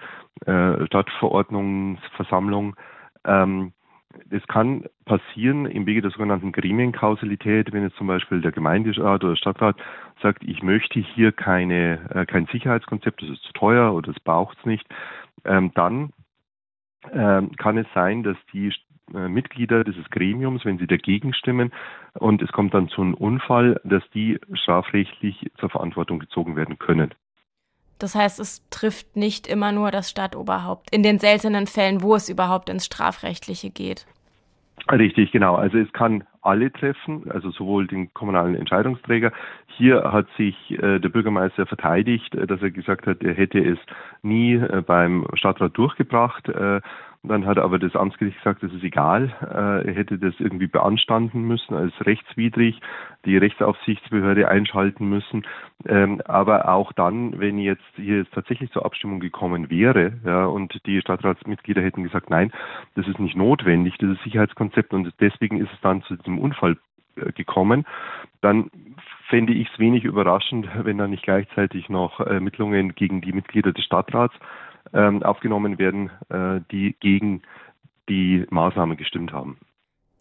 [0.50, 2.76] äh, Stadtverordnungsversammlung.
[3.26, 3.74] Ähm,
[4.30, 9.36] es kann passieren im Wege der sogenannten Gremienkausalität, wenn jetzt zum Beispiel der Gemeinderat oder
[9.36, 9.76] Stadtrat
[10.22, 14.58] sagt, ich möchte hier keine, äh, kein Sicherheitskonzept, das ist zu teuer oder das braucht
[14.60, 14.88] es nicht,
[15.46, 16.12] ähm, dann
[17.12, 18.74] ähm, kann es sein, dass die
[19.12, 21.72] Mitglieder dieses Gremiums, wenn sie dagegen stimmen
[22.14, 27.14] und es kommt dann zu einem Unfall, dass die strafrechtlich zur Verantwortung gezogen werden können.
[28.00, 32.30] Das heißt, es trifft nicht immer nur das Stadtoberhaupt, in den seltenen Fällen, wo es
[32.30, 34.06] überhaupt ins Strafrechtliche geht.
[34.92, 35.56] Richtig, genau.
[35.56, 39.32] Also es kann alle treffen, also sowohl den kommunalen Entscheidungsträger.
[39.68, 43.78] Hier hat sich äh, der Bürgermeister verteidigt, äh, dass er gesagt hat, er hätte es
[44.24, 46.50] nie äh, beim Stadtrat durchgebracht.
[46.50, 46.82] Äh,
[47.26, 49.34] dann hat aber das Amtsgericht gesagt, das ist egal.
[49.42, 52.82] Äh, er hätte das irgendwie beanstanden müssen als rechtswidrig,
[53.24, 55.48] die Rechtsaufsichtsbehörde einschalten müssen.
[55.86, 61.00] Ähm, aber auch dann, wenn jetzt hier tatsächlich zur Abstimmung gekommen wäre, ja, und die
[61.00, 62.52] Stadtratsmitglieder hätten gesagt, nein,
[62.96, 66.78] das ist nicht notwendig, dieses Sicherheitskonzept, und deswegen ist es dann zu diesem Unfall
[67.16, 67.86] äh, gekommen,
[68.42, 68.70] dann
[69.30, 73.86] fände ich es wenig überraschend, wenn da nicht gleichzeitig noch Ermittlungen gegen die Mitglieder des
[73.86, 74.36] Stadtrats
[74.94, 77.42] ähm, aufgenommen werden, äh, die gegen
[78.10, 79.58] die Maßnahmen gestimmt haben.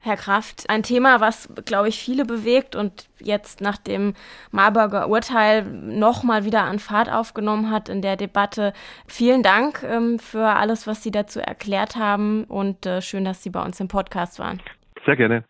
[0.05, 4.15] Herr Kraft, ein Thema, was, glaube ich, viele bewegt und jetzt nach dem
[4.51, 8.73] Marburger Urteil nochmal wieder an Fahrt aufgenommen hat in der Debatte.
[9.07, 13.51] Vielen Dank ähm, für alles, was Sie dazu erklärt haben und äh, schön, dass Sie
[13.51, 14.61] bei uns im Podcast waren.
[15.07, 15.45] Sehr gerne.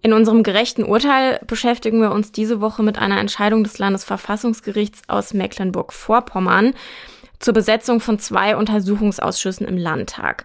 [0.00, 5.34] In unserem gerechten Urteil beschäftigen wir uns diese Woche mit einer Entscheidung des Landesverfassungsgerichts aus
[5.34, 6.74] Mecklenburg-Vorpommern
[7.40, 10.44] zur Besetzung von zwei Untersuchungsausschüssen im Landtag.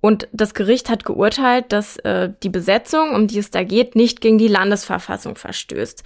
[0.00, 4.20] Und das Gericht hat geurteilt, dass äh, die Besetzung, um die es da geht, nicht
[4.20, 6.02] gegen die Landesverfassung verstößt.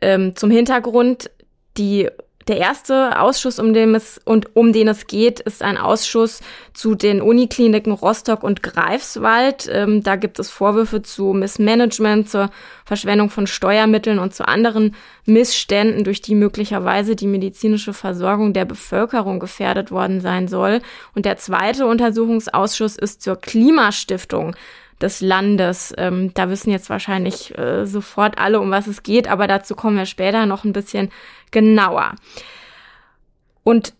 [0.00, 1.30] Ähm, zum Hintergrund,
[1.76, 2.08] die
[2.48, 6.40] der erste Ausschuss, um den es und um den es geht, ist ein Ausschuss
[6.72, 9.68] zu den Unikliniken Rostock und Greifswald.
[9.70, 12.50] Ähm, da gibt es Vorwürfe zu Missmanagement, zur
[12.86, 14.96] Verschwendung von Steuermitteln und zu anderen
[15.26, 20.80] Missständen, durch die möglicherweise die medizinische Versorgung der Bevölkerung gefährdet worden sein soll.
[21.14, 24.56] Und der zweite Untersuchungsausschuss ist zur Klimastiftung
[25.00, 25.94] des Landes.
[25.96, 29.96] Ähm, da wissen jetzt wahrscheinlich äh, sofort alle, um was es geht, aber dazu kommen
[29.96, 31.10] wir später noch ein bisschen
[31.50, 32.14] genauer.
[33.62, 33.94] Und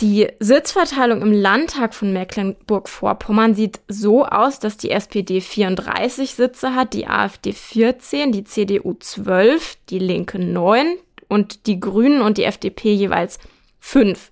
[0.00, 6.92] die Sitzverteilung im Landtag von Mecklenburg-Vorpommern sieht so aus, dass die SPD 34 Sitze hat,
[6.92, 10.96] die AfD 14, die CDU 12, die Linke 9
[11.28, 13.38] und die Grünen und die FDP jeweils
[13.80, 14.30] 5.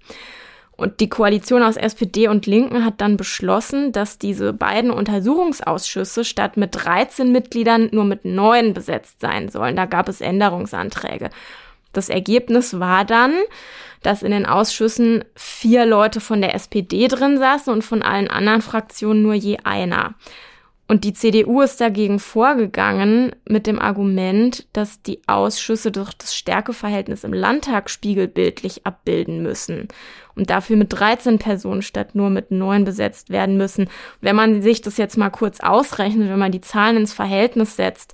[0.76, 6.56] Und die Koalition aus SPD und Linken hat dann beschlossen, dass diese beiden Untersuchungsausschüsse statt
[6.56, 9.76] mit 13 Mitgliedern nur mit neun besetzt sein sollen.
[9.76, 11.30] Da gab es Änderungsanträge.
[11.92, 13.34] Das Ergebnis war dann,
[14.02, 18.60] dass in den Ausschüssen vier Leute von der SPD drin saßen und von allen anderen
[18.60, 20.14] Fraktionen nur je einer.
[20.86, 27.24] Und die CDU ist dagegen vorgegangen mit dem Argument, dass die Ausschüsse durch das Stärkeverhältnis
[27.24, 29.88] im Landtag spiegelbildlich abbilden müssen
[30.34, 33.88] und dafür mit 13 Personen statt nur mit neun besetzt werden müssen.
[34.20, 38.12] Wenn man sich das jetzt mal kurz ausrechnet, wenn man die Zahlen ins Verhältnis setzt,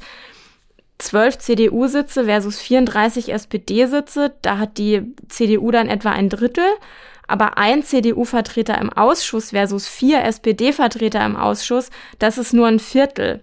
[0.98, 6.66] 12 CDU-Sitze versus 34 SPD-Sitze, da hat die CDU dann etwa ein Drittel
[7.30, 13.42] aber ein CDU-Vertreter im Ausschuss versus vier SPD-Vertreter im Ausschuss, das ist nur ein Viertel.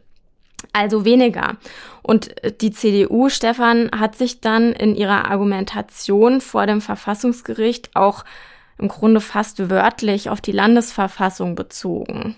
[0.73, 1.57] Also weniger.
[2.01, 8.25] Und die CDU, Stefan, hat sich dann in ihrer Argumentation vor dem Verfassungsgericht auch
[8.77, 12.35] im Grunde fast wörtlich auf die Landesverfassung bezogen.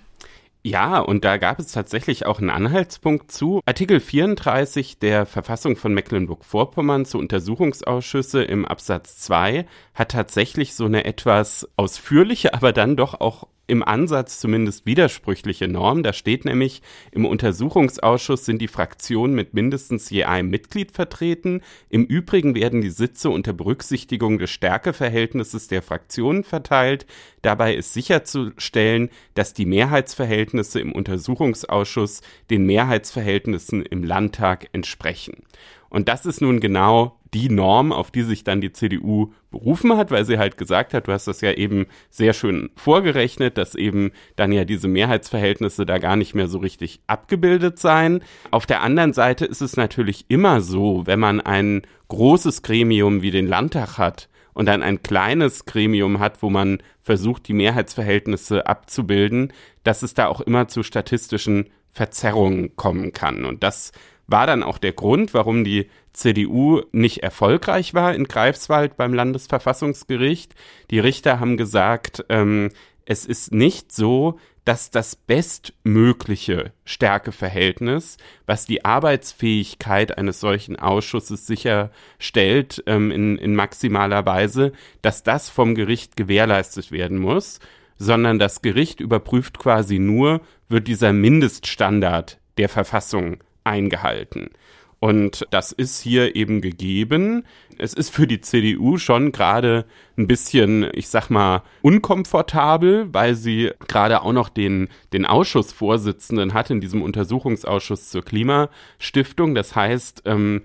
[0.69, 3.59] Ja, und da gab es tatsächlich auch einen Anhaltspunkt zu.
[3.65, 9.65] Artikel 34 der Verfassung von Mecklenburg-Vorpommern zu Untersuchungsausschüsse im Absatz 2
[9.95, 16.03] hat tatsächlich so eine etwas ausführliche, aber dann doch auch im Ansatz zumindest widersprüchliche Norm.
[16.03, 16.81] Da steht nämlich,
[17.11, 21.61] im Untersuchungsausschuss sind die Fraktionen mit mindestens je einem Mitglied vertreten.
[21.89, 27.05] Im Übrigen werden die Sitze unter Berücksichtigung des Stärkeverhältnisses der Fraktionen verteilt.
[27.41, 35.43] Dabei ist sicherzustellen, dass die Mehrheitsverhältnisse im Untersuchungsausschuss den Mehrheitsverhältnissen im Landtag entsprechen.
[35.89, 40.11] Und das ist nun genau die Norm, auf die sich dann die CDU berufen hat,
[40.11, 44.11] weil sie halt gesagt hat, du hast das ja eben sehr schön vorgerechnet, dass eben
[44.35, 48.23] dann ja diese Mehrheitsverhältnisse da gar nicht mehr so richtig abgebildet seien.
[48.51, 53.31] Auf der anderen Seite ist es natürlich immer so, wenn man ein großes Gremium wie
[53.31, 59.53] den Landtag hat und dann ein kleines Gremium hat, wo man versucht, die Mehrheitsverhältnisse abzubilden,
[59.83, 63.45] dass es da auch immer zu statistischen Verzerrungen kommen kann.
[63.45, 63.91] Und das
[64.27, 65.89] war dann auch der Grund, warum die
[66.19, 70.53] CDU nicht erfolgreich war in Greifswald beim Landesverfassungsgericht.
[70.91, 72.69] Die Richter haben gesagt, ähm,
[73.05, 82.83] es ist nicht so, dass das bestmögliche Stärkeverhältnis, was die Arbeitsfähigkeit eines solchen Ausschusses sicherstellt
[82.85, 87.59] ähm, in, in maximaler Weise, dass das vom Gericht gewährleistet werden muss,
[87.97, 94.51] sondern das Gericht überprüft quasi nur, wird dieser Mindeststandard der Verfassung eingehalten.
[94.99, 97.45] Und das ist hier eben gegeben.
[97.77, 99.85] Es ist für die CDU schon gerade
[100.17, 106.69] ein bisschen, ich sag mal, unkomfortabel, weil sie gerade auch noch den, den Ausschussvorsitzenden hat
[106.69, 109.55] in diesem Untersuchungsausschuss zur Klimastiftung.
[109.55, 110.63] Das heißt, ähm,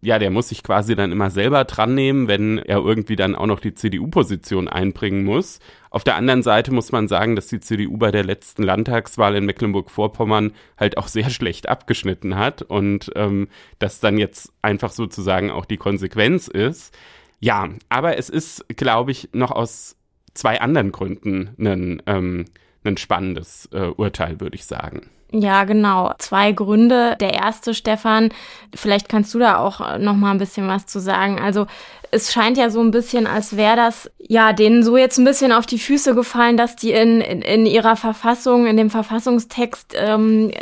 [0.00, 3.46] ja, der muss sich quasi dann immer selber dran nehmen, wenn er irgendwie dann auch
[3.46, 5.58] noch die CDU-Position einbringen muss.
[5.90, 9.46] Auf der anderen Seite muss man sagen, dass die CDU bei der letzten Landtagswahl in
[9.46, 13.48] Mecklenburg-Vorpommern halt auch sehr schlecht abgeschnitten hat und ähm,
[13.78, 16.96] das dann jetzt einfach sozusagen auch die Konsequenz ist.
[17.40, 19.96] Ja, aber es ist, glaube ich, noch aus
[20.34, 22.44] zwei anderen Gründen ein, ähm,
[22.84, 25.10] ein spannendes äh, Urteil, würde ich sagen.
[25.36, 26.12] Ja, genau.
[26.18, 27.16] Zwei Gründe.
[27.18, 28.28] Der erste, Stefan,
[28.72, 31.40] vielleicht kannst du da auch noch mal ein bisschen was zu sagen.
[31.40, 31.66] Also
[32.12, 35.50] es scheint ja so ein bisschen, als wäre das ja denen so jetzt ein bisschen
[35.50, 40.52] auf die Füße gefallen, dass die in, in, in ihrer Verfassung, in dem Verfassungstext ähm,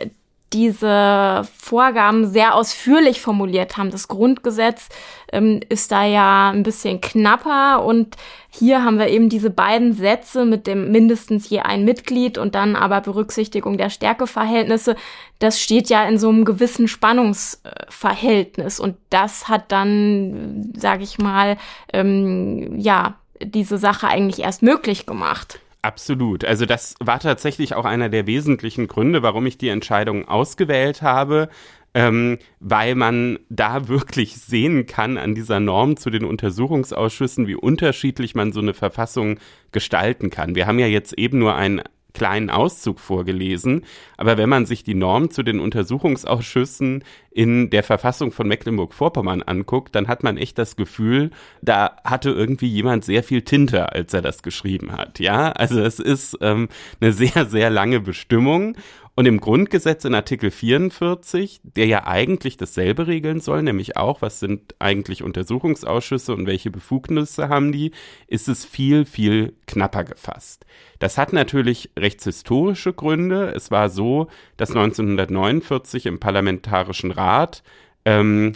[0.53, 3.91] diese Vorgaben sehr ausführlich formuliert haben.
[3.91, 4.89] Das Grundgesetz
[5.33, 8.17] ähm, ist da ja ein bisschen knapper und
[8.51, 12.77] hier haben wir eben diese beiden Sätze mit dem mindestens je ein Mitglied und dann
[12.77, 14.97] aber Berücksichtigung der Stärkeverhältnisse.
[15.39, 21.57] Das steht ja in so einem gewissen Spannungsverhältnis und das hat dann, sage ich mal,
[21.93, 25.59] ähm, ja, diese Sache eigentlich erst möglich gemacht.
[25.83, 26.45] Absolut.
[26.45, 31.49] Also das war tatsächlich auch einer der wesentlichen Gründe, warum ich die Entscheidung ausgewählt habe,
[31.93, 38.37] ähm, weil man da wirklich sehen kann an dieser Norm zu den Untersuchungsausschüssen, wie unterschiedlich
[38.37, 39.41] man so eine Verfassung
[39.73, 40.55] gestalten kann.
[40.55, 41.83] Wir haben ja jetzt eben nur einen
[42.15, 43.85] kleinen Auszug vorgelesen.
[44.17, 49.95] Aber wenn man sich die Norm zu den Untersuchungsausschüssen in der Verfassung von Mecklenburg-Vorpommern anguckt,
[49.95, 51.31] dann hat man echt das Gefühl,
[51.63, 55.19] da hatte irgendwie jemand sehr viel Tinte, als er das geschrieben hat.
[55.19, 56.69] Ja, also es ist ähm,
[57.01, 58.77] eine sehr, sehr lange Bestimmung.
[59.15, 64.41] Und im Grundgesetz in Artikel 44, der ja eigentlich dasselbe regeln soll, nämlich auch, was
[64.41, 67.91] sind eigentlich Untersuchungsausschüsse und welche Befugnisse haben die,
[68.27, 70.65] ist es viel, viel knapper gefasst.
[70.99, 73.53] Das hat natürlich rechtshistorische Gründe.
[73.55, 77.63] Es war so, dass 1949 im Parlamentarischen Rat
[78.07, 78.55] ähm,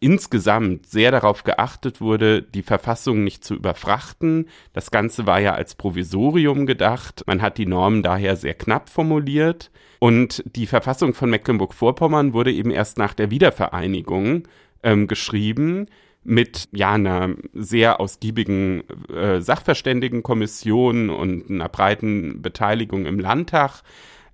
[0.00, 4.48] insgesamt sehr darauf geachtet wurde, die Verfassung nicht zu überfrachten.
[4.72, 7.24] Das Ganze war ja als Provisorium gedacht.
[7.26, 9.70] Man hat die Normen daher sehr knapp formuliert.
[9.98, 14.46] Und die Verfassung von Mecklenburg-Vorpommern wurde eben erst nach der Wiedervereinigung
[14.82, 15.86] ähm, geschrieben
[16.24, 23.82] mit ja einer sehr ausgiebigen äh, Sachverständigenkommission und einer breiten Beteiligung im Landtag.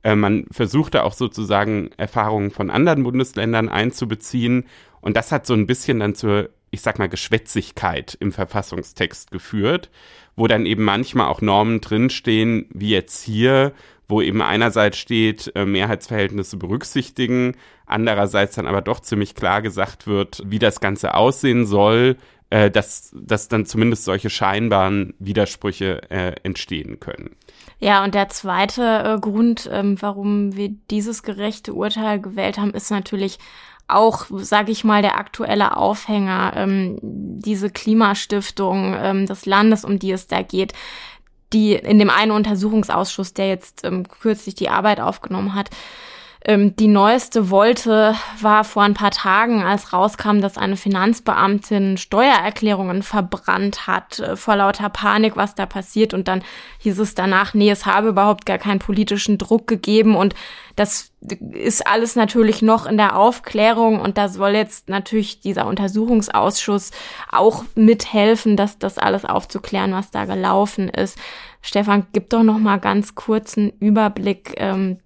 [0.02, 4.66] Äh, man versuchte auch sozusagen Erfahrungen von anderen Bundesländern einzubeziehen
[5.04, 9.90] und das hat so ein bisschen dann zur, ich sag mal, Geschwätzigkeit im Verfassungstext geführt,
[10.34, 13.72] wo dann eben manchmal auch Normen drinstehen, wie jetzt hier,
[14.08, 17.54] wo eben einerseits steht, äh, Mehrheitsverhältnisse berücksichtigen,
[17.84, 22.16] andererseits dann aber doch ziemlich klar gesagt wird, wie das Ganze aussehen soll,
[22.48, 27.36] äh, dass, dass dann zumindest solche scheinbaren Widersprüche äh, entstehen können.
[27.78, 32.90] Ja, und der zweite äh, Grund, ähm, warum wir dieses gerechte Urteil gewählt haben, ist
[32.90, 33.38] natürlich
[33.86, 40.12] auch, sage ich mal, der aktuelle Aufhänger, ähm, diese Klimastiftung ähm, des Landes, um die
[40.12, 40.72] es da geht,
[41.52, 45.70] die in dem einen Untersuchungsausschuss, der jetzt ähm, kürzlich die Arbeit aufgenommen hat,
[46.46, 53.02] ähm, die neueste Wolte war vor ein paar Tagen, als rauskam, dass eine Finanzbeamtin Steuererklärungen
[53.02, 56.12] verbrannt hat, äh, vor lauter Panik, was da passiert.
[56.12, 56.42] Und dann
[56.80, 60.16] hieß es danach, nee, es habe überhaupt gar keinen politischen Druck gegeben.
[60.16, 60.34] Und
[60.76, 61.12] das
[61.52, 63.98] ist alles natürlich noch in der Aufklärung.
[63.98, 66.90] Und da soll jetzt natürlich dieser Untersuchungsausschuss
[67.32, 71.18] auch mithelfen, dass das alles aufzuklären, was da gelaufen ist.
[71.66, 74.98] Stefan, gib doch noch mal ganz kurz einen Überblick, ähm,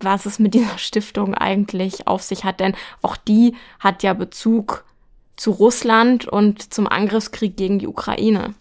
[0.00, 4.84] was es mit dieser Stiftung eigentlich auf sich hat, denn auch die hat ja Bezug
[5.36, 8.54] zu Russland und zum Angriffskrieg gegen die Ukraine.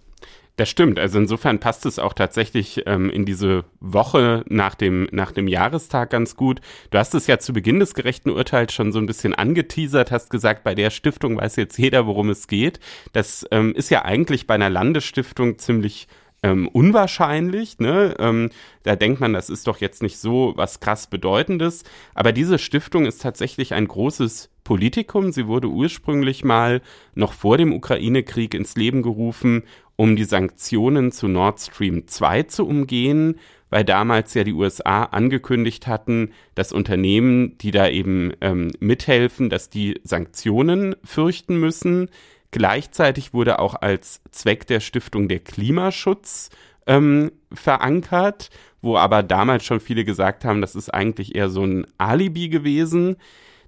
[0.56, 1.00] Das stimmt.
[1.00, 6.12] Also insofern passt es auch tatsächlich ähm, in diese Woche nach dem, nach dem Jahrestag
[6.12, 6.62] ganz gut.
[6.92, 10.30] Du hast es ja zu Beginn des gerechten Urteils schon so ein bisschen angeteasert, hast
[10.30, 12.80] gesagt, bei der Stiftung weiß jetzt jeder, worum es geht.
[13.12, 16.08] Das ähm, ist ja eigentlich bei einer Landesstiftung ziemlich
[16.44, 17.80] ähm, unwahrscheinlich.
[17.80, 18.16] Ne?
[18.20, 18.50] Ähm,
[18.84, 21.84] da denkt man, das ist doch jetzt nicht so was krass Bedeutendes.
[22.14, 25.32] Aber diese Stiftung ist tatsächlich ein großes Politikum.
[25.32, 26.82] Sie wurde ursprünglich mal
[27.16, 29.64] noch vor dem Ukraine-Krieg ins Leben gerufen,
[29.96, 33.40] um die Sanktionen zu Nord Stream 2 zu umgehen,
[33.70, 39.70] weil damals ja die USA angekündigt hatten, dass Unternehmen, die da eben ähm, mithelfen, dass
[39.70, 42.10] die Sanktionen fürchten müssen.
[42.54, 46.52] Gleichzeitig wurde auch als Zweck der Stiftung der Klimaschutz
[46.86, 51.88] ähm, verankert, wo aber damals schon viele gesagt haben, das ist eigentlich eher so ein
[51.98, 53.16] Alibi gewesen.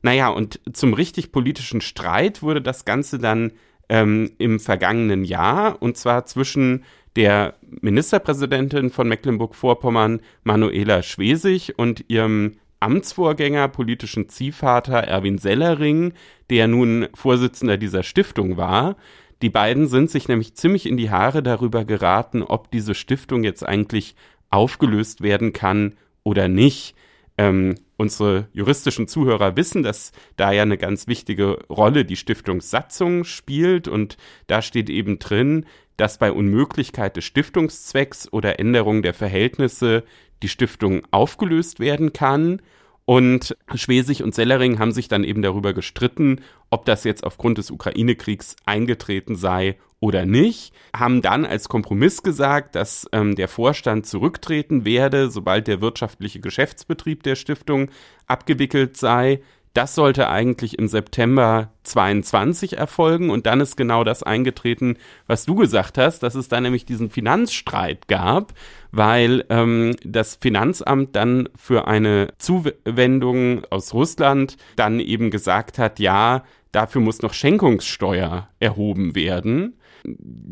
[0.04, 3.54] Naja, und zum richtig politischen Streit wurde das Ganze dann
[3.90, 6.84] ähm, im vergangenen Jahr, und zwar zwischen
[7.16, 16.14] der Ministerpräsidentin von Mecklenburg-Vorpommern, Manuela Schwesig, und ihrem Amtsvorgänger, politischen Ziehvater Erwin Sellering,
[16.52, 18.96] der nun Vorsitzender dieser Stiftung war.
[19.42, 23.66] Die beiden sind sich nämlich ziemlich in die Haare darüber geraten, ob diese Stiftung jetzt
[23.66, 24.16] eigentlich
[24.52, 26.96] aufgelöst werden kann oder nicht.
[27.40, 33.88] Ähm, unsere juristischen Zuhörer wissen, dass da ja eine ganz wichtige Rolle die Stiftungssatzung spielt
[33.88, 35.66] und da steht eben drin,
[35.98, 40.04] dass bei Unmöglichkeit des Stiftungszwecks oder Änderung der Verhältnisse
[40.44, 42.62] die Stiftung aufgelöst werden kann.
[43.06, 46.42] Und Schwesig und Sellering haben sich dann eben darüber gestritten,
[46.72, 52.76] ob das jetzt aufgrund des Ukraine-Kriegs eingetreten sei oder nicht, haben dann als Kompromiss gesagt,
[52.76, 57.90] dass ähm, der Vorstand zurücktreten werde, sobald der wirtschaftliche Geschäftsbetrieb der Stiftung
[58.28, 59.42] abgewickelt sei.
[59.76, 64.96] Das sollte eigentlich im September 22 erfolgen und dann ist genau das eingetreten,
[65.28, 68.54] was du gesagt hast, dass es da nämlich diesen Finanzstreit gab,
[68.94, 76.46] weil ähm, das Finanzamt dann für eine Zuwendung aus Russland dann eben gesagt hat, ja,
[76.72, 79.76] dafür muss noch Schenkungssteuer erhoben werden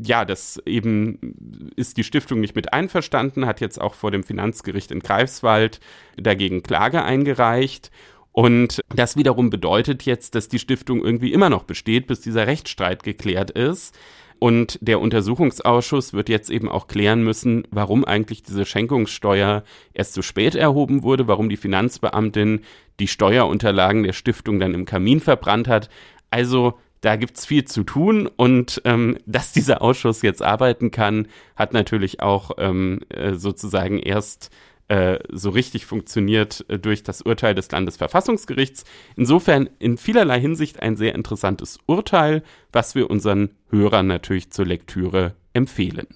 [0.04, 4.92] ja, das eben ist die Stiftung nicht mit einverstanden, hat jetzt auch vor dem Finanzgericht
[4.92, 5.80] in Greifswald
[6.18, 7.92] dagegen Klage eingereicht.
[8.34, 13.04] Und das wiederum bedeutet jetzt, dass die Stiftung irgendwie immer noch besteht, bis dieser Rechtsstreit
[13.04, 13.96] geklärt ist.
[14.40, 20.22] Und der Untersuchungsausschuss wird jetzt eben auch klären müssen, warum eigentlich diese Schenkungssteuer erst so
[20.22, 22.62] spät erhoben wurde, warum die Finanzbeamtin
[23.00, 25.90] die Steuerunterlagen der Stiftung dann im Kamin verbrannt hat.
[26.30, 31.74] Also da gibt's viel zu tun und ähm, dass dieser Ausschuss jetzt arbeiten kann, hat
[31.74, 34.50] natürlich auch ähm, äh, sozusagen erst
[34.88, 38.84] äh, so richtig funktioniert äh, durch das Urteil des Landesverfassungsgerichts.
[39.16, 45.36] Insofern in vielerlei Hinsicht ein sehr interessantes Urteil, was wir unseren Hörern natürlich zur Lektüre
[45.54, 46.08] empfehlen.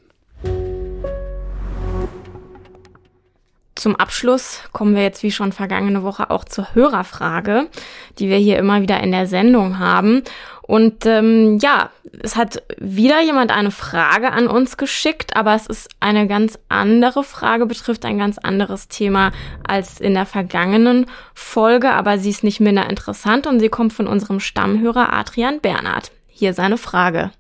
[3.78, 7.70] Zum Abschluss kommen wir jetzt wie schon vergangene Woche auch zur Hörerfrage,
[8.18, 10.24] die wir hier immer wieder in der Sendung haben.
[10.68, 11.92] Und ähm, ja,
[12.22, 17.24] es hat wieder jemand eine Frage an uns geschickt, aber es ist eine ganz andere
[17.24, 19.32] Frage, betrifft ein ganz anderes Thema
[19.66, 24.08] als in der vergangenen Folge, aber sie ist nicht minder interessant und sie kommt von
[24.08, 26.12] unserem Stammhörer Adrian Bernhard.
[26.28, 27.32] Hier seine Frage.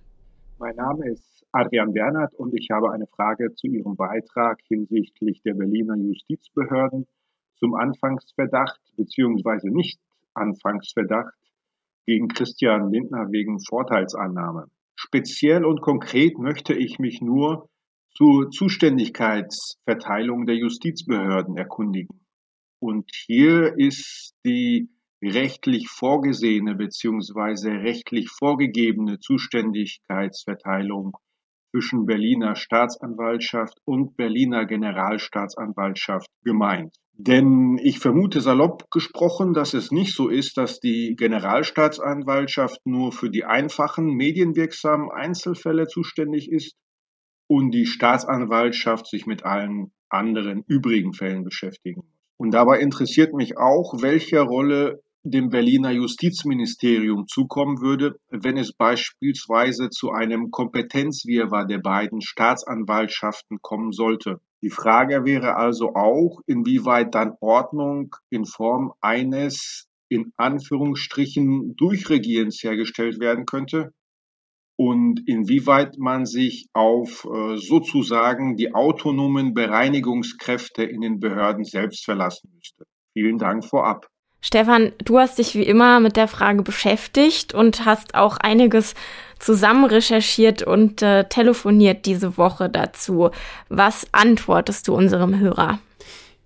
[0.58, 5.54] Mein Name ist Adrian Bernhard und ich habe eine Frage zu Ihrem Beitrag hinsichtlich der
[5.54, 7.06] Berliner Justizbehörden
[7.60, 9.70] zum Anfangsverdacht bzw.
[9.70, 9.99] nicht
[10.34, 11.34] Anfangsverdacht
[12.07, 14.65] gegen Christian Lindner wegen Vorteilsannahme.
[14.95, 17.69] Speziell und konkret möchte ich mich nur
[18.15, 22.25] zur Zuständigkeitsverteilung der Justizbehörden erkundigen.
[22.79, 24.89] Und hier ist die
[25.23, 27.69] rechtlich vorgesehene bzw.
[27.81, 31.17] rechtlich vorgegebene Zuständigkeitsverteilung
[31.71, 36.95] zwischen Berliner Staatsanwaltschaft und Berliner Generalstaatsanwaltschaft gemeint.
[37.19, 43.31] Denn ich vermute salopp gesprochen, dass es nicht so ist, dass die Generalstaatsanwaltschaft nur für
[43.31, 46.76] die einfachen, medienwirksamen Einzelfälle zuständig ist,
[47.48, 52.18] und die Staatsanwaltschaft sich mit allen anderen übrigen Fällen beschäftigen muss.
[52.38, 59.89] Und dabei interessiert mich auch, welche Rolle dem Berliner Justizministerium zukommen würde, wenn es beispielsweise
[59.89, 64.39] zu einem Kompetenzwirrwarr der beiden Staatsanwaltschaften kommen sollte.
[64.63, 73.19] Die Frage wäre also auch, inwieweit dann Ordnung in Form eines in Anführungsstrichen Durchregierens hergestellt
[73.19, 73.93] werden könnte
[74.77, 82.51] und inwieweit man sich auf äh, sozusagen die autonomen Bereinigungskräfte in den Behörden selbst verlassen
[82.53, 82.85] müsste.
[83.13, 84.07] Vielen Dank vorab.
[84.41, 88.93] Stefan, du hast dich wie immer mit der Frage beschäftigt und hast auch einiges
[89.39, 93.31] zusammen recherchiert und äh, telefoniert diese Woche dazu.
[93.69, 95.80] Was antwortest du unserem Hörer?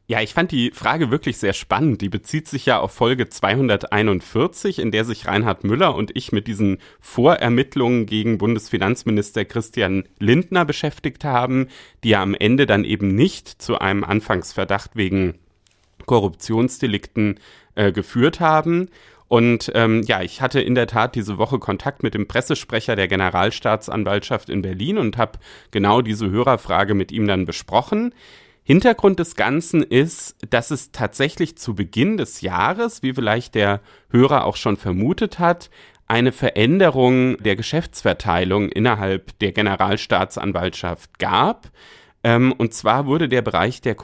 [0.08, 2.02] Ja, ich fand die Frage wirklich sehr spannend.
[2.02, 6.48] Die bezieht sich ja auf Folge 241, in der sich Reinhard Müller und ich mit
[6.48, 11.68] diesen Vorermittlungen gegen Bundesfinanzminister Christian Lindner beschäftigt haben,
[12.04, 15.36] die ja am Ende dann eben nicht zu einem Anfangsverdacht wegen
[16.06, 17.40] Korruptionsdelikten
[17.76, 18.90] äh, geführt haben.
[19.28, 23.08] Und ähm, ja, ich hatte in der Tat diese Woche Kontakt mit dem Pressesprecher der
[23.08, 25.40] Generalstaatsanwaltschaft in Berlin und habe
[25.72, 28.14] genau diese Hörerfrage mit ihm dann besprochen.
[28.64, 33.80] Hintergrund des Ganzen ist, dass es tatsächlich zu Beginn des Jahres, wie vielleicht der
[34.10, 35.70] Hörer auch schon vermutet hat,
[36.08, 41.72] eine Veränderung der Geschäftsverteilung innerhalb der Generalstaatsanwaltschaft gab.
[42.24, 43.96] Ähm, und zwar wurde der Bereich der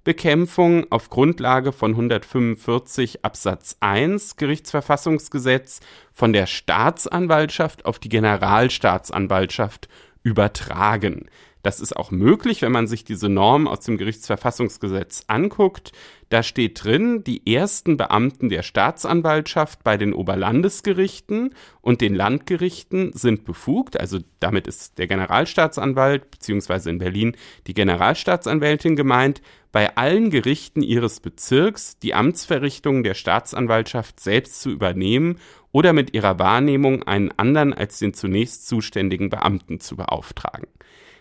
[0.00, 5.80] Korruptionsbekämpfung auf Grundlage von 145 Absatz 1 Gerichtsverfassungsgesetz
[6.12, 9.88] von der Staatsanwaltschaft auf die Generalstaatsanwaltschaft
[10.22, 11.28] übertragen.
[11.62, 15.92] Das ist auch möglich, wenn man sich diese Norm aus dem Gerichtsverfassungsgesetz anguckt.
[16.30, 23.44] Da steht drin, die ersten Beamten der Staatsanwaltschaft bei den Oberlandesgerichten und den Landgerichten sind
[23.44, 29.42] befugt, also damit ist der Generalstaatsanwalt beziehungsweise in Berlin die Generalstaatsanwältin gemeint,
[29.72, 35.38] bei allen Gerichten ihres Bezirks die Amtsverrichtungen der Staatsanwaltschaft selbst zu übernehmen
[35.72, 40.66] oder mit ihrer Wahrnehmung einen anderen als den zunächst zuständigen Beamten zu beauftragen.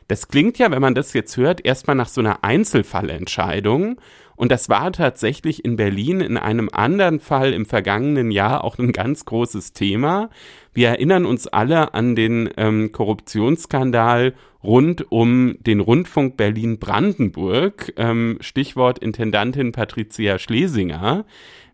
[0.09, 4.01] Das klingt ja, wenn man das jetzt hört, erstmal nach so einer Einzelfallentscheidung.
[4.35, 8.91] Und das war tatsächlich in Berlin in einem anderen Fall im vergangenen Jahr auch ein
[8.91, 10.31] ganz großes Thema.
[10.73, 14.33] Wir erinnern uns alle an den ähm, Korruptionsskandal
[14.63, 21.23] rund um den Rundfunk Berlin-Brandenburg, ähm, Stichwort Intendantin Patricia Schlesinger.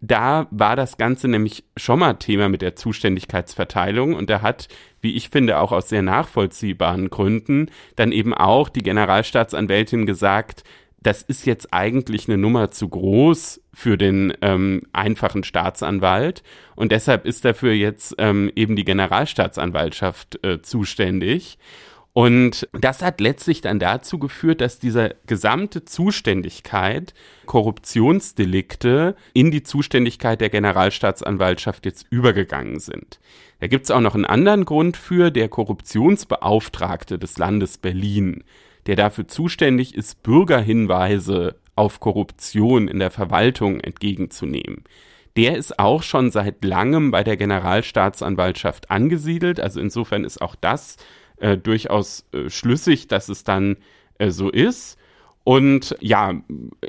[0.01, 4.67] Da war das Ganze nämlich schon mal Thema mit der Zuständigkeitsverteilung und da hat,
[5.01, 10.63] wie ich finde, auch aus sehr nachvollziehbaren Gründen dann eben auch die Generalstaatsanwältin gesagt,
[11.05, 16.41] das ist jetzt eigentlich eine Nummer zu groß für den ähm, einfachen Staatsanwalt
[16.75, 21.59] und deshalb ist dafür jetzt ähm, eben die Generalstaatsanwaltschaft äh, zuständig.
[22.17, 27.13] Und das hat letztlich dann dazu geführt, dass diese gesamte Zuständigkeit
[27.45, 33.19] Korruptionsdelikte in die Zuständigkeit der Generalstaatsanwaltschaft jetzt übergegangen sind.
[33.59, 38.45] Da gibt es auch noch einen anderen Grund für, der Korruptionsbeauftragte des Landes Berlin,
[38.85, 44.85] der dafür zuständig ist, Bürgerhinweise auf Korruption in der Verwaltung entgegenzunehmen.
[45.35, 50.95] Der ist auch schon seit langem bei der Generalstaatsanwaltschaft angesiedelt, also insofern ist auch das
[51.37, 53.77] äh, durchaus äh, schlüssig, dass es dann
[54.17, 54.97] äh, so ist.
[55.45, 56.33] Und ja,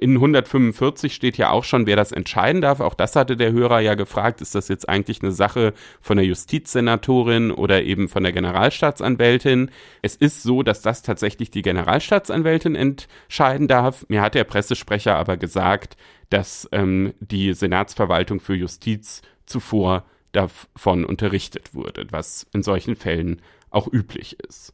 [0.01, 2.81] in 145 steht ja auch schon, wer das entscheiden darf.
[2.81, 4.41] Auch das hatte der Hörer ja gefragt.
[4.41, 9.71] Ist das jetzt eigentlich eine Sache von der Justizsenatorin oder eben von der Generalstaatsanwältin?
[10.01, 14.07] Es ist so, dass das tatsächlich die Generalstaatsanwältin entscheiden darf.
[14.09, 15.99] Mir hat der Pressesprecher aber gesagt,
[16.31, 23.43] dass ähm, die Senatsverwaltung für Justiz zuvor davon unterrichtet wurde, was in solchen Fällen
[23.77, 24.73] auch üblich ist.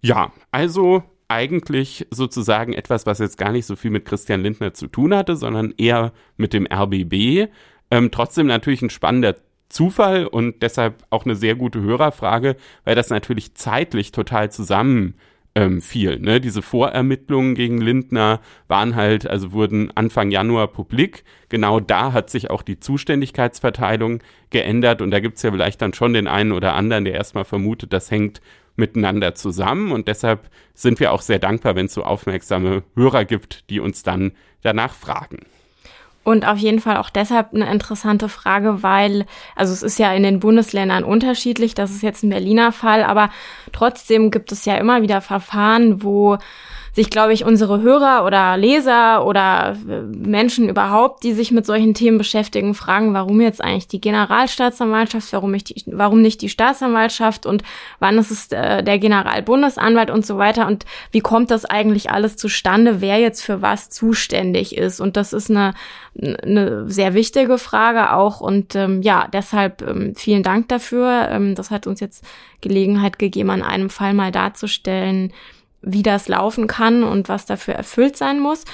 [0.00, 4.86] Ja, also eigentlich sozusagen etwas, was jetzt gar nicht so viel mit Christian Lindner zu
[4.86, 7.50] tun hatte, sondern eher mit dem RBB.
[7.90, 9.36] Ähm, trotzdem natürlich ein spannender
[9.68, 15.14] Zufall und deshalb auch eine sehr gute Hörerfrage, weil das natürlich zeitlich total zusammen
[15.54, 16.18] ähm, fiel.
[16.18, 16.40] Ne?
[16.40, 21.24] Diese Vorermittlungen gegen Lindner waren halt, also wurden Anfang Januar publik.
[21.48, 24.20] Genau da hat sich auch die Zuständigkeitsverteilung
[24.50, 27.92] geändert und da gibt's ja vielleicht dann schon den einen oder anderen, der erstmal vermutet,
[27.92, 28.40] das hängt
[28.76, 33.70] miteinander zusammen und deshalb sind wir auch sehr dankbar, wenn es so aufmerksame Hörer gibt,
[33.70, 34.32] die uns dann
[34.62, 35.46] danach fragen.
[36.24, 40.22] Und auf jeden Fall auch deshalb eine interessante Frage, weil, also es ist ja in
[40.22, 43.28] den Bundesländern unterschiedlich, das ist jetzt ein Berliner Fall, aber
[43.72, 46.38] trotzdem gibt es ja immer wieder Verfahren, wo
[46.94, 51.92] sich, glaube ich, unsere Hörer oder Leser oder äh, Menschen überhaupt, die sich mit solchen
[51.92, 57.46] Themen beschäftigen, fragen, warum jetzt eigentlich die Generalstaatsanwaltschaft, warum, ich die, warum nicht die Staatsanwaltschaft
[57.46, 57.64] und
[57.98, 62.36] wann ist es äh, der Generalbundesanwalt und so weiter und wie kommt das eigentlich alles
[62.36, 65.00] zustande, wer jetzt für was zuständig ist.
[65.00, 65.74] Und das ist eine,
[66.20, 71.28] eine sehr wichtige Frage auch und ähm, ja, deshalb ähm, vielen Dank dafür.
[71.28, 72.24] Ähm, das hat uns jetzt
[72.60, 75.32] Gelegenheit gegeben, an einem Fall mal darzustellen,
[75.84, 78.64] wie das laufen kann und was dafür erfüllt sein muss.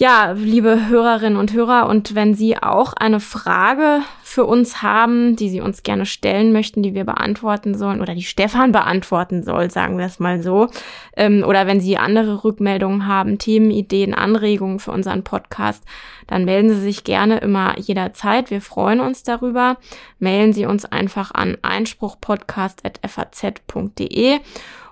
[0.00, 5.48] Ja, liebe Hörerinnen und Hörer, und wenn Sie auch eine Frage für uns haben, die
[5.48, 9.98] Sie uns gerne stellen möchten, die wir beantworten sollen oder die Stefan beantworten soll, sagen
[9.98, 10.68] wir es mal so,
[11.16, 15.82] ähm, oder wenn Sie andere Rückmeldungen haben, Themen, Ideen, Anregungen für unseren Podcast,
[16.28, 18.52] dann melden Sie sich gerne immer jederzeit.
[18.52, 19.78] Wir freuen uns darüber.
[20.20, 24.38] Mailen Sie uns einfach an einspruchpodcast.faz.de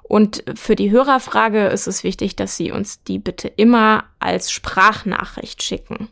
[0.08, 5.62] und für die Hörerfrage ist es wichtig, dass Sie uns die bitte immer als Sprachnachricht
[5.62, 6.08] schicken.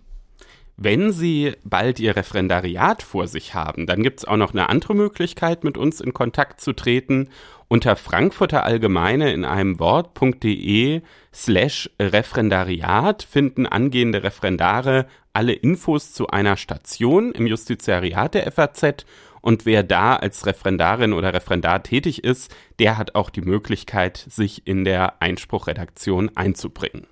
[0.76, 4.96] Wenn Sie bald Ihr Referendariat vor sich haben, dann gibt es auch noch eine andere
[4.96, 7.28] Möglichkeit, mit uns in Kontakt zu treten.
[7.68, 11.02] Unter Frankfurter Allgemeine in einem Wort.de
[11.32, 19.06] slash Referendariat finden angehende Referendare alle Infos zu einer Station im Justiziariat der FAZ
[19.44, 24.66] und wer da als Referendarin oder Referendar tätig ist, der hat auch die Möglichkeit, sich
[24.66, 27.06] in der Einspruchredaktion einzubringen.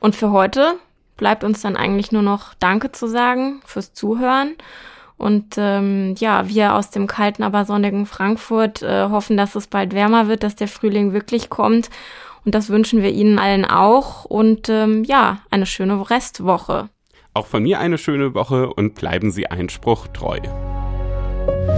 [0.00, 0.74] Und für heute
[1.16, 4.56] bleibt uns dann eigentlich nur noch Danke zu sagen fürs Zuhören.
[5.18, 9.94] Und ähm, ja, wir aus dem kalten, aber sonnigen Frankfurt äh, hoffen, dass es bald
[9.94, 11.90] wärmer wird, dass der Frühling wirklich kommt.
[12.44, 14.24] Und das wünschen wir Ihnen allen auch.
[14.24, 16.88] Und ähm, ja, eine schöne Restwoche.
[17.34, 20.40] Auch von mir eine schöne Woche und bleiben Sie Einspruch treu.
[21.48, 21.77] Bye.